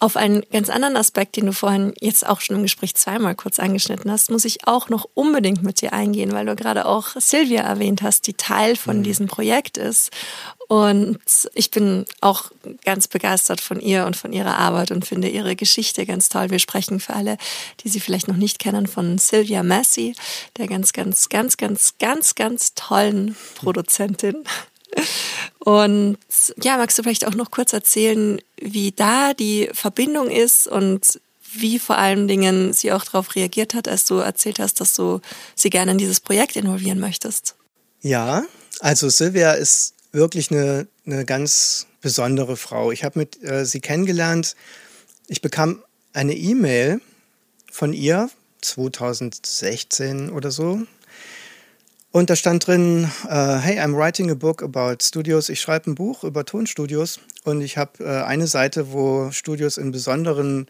auf 0.00 0.16
einen 0.16 0.42
ganz 0.52 0.70
anderen 0.70 0.96
Aspekt, 0.96 1.36
den 1.36 1.46
du 1.46 1.52
vorhin 1.52 1.92
jetzt 2.00 2.24
auch 2.24 2.40
schon 2.40 2.54
im 2.54 2.62
Gespräch 2.62 2.94
zweimal 2.94 3.34
kurz 3.34 3.58
angeschnitten 3.58 4.10
hast, 4.10 4.30
muss 4.30 4.44
ich 4.44 4.68
auch 4.68 4.88
noch 4.88 5.08
unbedingt 5.14 5.64
mit 5.64 5.80
dir 5.80 5.92
eingehen, 5.92 6.32
weil 6.32 6.46
du 6.46 6.54
gerade 6.54 6.86
auch 6.86 7.08
Silvia 7.16 7.62
erwähnt 7.62 8.02
hast, 8.02 8.28
die 8.28 8.34
Teil 8.34 8.76
von 8.76 8.98
mhm. 8.98 9.02
diesem 9.02 9.26
Projekt 9.26 9.76
ist. 9.76 10.10
Und 10.68 11.18
ich 11.54 11.70
bin 11.70 12.04
auch 12.20 12.50
ganz 12.84 13.08
begeistert 13.08 13.62
von 13.62 13.80
ihr 13.80 14.04
und 14.04 14.16
von 14.16 14.34
ihrer 14.34 14.58
Arbeit 14.58 14.90
und 14.90 15.06
finde 15.06 15.28
ihre 15.28 15.56
Geschichte 15.56 16.04
ganz 16.04 16.28
toll. 16.28 16.50
Wir 16.50 16.58
sprechen 16.58 17.00
für 17.00 17.14
alle, 17.14 17.38
die 17.82 17.88
sie 17.88 18.00
vielleicht 18.00 18.28
noch 18.28 18.36
nicht 18.36 18.58
kennen, 18.58 18.86
von 18.86 19.16
Sylvia 19.16 19.62
Massey, 19.62 20.14
der 20.58 20.66
ganz, 20.66 20.92
ganz, 20.92 21.30
ganz, 21.30 21.56
ganz, 21.56 21.94
ganz, 21.98 22.34
ganz 22.34 22.74
tollen 22.74 23.34
Produzentin. 23.54 24.44
Und 25.58 26.18
ja, 26.62 26.76
magst 26.76 26.98
du 26.98 27.02
vielleicht 27.02 27.26
auch 27.26 27.34
noch 27.34 27.50
kurz 27.50 27.72
erzählen, 27.72 28.38
wie 28.60 28.92
da 28.92 29.32
die 29.32 29.70
Verbindung 29.72 30.30
ist 30.30 30.66
und 30.68 31.18
wie 31.50 31.78
vor 31.78 31.96
allen 31.96 32.28
Dingen 32.28 32.74
sie 32.74 32.92
auch 32.92 33.04
darauf 33.04 33.34
reagiert 33.34 33.72
hat, 33.72 33.88
als 33.88 34.04
du 34.04 34.16
erzählt 34.16 34.58
hast, 34.58 34.82
dass 34.82 34.94
du 34.94 35.20
sie 35.54 35.70
gerne 35.70 35.92
in 35.92 35.98
dieses 35.98 36.20
Projekt 36.20 36.56
involvieren 36.56 37.00
möchtest? 37.00 37.54
Ja, 38.02 38.44
also 38.80 39.08
Silvia 39.08 39.52
ist 39.52 39.94
wirklich 40.12 40.50
eine, 40.50 40.86
eine 41.06 41.24
ganz 41.24 41.86
besondere 42.00 42.56
Frau. 42.56 42.92
Ich 42.92 43.04
habe 43.04 43.18
mit 43.18 43.42
äh, 43.42 43.64
sie 43.64 43.80
kennengelernt. 43.80 44.54
Ich 45.26 45.42
bekam 45.42 45.82
eine 46.12 46.34
E-Mail 46.34 47.00
von 47.70 47.92
ihr 47.92 48.30
2016 48.60 50.30
oder 50.30 50.50
so 50.50 50.86
Und 52.10 52.30
da 52.30 52.36
stand 52.36 52.66
drin, 52.66 53.10
uh, 53.26 53.58
hey, 53.58 53.78
I'm 53.78 53.94
writing 53.94 54.30
a 54.30 54.34
book 54.34 54.62
about 54.62 54.96
studios. 55.02 55.50
Ich 55.50 55.60
schreibe 55.60 55.90
ein 55.90 55.94
Buch 55.94 56.24
über 56.24 56.44
Tonstudios 56.46 57.20
und 57.44 57.60
ich 57.60 57.76
habe 57.76 58.02
uh, 58.02 58.24
eine 58.24 58.46
Seite, 58.46 58.92
wo 58.92 59.30
Studios 59.30 59.76
in 59.76 59.92
besonderen 59.92 60.66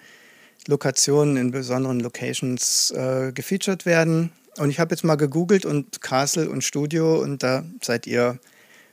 Lokationen, 0.67 1.37
in 1.37 1.53
besonderen 1.53 2.01
Locations 2.01 2.93
uh, 2.95 3.33
gefeatured 3.33 3.87
werden. 3.87 4.33
Und 4.59 4.71
ich 4.71 4.81
habe 4.81 4.93
jetzt 4.93 5.05
mal 5.05 5.15
gegoogelt 5.15 5.65
und 5.65 6.03
Castle 6.03 6.51
und 6.51 6.65
Studio 6.65 7.23
und 7.23 7.45
da 7.45 7.65
seid 7.81 8.09
ihr 8.09 8.41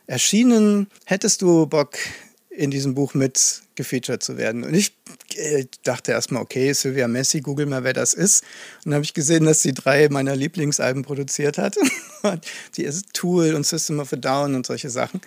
erschienen. 0.08 0.88
Hättest 1.06 1.42
du 1.42 1.66
Bock, 1.66 1.98
in 2.56 2.72
diesem 2.72 2.96
Buch 2.96 3.14
mit 3.14 3.62
gefeatured 3.76 4.24
zu 4.24 4.38
werden. 4.38 4.64
Und 4.64 4.74
ich 4.74 4.94
äh, 5.36 5.66
dachte 5.84 6.12
erstmal, 6.12 6.42
okay, 6.42 6.72
Sylvia 6.74 7.08
Messi, 7.08 7.42
google 7.42 7.66
mal, 7.66 7.84
wer 7.84 7.94
das 7.94 8.14
ist. 8.14 8.44
Und 8.78 8.86
dann 8.86 8.96
habe 8.96 9.06
ich 9.06 9.14
gesehen, 9.14 9.46
dass 9.46 9.62
sie 9.62 9.74
drei 9.74 10.08
meiner 10.10 10.36
Lieblingsalben 10.36 11.04
produziert 11.04 11.58
hat. 11.58 11.76
die 12.78 12.84
ist 12.84 13.14
Tool 13.14 13.54
und 13.54 13.66
System 13.66 14.00
of 14.00 14.14
a 14.14 14.16
Down 14.16 14.56
und 14.56 14.66
solche 14.66 14.90
Sachen. 14.90 15.22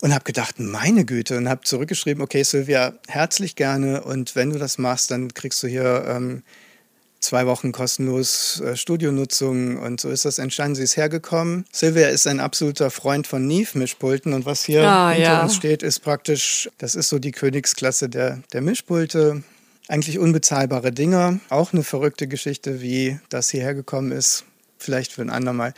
Und 0.00 0.12
habe 0.12 0.24
gedacht, 0.24 0.58
meine 0.58 1.04
Güte, 1.04 1.38
und 1.38 1.48
habe 1.48 1.62
zurückgeschrieben, 1.62 2.22
okay, 2.22 2.42
Sylvia, 2.42 2.94
herzlich 3.06 3.56
gerne. 3.56 4.02
Und 4.02 4.34
wenn 4.36 4.50
du 4.50 4.58
das 4.58 4.76
machst, 4.76 5.10
dann 5.10 5.32
kriegst 5.32 5.62
du 5.62 5.68
hier 5.68 6.04
ähm, 6.08 6.42
zwei 7.22 7.46
Wochen 7.46 7.72
kostenlos 7.72 8.60
äh, 8.60 8.76
Studionutzung 8.76 9.78
und 9.78 10.00
so 10.00 10.10
ist 10.10 10.24
das 10.24 10.38
entstanden. 10.38 10.74
Sie 10.74 10.82
ist 10.82 10.96
hergekommen. 10.96 11.64
Silvia 11.72 12.08
ist 12.08 12.26
ein 12.26 12.40
absoluter 12.40 12.90
Freund 12.90 13.26
von 13.26 13.46
Neve-Mischpulten 13.46 14.32
und 14.32 14.44
was 14.44 14.64
hier 14.64 14.86
ah, 14.86 15.10
hinter 15.10 15.30
ja. 15.30 15.42
uns 15.42 15.54
steht, 15.54 15.82
ist 15.82 16.00
praktisch, 16.00 16.68
das 16.78 16.94
ist 16.94 17.08
so 17.08 17.18
die 17.18 17.32
Königsklasse 17.32 18.08
der, 18.08 18.42
der 18.52 18.60
Mischpulte. 18.60 19.42
Eigentlich 19.88 20.18
unbezahlbare 20.18 20.92
Dinger. 20.92 21.40
Auch 21.48 21.72
eine 21.72 21.82
verrückte 21.82 22.28
Geschichte, 22.28 22.82
wie 22.82 23.18
das 23.28 23.50
hierher 23.50 23.74
gekommen 23.74 24.12
ist. 24.12 24.44
Vielleicht 24.78 25.12
für 25.12 25.22
ein 25.22 25.30
andermal. 25.30 25.74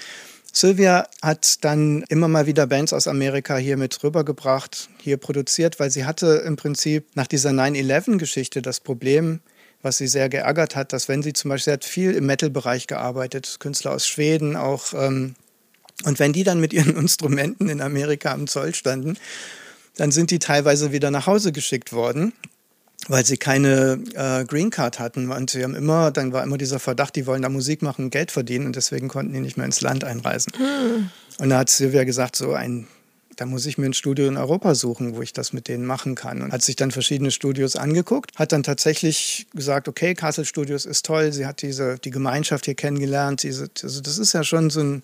Sylvia 0.52 1.08
hat 1.20 1.64
dann 1.64 2.04
immer 2.08 2.28
mal 2.28 2.46
wieder 2.46 2.68
Bands 2.68 2.92
aus 2.92 3.08
Amerika 3.08 3.56
hier 3.56 3.76
mit 3.76 4.04
rübergebracht, 4.04 4.88
hier 5.00 5.16
produziert, 5.16 5.80
weil 5.80 5.90
sie 5.90 6.04
hatte 6.04 6.44
im 6.46 6.54
Prinzip 6.54 7.06
nach 7.14 7.26
dieser 7.26 7.50
9-11-Geschichte 7.50 8.62
das 8.62 8.78
Problem, 8.78 9.40
was 9.84 9.98
sie 9.98 10.06
sehr 10.06 10.28
geärgert 10.28 10.74
hat, 10.74 10.92
dass 10.92 11.08
wenn 11.08 11.22
sie 11.22 11.34
zum 11.34 11.50
Beispiel, 11.50 11.72
sie 11.72 11.74
hat 11.74 11.84
viel 11.84 12.12
im 12.12 12.26
Metal-Bereich 12.26 12.86
gearbeitet, 12.86 13.56
Künstler 13.60 13.92
aus 13.92 14.06
Schweden 14.06 14.56
auch, 14.56 14.94
ähm, 14.94 15.34
und 16.02 16.18
wenn 16.18 16.32
die 16.32 16.42
dann 16.42 16.60
mit 16.60 16.72
ihren 16.72 16.96
Instrumenten 16.96 17.68
in 17.68 17.80
Amerika 17.80 18.32
am 18.32 18.46
Zoll 18.46 18.74
standen, 18.74 19.16
dann 19.96 20.10
sind 20.10 20.30
die 20.30 20.40
teilweise 20.40 20.90
wieder 20.90 21.10
nach 21.10 21.26
Hause 21.26 21.52
geschickt 21.52 21.92
worden, 21.92 22.32
weil 23.06 23.24
sie 23.24 23.36
keine 23.36 24.02
äh, 24.14 24.44
Green 24.44 24.70
Card 24.70 24.98
hatten. 24.98 25.30
Und 25.30 25.50
sie 25.50 25.62
haben 25.62 25.76
immer, 25.76 26.10
dann 26.10 26.32
war 26.32 26.42
immer 26.42 26.58
dieser 26.58 26.80
Verdacht, 26.80 27.14
die 27.14 27.26
wollen 27.26 27.42
da 27.42 27.48
Musik 27.48 27.82
machen, 27.82 28.10
Geld 28.10 28.32
verdienen 28.32 28.66
und 28.66 28.74
deswegen 28.74 29.08
konnten 29.08 29.32
die 29.32 29.40
nicht 29.40 29.56
mehr 29.56 29.66
ins 29.66 29.82
Land 29.82 30.02
einreisen. 30.02 30.52
Hm. 30.56 31.10
Und 31.38 31.50
da 31.50 31.58
hat 31.58 31.70
Silvia 31.70 32.04
gesagt, 32.04 32.34
so 32.34 32.54
ein 32.54 32.88
da 33.36 33.46
muss 33.46 33.66
ich 33.66 33.78
mir 33.78 33.86
ein 33.86 33.94
Studio 33.94 34.26
in 34.26 34.36
Europa 34.36 34.74
suchen, 34.74 35.16
wo 35.16 35.22
ich 35.22 35.32
das 35.32 35.52
mit 35.52 35.68
denen 35.68 35.84
machen 35.84 36.14
kann. 36.14 36.42
Und 36.42 36.52
hat 36.52 36.62
sich 36.62 36.76
dann 36.76 36.90
verschiedene 36.90 37.30
Studios 37.30 37.76
angeguckt, 37.76 38.32
hat 38.36 38.52
dann 38.52 38.62
tatsächlich 38.62 39.46
gesagt, 39.54 39.88
okay, 39.88 40.14
Castle 40.14 40.44
Studios 40.44 40.86
ist 40.86 41.04
toll, 41.06 41.32
sie 41.32 41.46
hat 41.46 41.62
diese, 41.62 41.98
die 41.98 42.10
Gemeinschaft 42.10 42.64
hier 42.64 42.74
kennengelernt. 42.74 43.42
Diese, 43.42 43.68
also 43.82 44.00
das 44.00 44.18
ist 44.18 44.32
ja 44.32 44.44
schon 44.44 44.70
so 44.70 44.80
ein, 44.80 45.02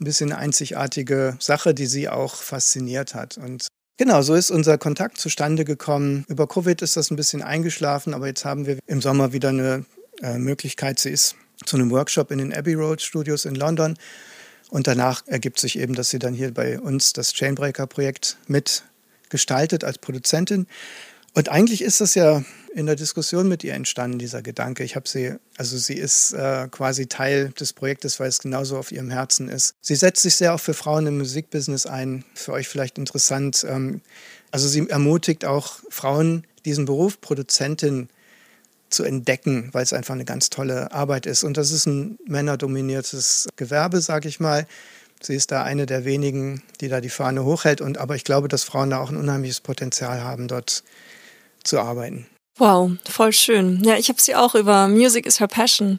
bisschen 0.00 0.30
eine 0.32 0.40
einzigartige 0.40 1.36
Sache, 1.40 1.74
die 1.74 1.86
sie 1.86 2.08
auch 2.08 2.36
fasziniert 2.36 3.14
hat. 3.14 3.36
Und 3.36 3.66
Genau, 3.96 4.22
so 4.22 4.34
ist 4.34 4.52
unser 4.52 4.78
Kontakt 4.78 5.18
zustande 5.18 5.64
gekommen. 5.64 6.24
Über 6.28 6.46
Covid 6.46 6.80
ist 6.82 6.96
das 6.96 7.10
ein 7.10 7.16
bisschen 7.16 7.42
eingeschlafen, 7.42 8.14
aber 8.14 8.28
jetzt 8.28 8.44
haben 8.44 8.64
wir 8.64 8.78
im 8.86 9.00
Sommer 9.02 9.32
wieder 9.32 9.48
eine 9.48 9.84
äh, 10.22 10.38
Möglichkeit. 10.38 11.00
Sie 11.00 11.10
ist 11.10 11.34
zu 11.64 11.76
einem 11.76 11.90
Workshop 11.90 12.30
in 12.30 12.38
den 12.38 12.54
Abbey 12.54 12.74
Road 12.74 13.02
Studios 13.02 13.44
in 13.44 13.56
London 13.56 13.96
und 14.70 14.86
danach 14.86 15.26
ergibt 15.26 15.60
sich 15.60 15.78
eben, 15.78 15.94
dass 15.94 16.10
sie 16.10 16.18
dann 16.18 16.34
hier 16.34 16.52
bei 16.52 16.78
uns 16.78 17.12
das 17.12 17.32
Chainbreaker-Projekt 17.32 18.36
mitgestaltet 18.46 19.84
als 19.84 19.98
Produzentin. 19.98 20.66
Und 21.34 21.48
eigentlich 21.48 21.82
ist 21.82 22.00
das 22.00 22.14
ja 22.14 22.42
in 22.74 22.86
der 22.86 22.96
Diskussion 22.96 23.48
mit 23.48 23.64
ihr 23.64 23.74
entstanden, 23.74 24.18
dieser 24.18 24.42
Gedanke. 24.42 24.84
Ich 24.84 24.96
habe 24.96 25.08
sie, 25.08 25.34
also 25.56 25.76
sie 25.78 25.94
ist 25.94 26.32
äh, 26.32 26.68
quasi 26.70 27.06
Teil 27.06 27.50
des 27.50 27.72
Projektes, 27.72 28.18
weil 28.20 28.28
es 28.28 28.40
genauso 28.40 28.76
auf 28.76 28.92
ihrem 28.92 29.10
Herzen 29.10 29.48
ist. 29.48 29.74
Sie 29.80 29.94
setzt 29.94 30.22
sich 30.22 30.36
sehr 30.36 30.54
auch 30.54 30.60
für 30.60 30.74
Frauen 30.74 31.06
im 31.06 31.18
Musikbusiness 31.18 31.86
ein. 31.86 32.24
Für 32.34 32.52
euch 32.52 32.68
vielleicht 32.68 32.98
interessant. 32.98 33.64
Ähm, 33.68 34.00
also 34.50 34.68
sie 34.68 34.88
ermutigt 34.88 35.44
auch 35.44 35.76
Frauen, 35.90 36.46
diesen 36.64 36.84
Beruf 36.84 37.20
Produzentin 37.20 38.08
zu 38.90 39.04
entdecken, 39.04 39.68
weil 39.72 39.82
es 39.82 39.92
einfach 39.92 40.14
eine 40.14 40.24
ganz 40.24 40.50
tolle 40.50 40.92
Arbeit 40.92 41.26
ist. 41.26 41.44
Und 41.44 41.56
das 41.56 41.70
ist 41.70 41.86
ein 41.86 42.18
männerdominiertes 42.26 43.48
Gewerbe, 43.56 44.00
sage 44.00 44.28
ich 44.28 44.40
mal. 44.40 44.66
Sie 45.20 45.34
ist 45.34 45.50
da 45.50 45.62
eine 45.62 45.86
der 45.86 46.04
wenigen, 46.04 46.62
die 46.80 46.88
da 46.88 47.00
die 47.00 47.08
Fahne 47.08 47.44
hochhält. 47.44 47.80
Und 47.80 47.98
aber 47.98 48.14
ich 48.14 48.24
glaube, 48.24 48.48
dass 48.48 48.64
Frauen 48.64 48.90
da 48.90 49.00
auch 49.00 49.10
ein 49.10 49.16
unheimliches 49.16 49.60
Potenzial 49.60 50.22
haben, 50.22 50.48
dort 50.48 50.84
zu 51.64 51.80
arbeiten. 51.80 52.26
Wow, 52.56 52.92
voll 53.08 53.32
schön. 53.32 53.82
Ja, 53.84 53.96
ich 53.96 54.08
habe 54.08 54.20
sie 54.20 54.34
auch 54.34 54.54
über 54.54 54.88
Music 54.88 55.26
is 55.26 55.40
Her 55.40 55.48
Passion 55.48 55.98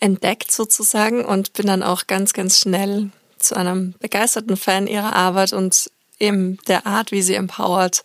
entdeckt 0.00 0.50
sozusagen 0.50 1.24
und 1.24 1.52
bin 1.54 1.66
dann 1.66 1.82
auch 1.82 2.06
ganz, 2.06 2.32
ganz 2.32 2.58
schnell 2.58 3.10
zu 3.38 3.54
einem 3.54 3.94
begeisterten 4.00 4.56
Fan 4.56 4.86
ihrer 4.86 5.14
Arbeit 5.14 5.52
und 5.52 5.90
eben 6.18 6.58
der 6.68 6.86
Art, 6.86 7.12
wie 7.12 7.22
sie 7.22 7.34
empowert 7.34 8.02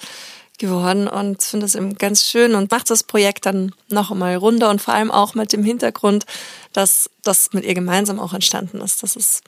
geworden 0.59 1.07
und 1.07 1.41
finde 1.41 1.65
es 1.65 1.75
eben 1.75 1.95
ganz 1.95 2.25
schön 2.25 2.55
und 2.55 2.71
macht 2.71 2.89
das 2.89 3.03
Projekt 3.03 3.45
dann 3.45 3.73
noch 3.89 4.11
einmal 4.11 4.35
runder 4.35 4.69
und 4.69 4.81
vor 4.81 4.93
allem 4.93 5.09
auch 5.09 5.33
mit 5.33 5.53
dem 5.53 5.63
Hintergrund, 5.63 6.25
dass 6.73 7.09
das 7.23 7.53
mit 7.53 7.65
ihr 7.65 7.73
gemeinsam 7.73 8.19
auch 8.19 8.33
entstanden 8.33 8.81
ist. 8.81 9.01
Das 9.01 9.15
ist 9.15 9.41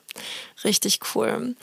richtig 0.63 0.99
cool. 1.13 1.55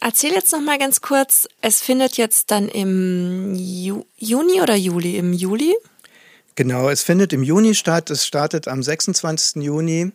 Erzähl 0.00 0.32
jetzt 0.32 0.52
noch 0.52 0.60
mal 0.60 0.78
ganz 0.78 1.00
kurz, 1.00 1.48
es 1.62 1.80
findet 1.80 2.16
jetzt 2.16 2.50
dann 2.50 2.68
im 2.68 3.54
Ju 3.54 4.04
Juni 4.18 4.60
oder 4.60 4.74
Juli? 4.74 5.16
Im 5.16 5.32
Juli? 5.32 5.74
Genau, 6.56 6.88
es 6.88 7.02
findet 7.02 7.32
im 7.32 7.42
Juni 7.42 7.74
statt. 7.74 8.10
Es 8.10 8.26
startet 8.26 8.66
am 8.66 8.82
26. 8.82 9.62
Juni. 9.62 10.12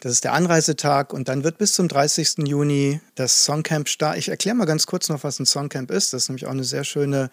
Das 0.00 0.12
ist 0.12 0.24
der 0.24 0.34
Anreisetag 0.34 1.12
und 1.12 1.28
dann 1.28 1.42
wird 1.42 1.58
bis 1.58 1.72
zum 1.72 1.88
30. 1.88 2.46
Juni 2.46 3.00
das 3.14 3.44
Songcamp 3.44 3.88
starten. 3.88 4.18
Ich 4.18 4.28
erkläre 4.28 4.56
mal 4.56 4.66
ganz 4.66 4.86
kurz 4.86 5.08
noch, 5.08 5.24
was 5.24 5.40
ein 5.40 5.46
Songcamp 5.46 5.90
ist. 5.90 6.12
Das 6.12 6.24
ist 6.24 6.28
nämlich 6.28 6.46
auch 6.46 6.50
eine 6.50 6.64
sehr 6.64 6.84
schöne 6.84 7.30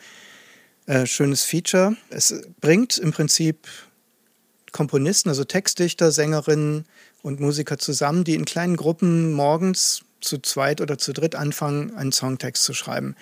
äh, 0.86 1.06
schönes 1.06 1.44
Feature. 1.44 1.96
Es 2.10 2.34
bringt 2.60 2.98
im 2.98 3.12
Prinzip 3.12 3.68
Komponisten, 4.72 5.30
also 5.30 5.44
Textdichter, 5.44 6.12
Sängerinnen 6.12 6.86
und 7.22 7.40
Musiker 7.40 7.78
zusammen, 7.78 8.24
die 8.24 8.36
in 8.36 8.46
kleinen 8.46 8.76
Gruppen 8.76 9.32
morgens 9.32 10.02
zu 10.20 10.40
zweit 10.40 10.82
oder 10.82 10.98
zu 10.98 11.14
dritt 11.14 11.36
anfangen, 11.36 11.96
einen 11.96 12.12
Songtext 12.12 12.64
zu 12.64 12.74
schreiben 12.74 13.16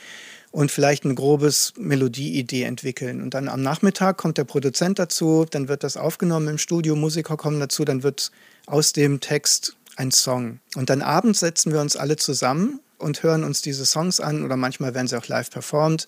und 0.51 0.71
vielleicht 0.71 1.05
ein 1.05 1.15
grobes 1.15 1.73
Melodieidee 1.77 2.63
entwickeln. 2.63 3.21
Und 3.21 3.33
dann 3.33 3.47
am 3.47 3.61
Nachmittag 3.61 4.17
kommt 4.17 4.37
der 4.37 4.43
Produzent 4.43 4.99
dazu, 4.99 5.45
dann 5.49 5.67
wird 5.67 5.83
das 5.83 5.97
aufgenommen 5.97 6.47
im 6.47 6.57
Studio, 6.57 6.95
Musiker 6.95 7.37
kommen 7.37 7.59
dazu, 7.59 7.85
dann 7.85 8.03
wird 8.03 8.31
aus 8.65 8.93
dem 8.93 9.19
Text 9.19 9.75
ein 9.95 10.11
Song. 10.11 10.59
Und 10.75 10.89
dann 10.89 11.01
abends 11.01 11.39
setzen 11.39 11.73
wir 11.73 11.81
uns 11.81 11.95
alle 11.95 12.15
zusammen 12.15 12.79
und 12.97 13.23
hören 13.23 13.43
uns 13.43 13.61
diese 13.61 13.85
Songs 13.85 14.19
an 14.19 14.43
oder 14.43 14.57
manchmal 14.57 14.93
werden 14.93 15.07
sie 15.07 15.17
auch 15.17 15.27
live 15.27 15.49
performt 15.49 16.07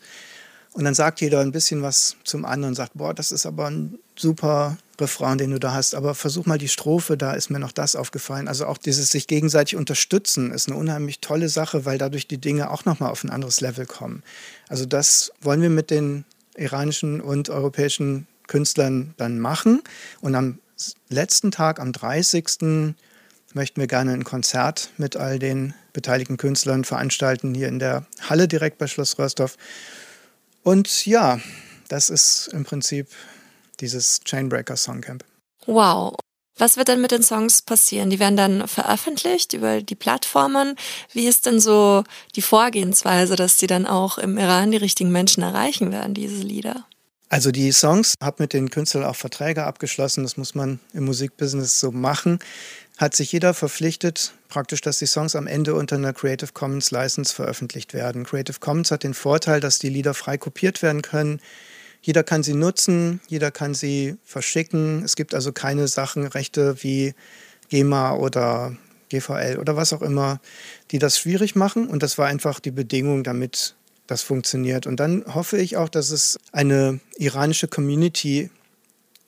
und 0.74 0.84
dann 0.86 0.96
sagt 0.96 1.22
jeder 1.22 1.40
ein 1.42 1.52
bisschen 1.52 1.82
was 1.84 2.16
zum 2.24 2.46
anderen 2.46 2.72
und 2.72 2.76
sagt, 2.76 2.94
boah, 2.96 3.14
das 3.14 3.32
ist 3.32 3.46
aber 3.46 3.68
ein 3.70 4.00
super 4.16 4.78
Refrain, 5.00 5.38
den 5.38 5.52
du 5.52 5.60
da 5.60 5.74
hast, 5.74 5.96
aber 5.96 6.16
versuch 6.16 6.46
mal 6.46 6.58
die 6.58 6.68
Strophe, 6.68 7.18
da 7.18 7.34
ist 7.34 7.50
mir 7.50 7.60
noch 7.60 7.72
das 7.72 7.96
aufgefallen. 7.96 8.48
Also 8.48 8.66
auch 8.66 8.78
dieses 8.78 9.10
sich 9.10 9.28
gegenseitig 9.28 9.76
unterstützen 9.76 10.52
ist 10.52 10.68
eine 10.68 10.78
unheimlich 10.78 11.20
tolle 11.20 11.50
Sache, 11.50 11.86
weil 11.86 11.98
dadurch 11.98 12.28
die 12.28 12.40
Dinge 12.40 12.72
auch 12.72 12.86
nochmal 12.86 13.12
auf 13.12 13.24
ein 13.24 13.30
anderes 13.30 13.62
Level 13.62 13.86
kommen. 13.86 14.24
Also 14.68 14.86
das 14.86 15.32
wollen 15.42 15.62
wir 15.62 15.70
mit 15.70 15.92
den 15.92 16.26
iranischen 16.56 17.22
und 17.22 17.50
europäischen 17.50 18.28
Künstlern 18.48 19.14
dann 19.18 19.40
machen. 19.40 19.82
Und 20.22 20.36
am 20.36 20.60
letzten 21.10 21.52
Tag, 21.52 21.80
am 21.80 21.92
30. 21.92 22.96
möchten 23.54 23.80
wir 23.80 23.88
gerne 23.88 24.14
ein 24.14 24.24
Konzert 24.24 24.90
mit 24.98 25.16
all 25.16 25.40
den 25.40 25.74
beteiligten 25.92 26.38
Künstlern 26.38 26.84
veranstalten, 26.84 27.54
hier 27.54 27.68
in 27.68 27.80
der 27.80 28.06
Halle 28.22 28.48
direkt 28.48 28.78
bei 28.80 28.88
Schloss 28.88 29.18
Röstorf. 29.20 29.58
Und 30.64 31.06
ja, 31.06 31.40
das 31.90 32.10
ist 32.10 32.50
im 32.54 32.64
Prinzip 32.64 33.08
dieses 33.80 34.22
Chainbreaker 34.24 34.78
Songcamp. 34.78 35.24
Wow. 35.66 36.16
Was 36.58 36.78
wird 36.78 36.88
denn 36.88 37.02
mit 37.02 37.12
den 37.12 37.24
Songs 37.24 37.64
passieren? 37.64 38.10
Die 38.10 38.20
werden 38.20 38.38
dann 38.38 38.68
veröffentlicht 38.68 39.54
über 39.54 39.82
die 39.82 39.96
Plattformen. 39.96 40.76
Wie 41.12 41.28
ist 41.28 41.46
denn 41.46 41.60
so 41.60 42.04
die 42.36 42.44
Vorgehensweise, 42.44 43.36
dass 43.36 43.58
die 43.58 43.68
dann 43.68 43.88
auch 43.88 44.18
im 44.20 44.38
Iran 44.38 44.72
die 44.72 44.78
richtigen 44.78 45.12
Menschen 45.12 45.42
erreichen 45.42 45.92
werden, 45.92 46.14
diese 46.14 46.44
Lieder? 46.44 46.86
Also 47.28 47.52
die 47.52 47.72
Songs, 47.72 48.14
habe 48.22 48.44
mit 48.44 48.54
den 48.54 48.70
Künstlern 48.70 49.04
auch 49.04 49.16
Verträge 49.16 49.64
abgeschlossen, 49.64 50.22
das 50.24 50.38
muss 50.38 50.54
man 50.54 50.80
im 50.94 51.06
Musikbusiness 51.06 51.80
so 51.80 51.92
machen 51.92 52.38
hat 53.04 53.16
sich 53.16 53.34
jeder 53.34 53.54
verpflichtet, 53.54 54.34
praktisch, 54.48 54.80
dass 54.80 54.98
die 54.98 55.06
Songs 55.06 55.36
am 55.36 55.46
Ende 55.46 55.76
unter 55.76 55.98
einer 55.98 56.14
Creative 56.14 56.54
Commons 56.54 56.90
License 56.90 57.36
veröffentlicht 57.36 57.94
werden. 57.94 58.24
Creative 58.24 58.60
Commons 58.62 58.92
hat 58.92 59.04
den 59.04 59.14
Vorteil, 59.14 59.60
dass 59.60 59.78
die 59.78 59.90
Lieder 59.90 60.14
frei 60.14 60.38
kopiert 60.38 60.82
werden 60.82 61.02
können. 61.02 61.42
Jeder 62.02 62.24
kann 62.24 62.44
sie 62.44 62.54
nutzen, 62.54 63.20
jeder 63.28 63.52
kann 63.52 63.74
sie 63.74 64.16
verschicken. 64.24 65.04
Es 65.04 65.18
gibt 65.18 65.36
also 65.36 65.52
keine 65.52 65.90
Sachen, 65.90 66.26
Rechte 66.28 66.82
wie 66.82 67.14
GEMA 67.68 68.14
oder 68.16 68.76
GVL 69.10 69.58
oder 69.60 69.76
was 69.76 69.92
auch 69.92 70.02
immer, 70.02 70.40
die 70.92 71.00
das 71.00 71.20
schwierig 71.20 71.56
machen. 71.56 71.88
Und 71.88 72.04
das 72.04 72.18
war 72.18 72.28
einfach 72.28 72.62
die 72.62 72.72
Bedingung, 72.72 73.26
damit 73.26 73.76
das 74.08 74.22
funktioniert. 74.22 74.88
Und 74.88 75.02
dann 75.02 75.26
hoffe 75.34 75.58
ich 75.58 75.76
auch, 75.76 75.90
dass 75.90 76.10
es 76.10 76.38
eine 76.54 77.02
iranische 77.18 77.68
Community 77.68 78.50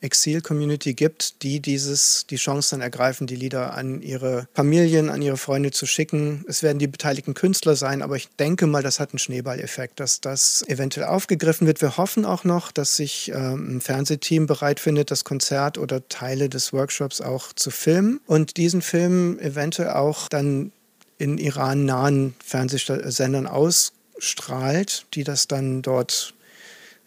Exil-Community 0.05 0.93
gibt, 0.93 1.43
die 1.43 1.59
dieses, 1.59 2.25
die 2.29 2.37
Chance 2.37 2.71
dann 2.71 2.81
ergreifen, 2.81 3.27
die 3.27 3.35
Lieder 3.35 3.73
an 3.73 4.01
ihre 4.01 4.47
Familien, 4.53 5.09
an 5.09 5.21
ihre 5.21 5.37
Freunde 5.37 5.71
zu 5.71 5.85
schicken. 5.85 6.45
Es 6.47 6.63
werden 6.63 6.79
die 6.79 6.87
beteiligten 6.87 7.33
Künstler 7.33 7.75
sein, 7.75 8.01
aber 8.01 8.15
ich 8.15 8.29
denke 8.39 8.67
mal, 8.67 8.83
das 8.83 8.99
hat 8.99 9.11
einen 9.11 9.19
Schneeballeffekt, 9.19 9.99
dass 9.99 10.21
das 10.21 10.63
eventuell 10.67 11.07
aufgegriffen 11.07 11.67
wird. 11.67 11.81
Wir 11.81 11.97
hoffen 11.97 12.23
auch 12.25 12.43
noch, 12.43 12.71
dass 12.71 12.95
sich 12.95 13.31
ähm, 13.33 13.77
ein 13.77 13.81
Fernsehteam 13.81 14.47
bereit 14.47 14.79
findet, 14.79 15.11
das 15.11 15.23
Konzert 15.23 15.77
oder 15.77 16.07
Teile 16.07 16.47
des 16.47 16.71
Workshops 16.71 17.19
auch 17.19 17.51
zu 17.53 17.71
filmen 17.71 18.21
und 18.27 18.57
diesen 18.57 18.81
Film 18.81 19.39
eventuell 19.39 19.89
auch 19.89 20.29
dann 20.29 20.71
in 21.17 21.37
Iran 21.37 21.85
nahen 21.85 22.35
Fernsehsendern 22.43 23.47
ausstrahlt, 23.47 25.05
die 25.13 25.23
das 25.23 25.47
dann 25.47 25.81
dort 25.81 26.34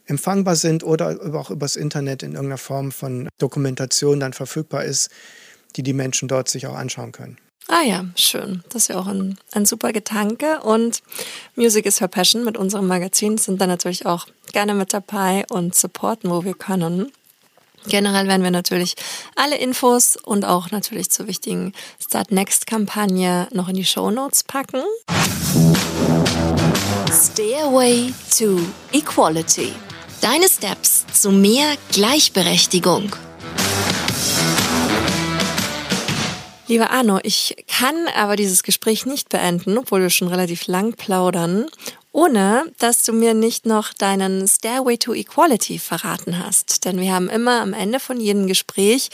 empfangbar 0.09 0.56
sind 0.56 0.82
oder 0.82 1.18
auch 1.34 1.50
übers 1.50 1.76
Internet 1.76 2.22
in 2.22 2.32
irgendeiner 2.32 2.59
Form 2.59 2.90
von 2.92 3.28
Dokumentation 3.38 4.20
dann 4.20 4.32
verfügbar 4.32 4.84
ist, 4.84 5.11
die 5.76 5.82
die 5.82 5.92
Menschen 5.92 6.28
dort 6.28 6.48
sich 6.48 6.66
auch 6.66 6.74
anschauen 6.74 7.12
können. 7.12 7.38
Ah 7.68 7.82
ja, 7.82 8.06
schön. 8.16 8.64
Das 8.70 8.82
ist 8.82 8.88
ja 8.88 8.98
auch 8.98 9.06
ein, 9.06 9.38
ein 9.52 9.66
super 9.66 9.92
Gedanke. 9.92 10.61
Und 10.61 11.02
Music 11.54 11.84
is 11.84 12.00
Her 12.00 12.09
Passion 12.09 12.42
mit 12.42 12.56
unserem 12.56 12.86
Magazin 12.86 13.36
sind 13.36 13.61
dann 13.61 13.68
natürlich 13.68 14.06
auch 14.06 14.26
gerne 14.52 14.74
mit 14.74 14.94
dabei 14.94 15.44
und 15.50 15.74
supporten, 15.74 16.30
wo 16.30 16.44
wir 16.44 16.54
können. 16.54 17.12
Generell 17.86 18.26
werden 18.26 18.42
wir 18.42 18.50
natürlich 18.50 18.94
alle 19.36 19.59
Infos 19.59 20.16
und 20.16 20.44
auch 20.44 20.70
natürlich 20.70 21.11
zur 21.11 21.26
wichtigen 21.26 21.74
Start 22.02 22.30
Next 22.30 22.66
Kampagne 22.66 23.48
noch 23.52 23.68
in 23.68 23.76
die 23.76 23.84
Show 23.84 24.11
Notes 24.11 24.44
packen. 24.44 24.82
Stairway 27.12 28.12
to 28.36 28.61
Equality. 28.92 29.72
Deine 30.20 30.48
Steps 30.48 31.06
zu 31.12 31.30
mehr 31.30 31.76
Gleichberechtigung. 31.92 33.14
Lieber 36.66 36.90
Arno, 36.90 37.20
ich 37.22 37.64
kann 37.68 37.94
aber 38.14 38.34
dieses 38.34 38.62
Gespräch 38.64 39.06
nicht 39.06 39.28
beenden, 39.28 39.78
obwohl 39.78 40.02
wir 40.02 40.10
schon 40.10 40.28
relativ 40.28 40.66
lang 40.66 40.94
plaudern, 40.94 41.66
ohne 42.12 42.64
dass 42.78 43.04
du 43.04 43.12
mir 43.12 43.32
nicht 43.32 43.64
noch 43.64 43.94
deinen 43.94 44.48
Stairway 44.48 44.98
to 44.98 45.14
Equality 45.14 45.78
verraten 45.78 46.44
hast. 46.44 46.84
Denn 46.84 47.00
wir 47.00 47.14
haben 47.14 47.28
immer 47.28 47.60
am 47.60 47.72
Ende 47.72 48.00
von 48.00 48.20
jedem 48.20 48.48
Gespräch 48.48 49.10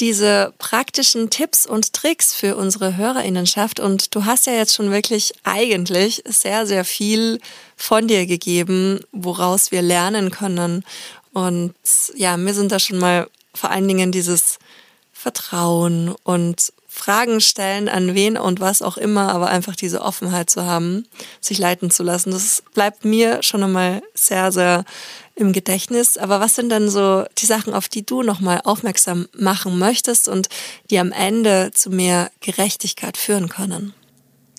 diese 0.00 0.52
praktischen 0.58 1.30
Tipps 1.30 1.66
und 1.66 1.92
Tricks 1.92 2.32
für 2.32 2.56
unsere 2.56 2.96
Hörerinnenschaft. 2.96 3.78
Und 3.78 4.14
du 4.14 4.24
hast 4.24 4.46
ja 4.46 4.54
jetzt 4.54 4.74
schon 4.74 4.90
wirklich 4.90 5.32
eigentlich 5.44 6.22
sehr, 6.26 6.66
sehr 6.66 6.84
viel 6.84 7.40
von 7.76 8.08
dir 8.08 8.26
gegeben, 8.26 9.00
woraus 9.12 9.70
wir 9.70 9.82
lernen 9.82 10.30
können. 10.30 10.84
Und 11.32 11.74
ja, 12.14 12.36
mir 12.36 12.54
sind 12.54 12.72
da 12.72 12.78
schon 12.78 12.98
mal 12.98 13.28
vor 13.54 13.70
allen 13.70 13.88
Dingen 13.88 14.10
dieses 14.10 14.58
Vertrauen 15.12 16.14
und 16.24 16.72
Fragen 16.88 17.40
stellen 17.40 17.88
an 17.88 18.14
wen 18.14 18.36
und 18.36 18.58
was 18.58 18.82
auch 18.82 18.96
immer, 18.96 19.32
aber 19.32 19.48
einfach 19.48 19.76
diese 19.76 20.02
Offenheit 20.02 20.50
zu 20.50 20.64
haben, 20.64 21.06
sich 21.40 21.58
leiten 21.58 21.90
zu 21.90 22.02
lassen. 22.02 22.32
Das 22.32 22.62
bleibt 22.74 23.04
mir 23.04 23.42
schon 23.42 23.62
einmal 23.62 24.02
sehr, 24.14 24.50
sehr 24.50 24.84
im 25.40 25.52
Gedächtnis. 25.52 26.16
Aber 26.16 26.40
was 26.40 26.54
sind 26.54 26.70
denn 26.70 26.88
so 26.88 27.24
die 27.38 27.46
Sachen, 27.46 27.74
auf 27.74 27.88
die 27.88 28.04
du 28.04 28.22
nochmal 28.22 28.60
aufmerksam 28.64 29.28
machen 29.36 29.78
möchtest 29.78 30.28
und 30.28 30.48
die 30.90 30.98
am 30.98 31.12
Ende 31.12 31.70
zu 31.72 31.90
mehr 31.90 32.30
Gerechtigkeit 32.40 33.16
führen 33.16 33.48
können? 33.48 33.94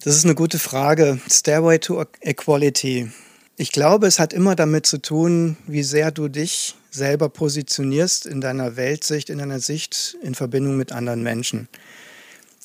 Das 0.03 0.15
ist 0.15 0.25
eine 0.25 0.36
gute 0.36 0.59
Frage. 0.59 1.19
Stairway 1.29 1.79
to 1.79 2.03
Equality. 2.21 3.11
Ich 3.57 3.71
glaube, 3.71 4.07
es 4.07 4.17
hat 4.17 4.34
immer 4.34 4.55
damit 4.55 4.88
zu 4.88 4.97
tun, 4.99 5.57
wie 5.67 5.84
sehr 5.84 6.11
du 6.11 6.27
dich 6.27 6.75
selber 6.89 7.29
positionierst 7.29 8.25
in 8.25 8.41
deiner 8.41 8.75
Weltsicht, 8.75 9.29
in 9.29 9.38
deiner 9.38 9.59
Sicht 9.59 10.17
in 10.23 10.36
Verbindung 10.36 10.77
mit 10.77 10.91
anderen 10.91 11.21
Menschen. 11.21 11.69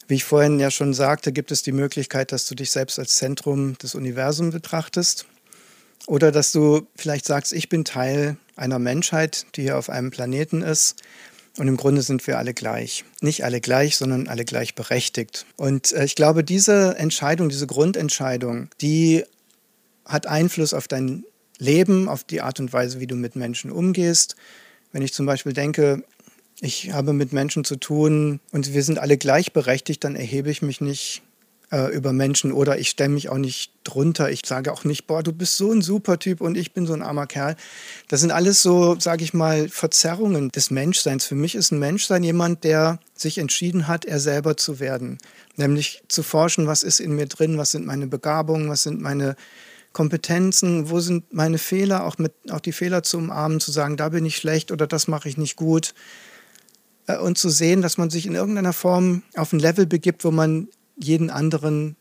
Wie 0.08 0.14
ich 0.14 0.24
vorhin 0.24 0.58
ja 0.58 0.70
schon 0.70 0.94
sagte, 0.94 1.32
gibt 1.32 1.50
es 1.50 1.62
die 1.62 1.72
Möglichkeit, 1.72 2.32
dass 2.32 2.46
du 2.46 2.54
dich 2.54 2.70
selbst 2.70 2.98
als 2.98 3.16
Zentrum 3.16 3.76
des 3.78 3.94
Universums 3.94 4.54
betrachtest 4.54 5.26
oder 6.06 6.32
dass 6.32 6.52
du 6.52 6.86
vielleicht 6.96 7.26
sagst, 7.26 7.52
ich 7.52 7.68
bin 7.68 7.84
Teil 7.84 8.36
einer 8.54 8.78
Menschheit, 8.78 9.46
die 9.56 9.62
hier 9.62 9.78
auf 9.78 9.90
einem 9.90 10.10
Planeten 10.10 10.62
ist 10.62 11.02
und 11.58 11.68
im 11.68 11.76
Grunde 11.76 12.02
sind 12.02 12.26
wir 12.26 12.38
alle 12.38 12.54
gleich. 12.54 13.04
Nicht 13.20 13.44
alle 13.44 13.60
gleich, 13.60 13.96
sondern 13.96 14.28
alle 14.28 14.44
gleichberechtigt. 14.44 15.46
Und 15.56 15.92
äh, 15.92 16.04
ich 16.04 16.14
glaube, 16.14 16.44
diese 16.44 16.96
Entscheidung, 16.98 17.48
diese 17.48 17.66
Grundentscheidung, 17.66 18.68
die 18.80 19.24
hat 20.04 20.26
Einfluss 20.26 20.74
auf 20.74 20.86
dein 20.86 21.24
Leben, 21.58 22.08
auf 22.08 22.24
die 22.24 22.42
Art 22.42 22.60
und 22.60 22.72
Weise, 22.72 23.00
wie 23.00 23.06
du 23.06 23.16
mit 23.16 23.36
Menschen 23.36 23.72
umgehst. 23.72 24.36
Wenn 24.92 25.02
ich 25.02 25.14
zum 25.14 25.26
Beispiel 25.26 25.52
denke, 25.52 26.04
ich 26.60 26.92
habe 26.92 27.12
mit 27.12 27.32
Menschen 27.32 27.64
zu 27.64 27.76
tun 27.76 28.40
und 28.52 28.72
wir 28.72 28.82
sind 28.82 28.98
alle 28.98 29.16
gleichberechtigt, 29.16 30.04
dann 30.04 30.16
erhebe 30.16 30.50
ich 30.50 30.62
mich 30.62 30.80
nicht 30.80 31.22
äh, 31.72 31.92
über 31.94 32.12
Menschen 32.12 32.52
oder 32.52 32.78
ich 32.78 32.90
stelle 32.90 33.10
mich 33.10 33.28
auch 33.28 33.38
nicht 33.38 33.72
drunter. 33.84 34.30
Ich 34.30 34.42
sage 34.44 34.72
auch 34.72 34.84
nicht, 34.84 35.06
boah, 35.06 35.22
du 35.22 35.32
bist 35.32 35.56
so 35.56 35.72
ein 35.72 35.82
super 35.82 36.18
Typ 36.18 36.40
und 36.40 36.56
ich 36.56 36.72
bin 36.72 36.86
so 36.86 36.92
ein 36.92 37.02
armer 37.02 37.26
Kerl. 37.26 37.56
Das 38.08 38.20
sind 38.20 38.30
alles 38.30 38.62
so, 38.62 38.98
sage 38.98 39.24
ich 39.24 39.34
mal, 39.34 39.68
Verzerrungen 39.68 40.50
des 40.50 40.70
Menschseins. 40.70 41.26
Für 41.26 41.34
mich 41.34 41.54
ist 41.54 41.72
ein 41.72 41.78
Menschsein 41.78 42.22
jemand, 42.22 42.64
der 42.64 43.00
sich 43.14 43.38
entschieden 43.38 43.88
hat, 43.88 44.04
er 44.04 44.20
selber 44.20 44.56
zu 44.56 44.80
werden. 44.80 45.18
Nämlich 45.56 46.02
zu 46.08 46.22
forschen, 46.22 46.66
was 46.66 46.82
ist 46.82 47.00
in 47.00 47.14
mir 47.14 47.26
drin, 47.26 47.58
was 47.58 47.72
sind 47.72 47.86
meine 47.86 48.06
Begabungen, 48.06 48.68
was 48.68 48.82
sind 48.82 49.00
meine 49.00 49.36
Kompetenzen, 49.92 50.90
wo 50.90 51.00
sind 51.00 51.32
meine 51.32 51.58
Fehler, 51.58 52.04
auch, 52.04 52.18
mit, 52.18 52.32
auch 52.50 52.60
die 52.60 52.72
Fehler 52.72 53.02
zu 53.02 53.16
umarmen, 53.16 53.60
zu 53.60 53.72
sagen, 53.72 53.96
da 53.96 54.10
bin 54.10 54.26
ich 54.26 54.36
schlecht 54.36 54.70
oder 54.70 54.86
das 54.86 55.08
mache 55.08 55.28
ich 55.28 55.38
nicht 55.38 55.56
gut. 55.56 55.94
Äh, 57.06 57.18
und 57.18 57.38
zu 57.38 57.48
sehen, 57.48 57.82
dass 57.82 57.98
man 57.98 58.10
sich 58.10 58.26
in 58.26 58.34
irgendeiner 58.34 58.72
Form 58.72 59.22
auf 59.36 59.52
ein 59.52 59.58
Level 59.58 59.86
begibt, 59.86 60.24
wo 60.24 60.30
man 60.30 60.68
jeden 60.96 61.30
anderen 61.30 61.96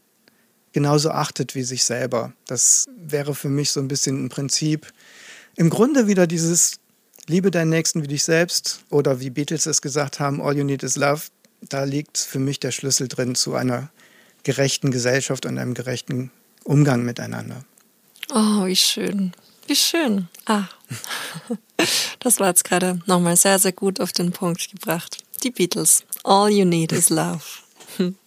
genauso 0.72 1.12
achtet 1.12 1.56
wie 1.56 1.64
sich 1.64 1.84
selber. 1.84 2.34
Das 2.48 2.86
wäre 2.98 3.34
für 3.34 3.50
mich 3.50 3.72
so 3.72 3.80
ein 3.80 3.88
bisschen 3.88 4.26
ein 4.26 4.30
Prinzip. 4.30 4.91
Im 5.56 5.70
Grunde 5.70 6.08
wieder 6.08 6.28
dieses 6.28 6.80
Liebe 7.28 7.50
deinen 7.50 7.70
Nächsten 7.70 8.04
wie 8.04 8.08
dich 8.08 8.24
selbst 8.24 8.82
oder 8.89 9.20
wie 9.20 9.30
Beatles 9.30 9.66
es 9.66 9.82
gesagt 9.82 10.20
haben, 10.20 10.41
All 10.41 10.58
You 10.58 10.64
Need 10.64 10.84
is 10.84 10.96
Love. 10.96 11.24
Da 11.62 11.86
liegt 11.86 12.18
für 12.18 12.39
mich 12.39 12.60
der 12.60 12.72
Schlüssel 12.72 13.08
drin 13.08 13.36
zu 13.36 13.56
einer 13.56 13.89
gerechten 14.43 14.91
Gesellschaft 14.91 15.46
und 15.46 15.58
einem 15.58 15.74
gerechten 15.74 16.30
Umgang 16.66 17.04
miteinander. 17.04 17.64
Oh, 18.34 18.66
wie 18.66 18.76
schön. 18.76 19.32
Wie 19.68 19.76
schön. 19.76 20.28
Ah, 20.46 20.66
das 22.20 22.39
war 22.39 22.50
jetzt 22.50 22.64
gerade 22.64 23.00
nochmal 23.06 23.38
sehr, 23.38 23.60
sehr 23.60 23.72
gut 23.72 24.00
auf 24.00 24.12
den 24.12 24.32
Punkt 24.32 24.70
gebracht. 24.72 25.24
Die 25.43 25.52
Beatles. 25.52 26.04
All 26.24 26.50
you 26.50 26.66
need 26.66 26.91
is 26.91 27.10
love. 27.10 27.43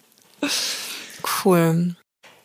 Cool. 1.44 1.94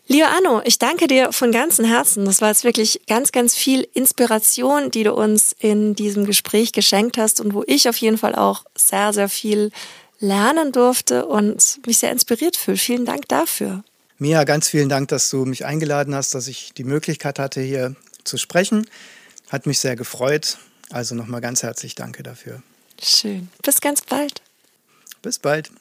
Lieber 0.08 0.30
Anno, 0.30 0.62
ich 0.66 0.80
danke 0.80 1.08
dir 1.08 1.32
von 1.32 1.52
ganzem 1.52 1.86
Herzen. 1.86 2.26
Das 2.26 2.42
war 2.42 2.50
jetzt 2.50 2.66
wirklich 2.66 3.02
ganz, 3.08 3.32
ganz 3.32 3.56
viel 3.56 3.88
Inspiration, 3.94 4.92
die 4.92 5.04
du 5.04 5.14
uns 5.14 5.56
in 5.58 5.96
diesem 5.96 6.26
Gespräch 6.26 6.74
geschenkt 6.74 7.18
hast 7.18 7.40
und 7.40 7.54
wo 7.54 7.64
ich 7.66 7.88
auf 7.88 7.98
jeden 7.98 8.18
Fall 8.18 8.36
auch 8.36 8.66
sehr, 8.76 9.14
sehr 9.14 9.30
viel 9.30 9.72
lernen 10.20 10.72
durfte 10.72 11.26
und 11.26 11.80
mich 11.86 12.00
sehr 12.00 12.12
inspiriert 12.12 12.58
fühle. 12.58 12.78
Vielen 12.78 13.06
Dank 13.06 13.28
dafür. 13.30 13.84
Mia, 14.18 14.44
ganz 14.44 14.70
vielen 14.70 14.90
Dank, 14.90 15.08
dass 15.08 15.30
du 15.30 15.46
mich 15.46 15.66
eingeladen 15.66 16.16
hast, 16.16 16.36
dass 16.36 16.48
ich 16.48 16.74
die 16.74 16.84
Möglichkeit 16.84 17.40
hatte, 17.40 17.62
hier 17.62 17.96
zu 18.24 18.38
sprechen. 18.38 18.88
Hat 19.50 19.66
mich 19.66 19.80
sehr 19.80 19.96
gefreut. 19.96 20.58
Also 20.90 21.16
nochmal 21.16 21.42
ganz 21.42 21.64
herzlich 21.64 21.96
danke 21.96 22.24
dafür. 22.24 22.62
Schön. 23.02 23.50
Bis 23.64 23.82
ganz 23.82 24.02
bald. 24.02 24.42
Bis 25.22 25.40
bald. 25.40 25.72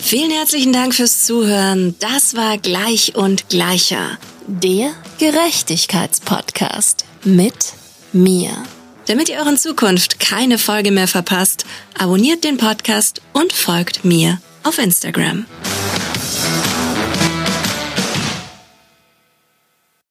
Vielen 0.00 0.30
herzlichen 0.30 0.72
Dank 0.72 0.94
fürs 0.94 1.24
Zuhören. 1.24 1.96
Das 1.98 2.36
war 2.36 2.58
Gleich 2.58 3.16
und 3.16 3.48
Gleicher, 3.48 4.18
der 4.46 4.92
Gerechtigkeitspodcast 5.18 7.04
mit 7.24 7.72
mir. 8.12 8.50
Damit 9.06 9.28
ihr 9.28 9.38
euren 9.38 9.58
Zukunft 9.58 10.20
keine 10.20 10.58
Folge 10.58 10.90
mehr 10.90 11.08
verpasst, 11.08 11.64
abonniert 11.98 12.44
den 12.44 12.56
Podcast 12.56 13.20
und 13.32 13.52
folgt 13.52 14.04
mir 14.04 14.40
auf 14.62 14.78
Instagram. 14.78 15.46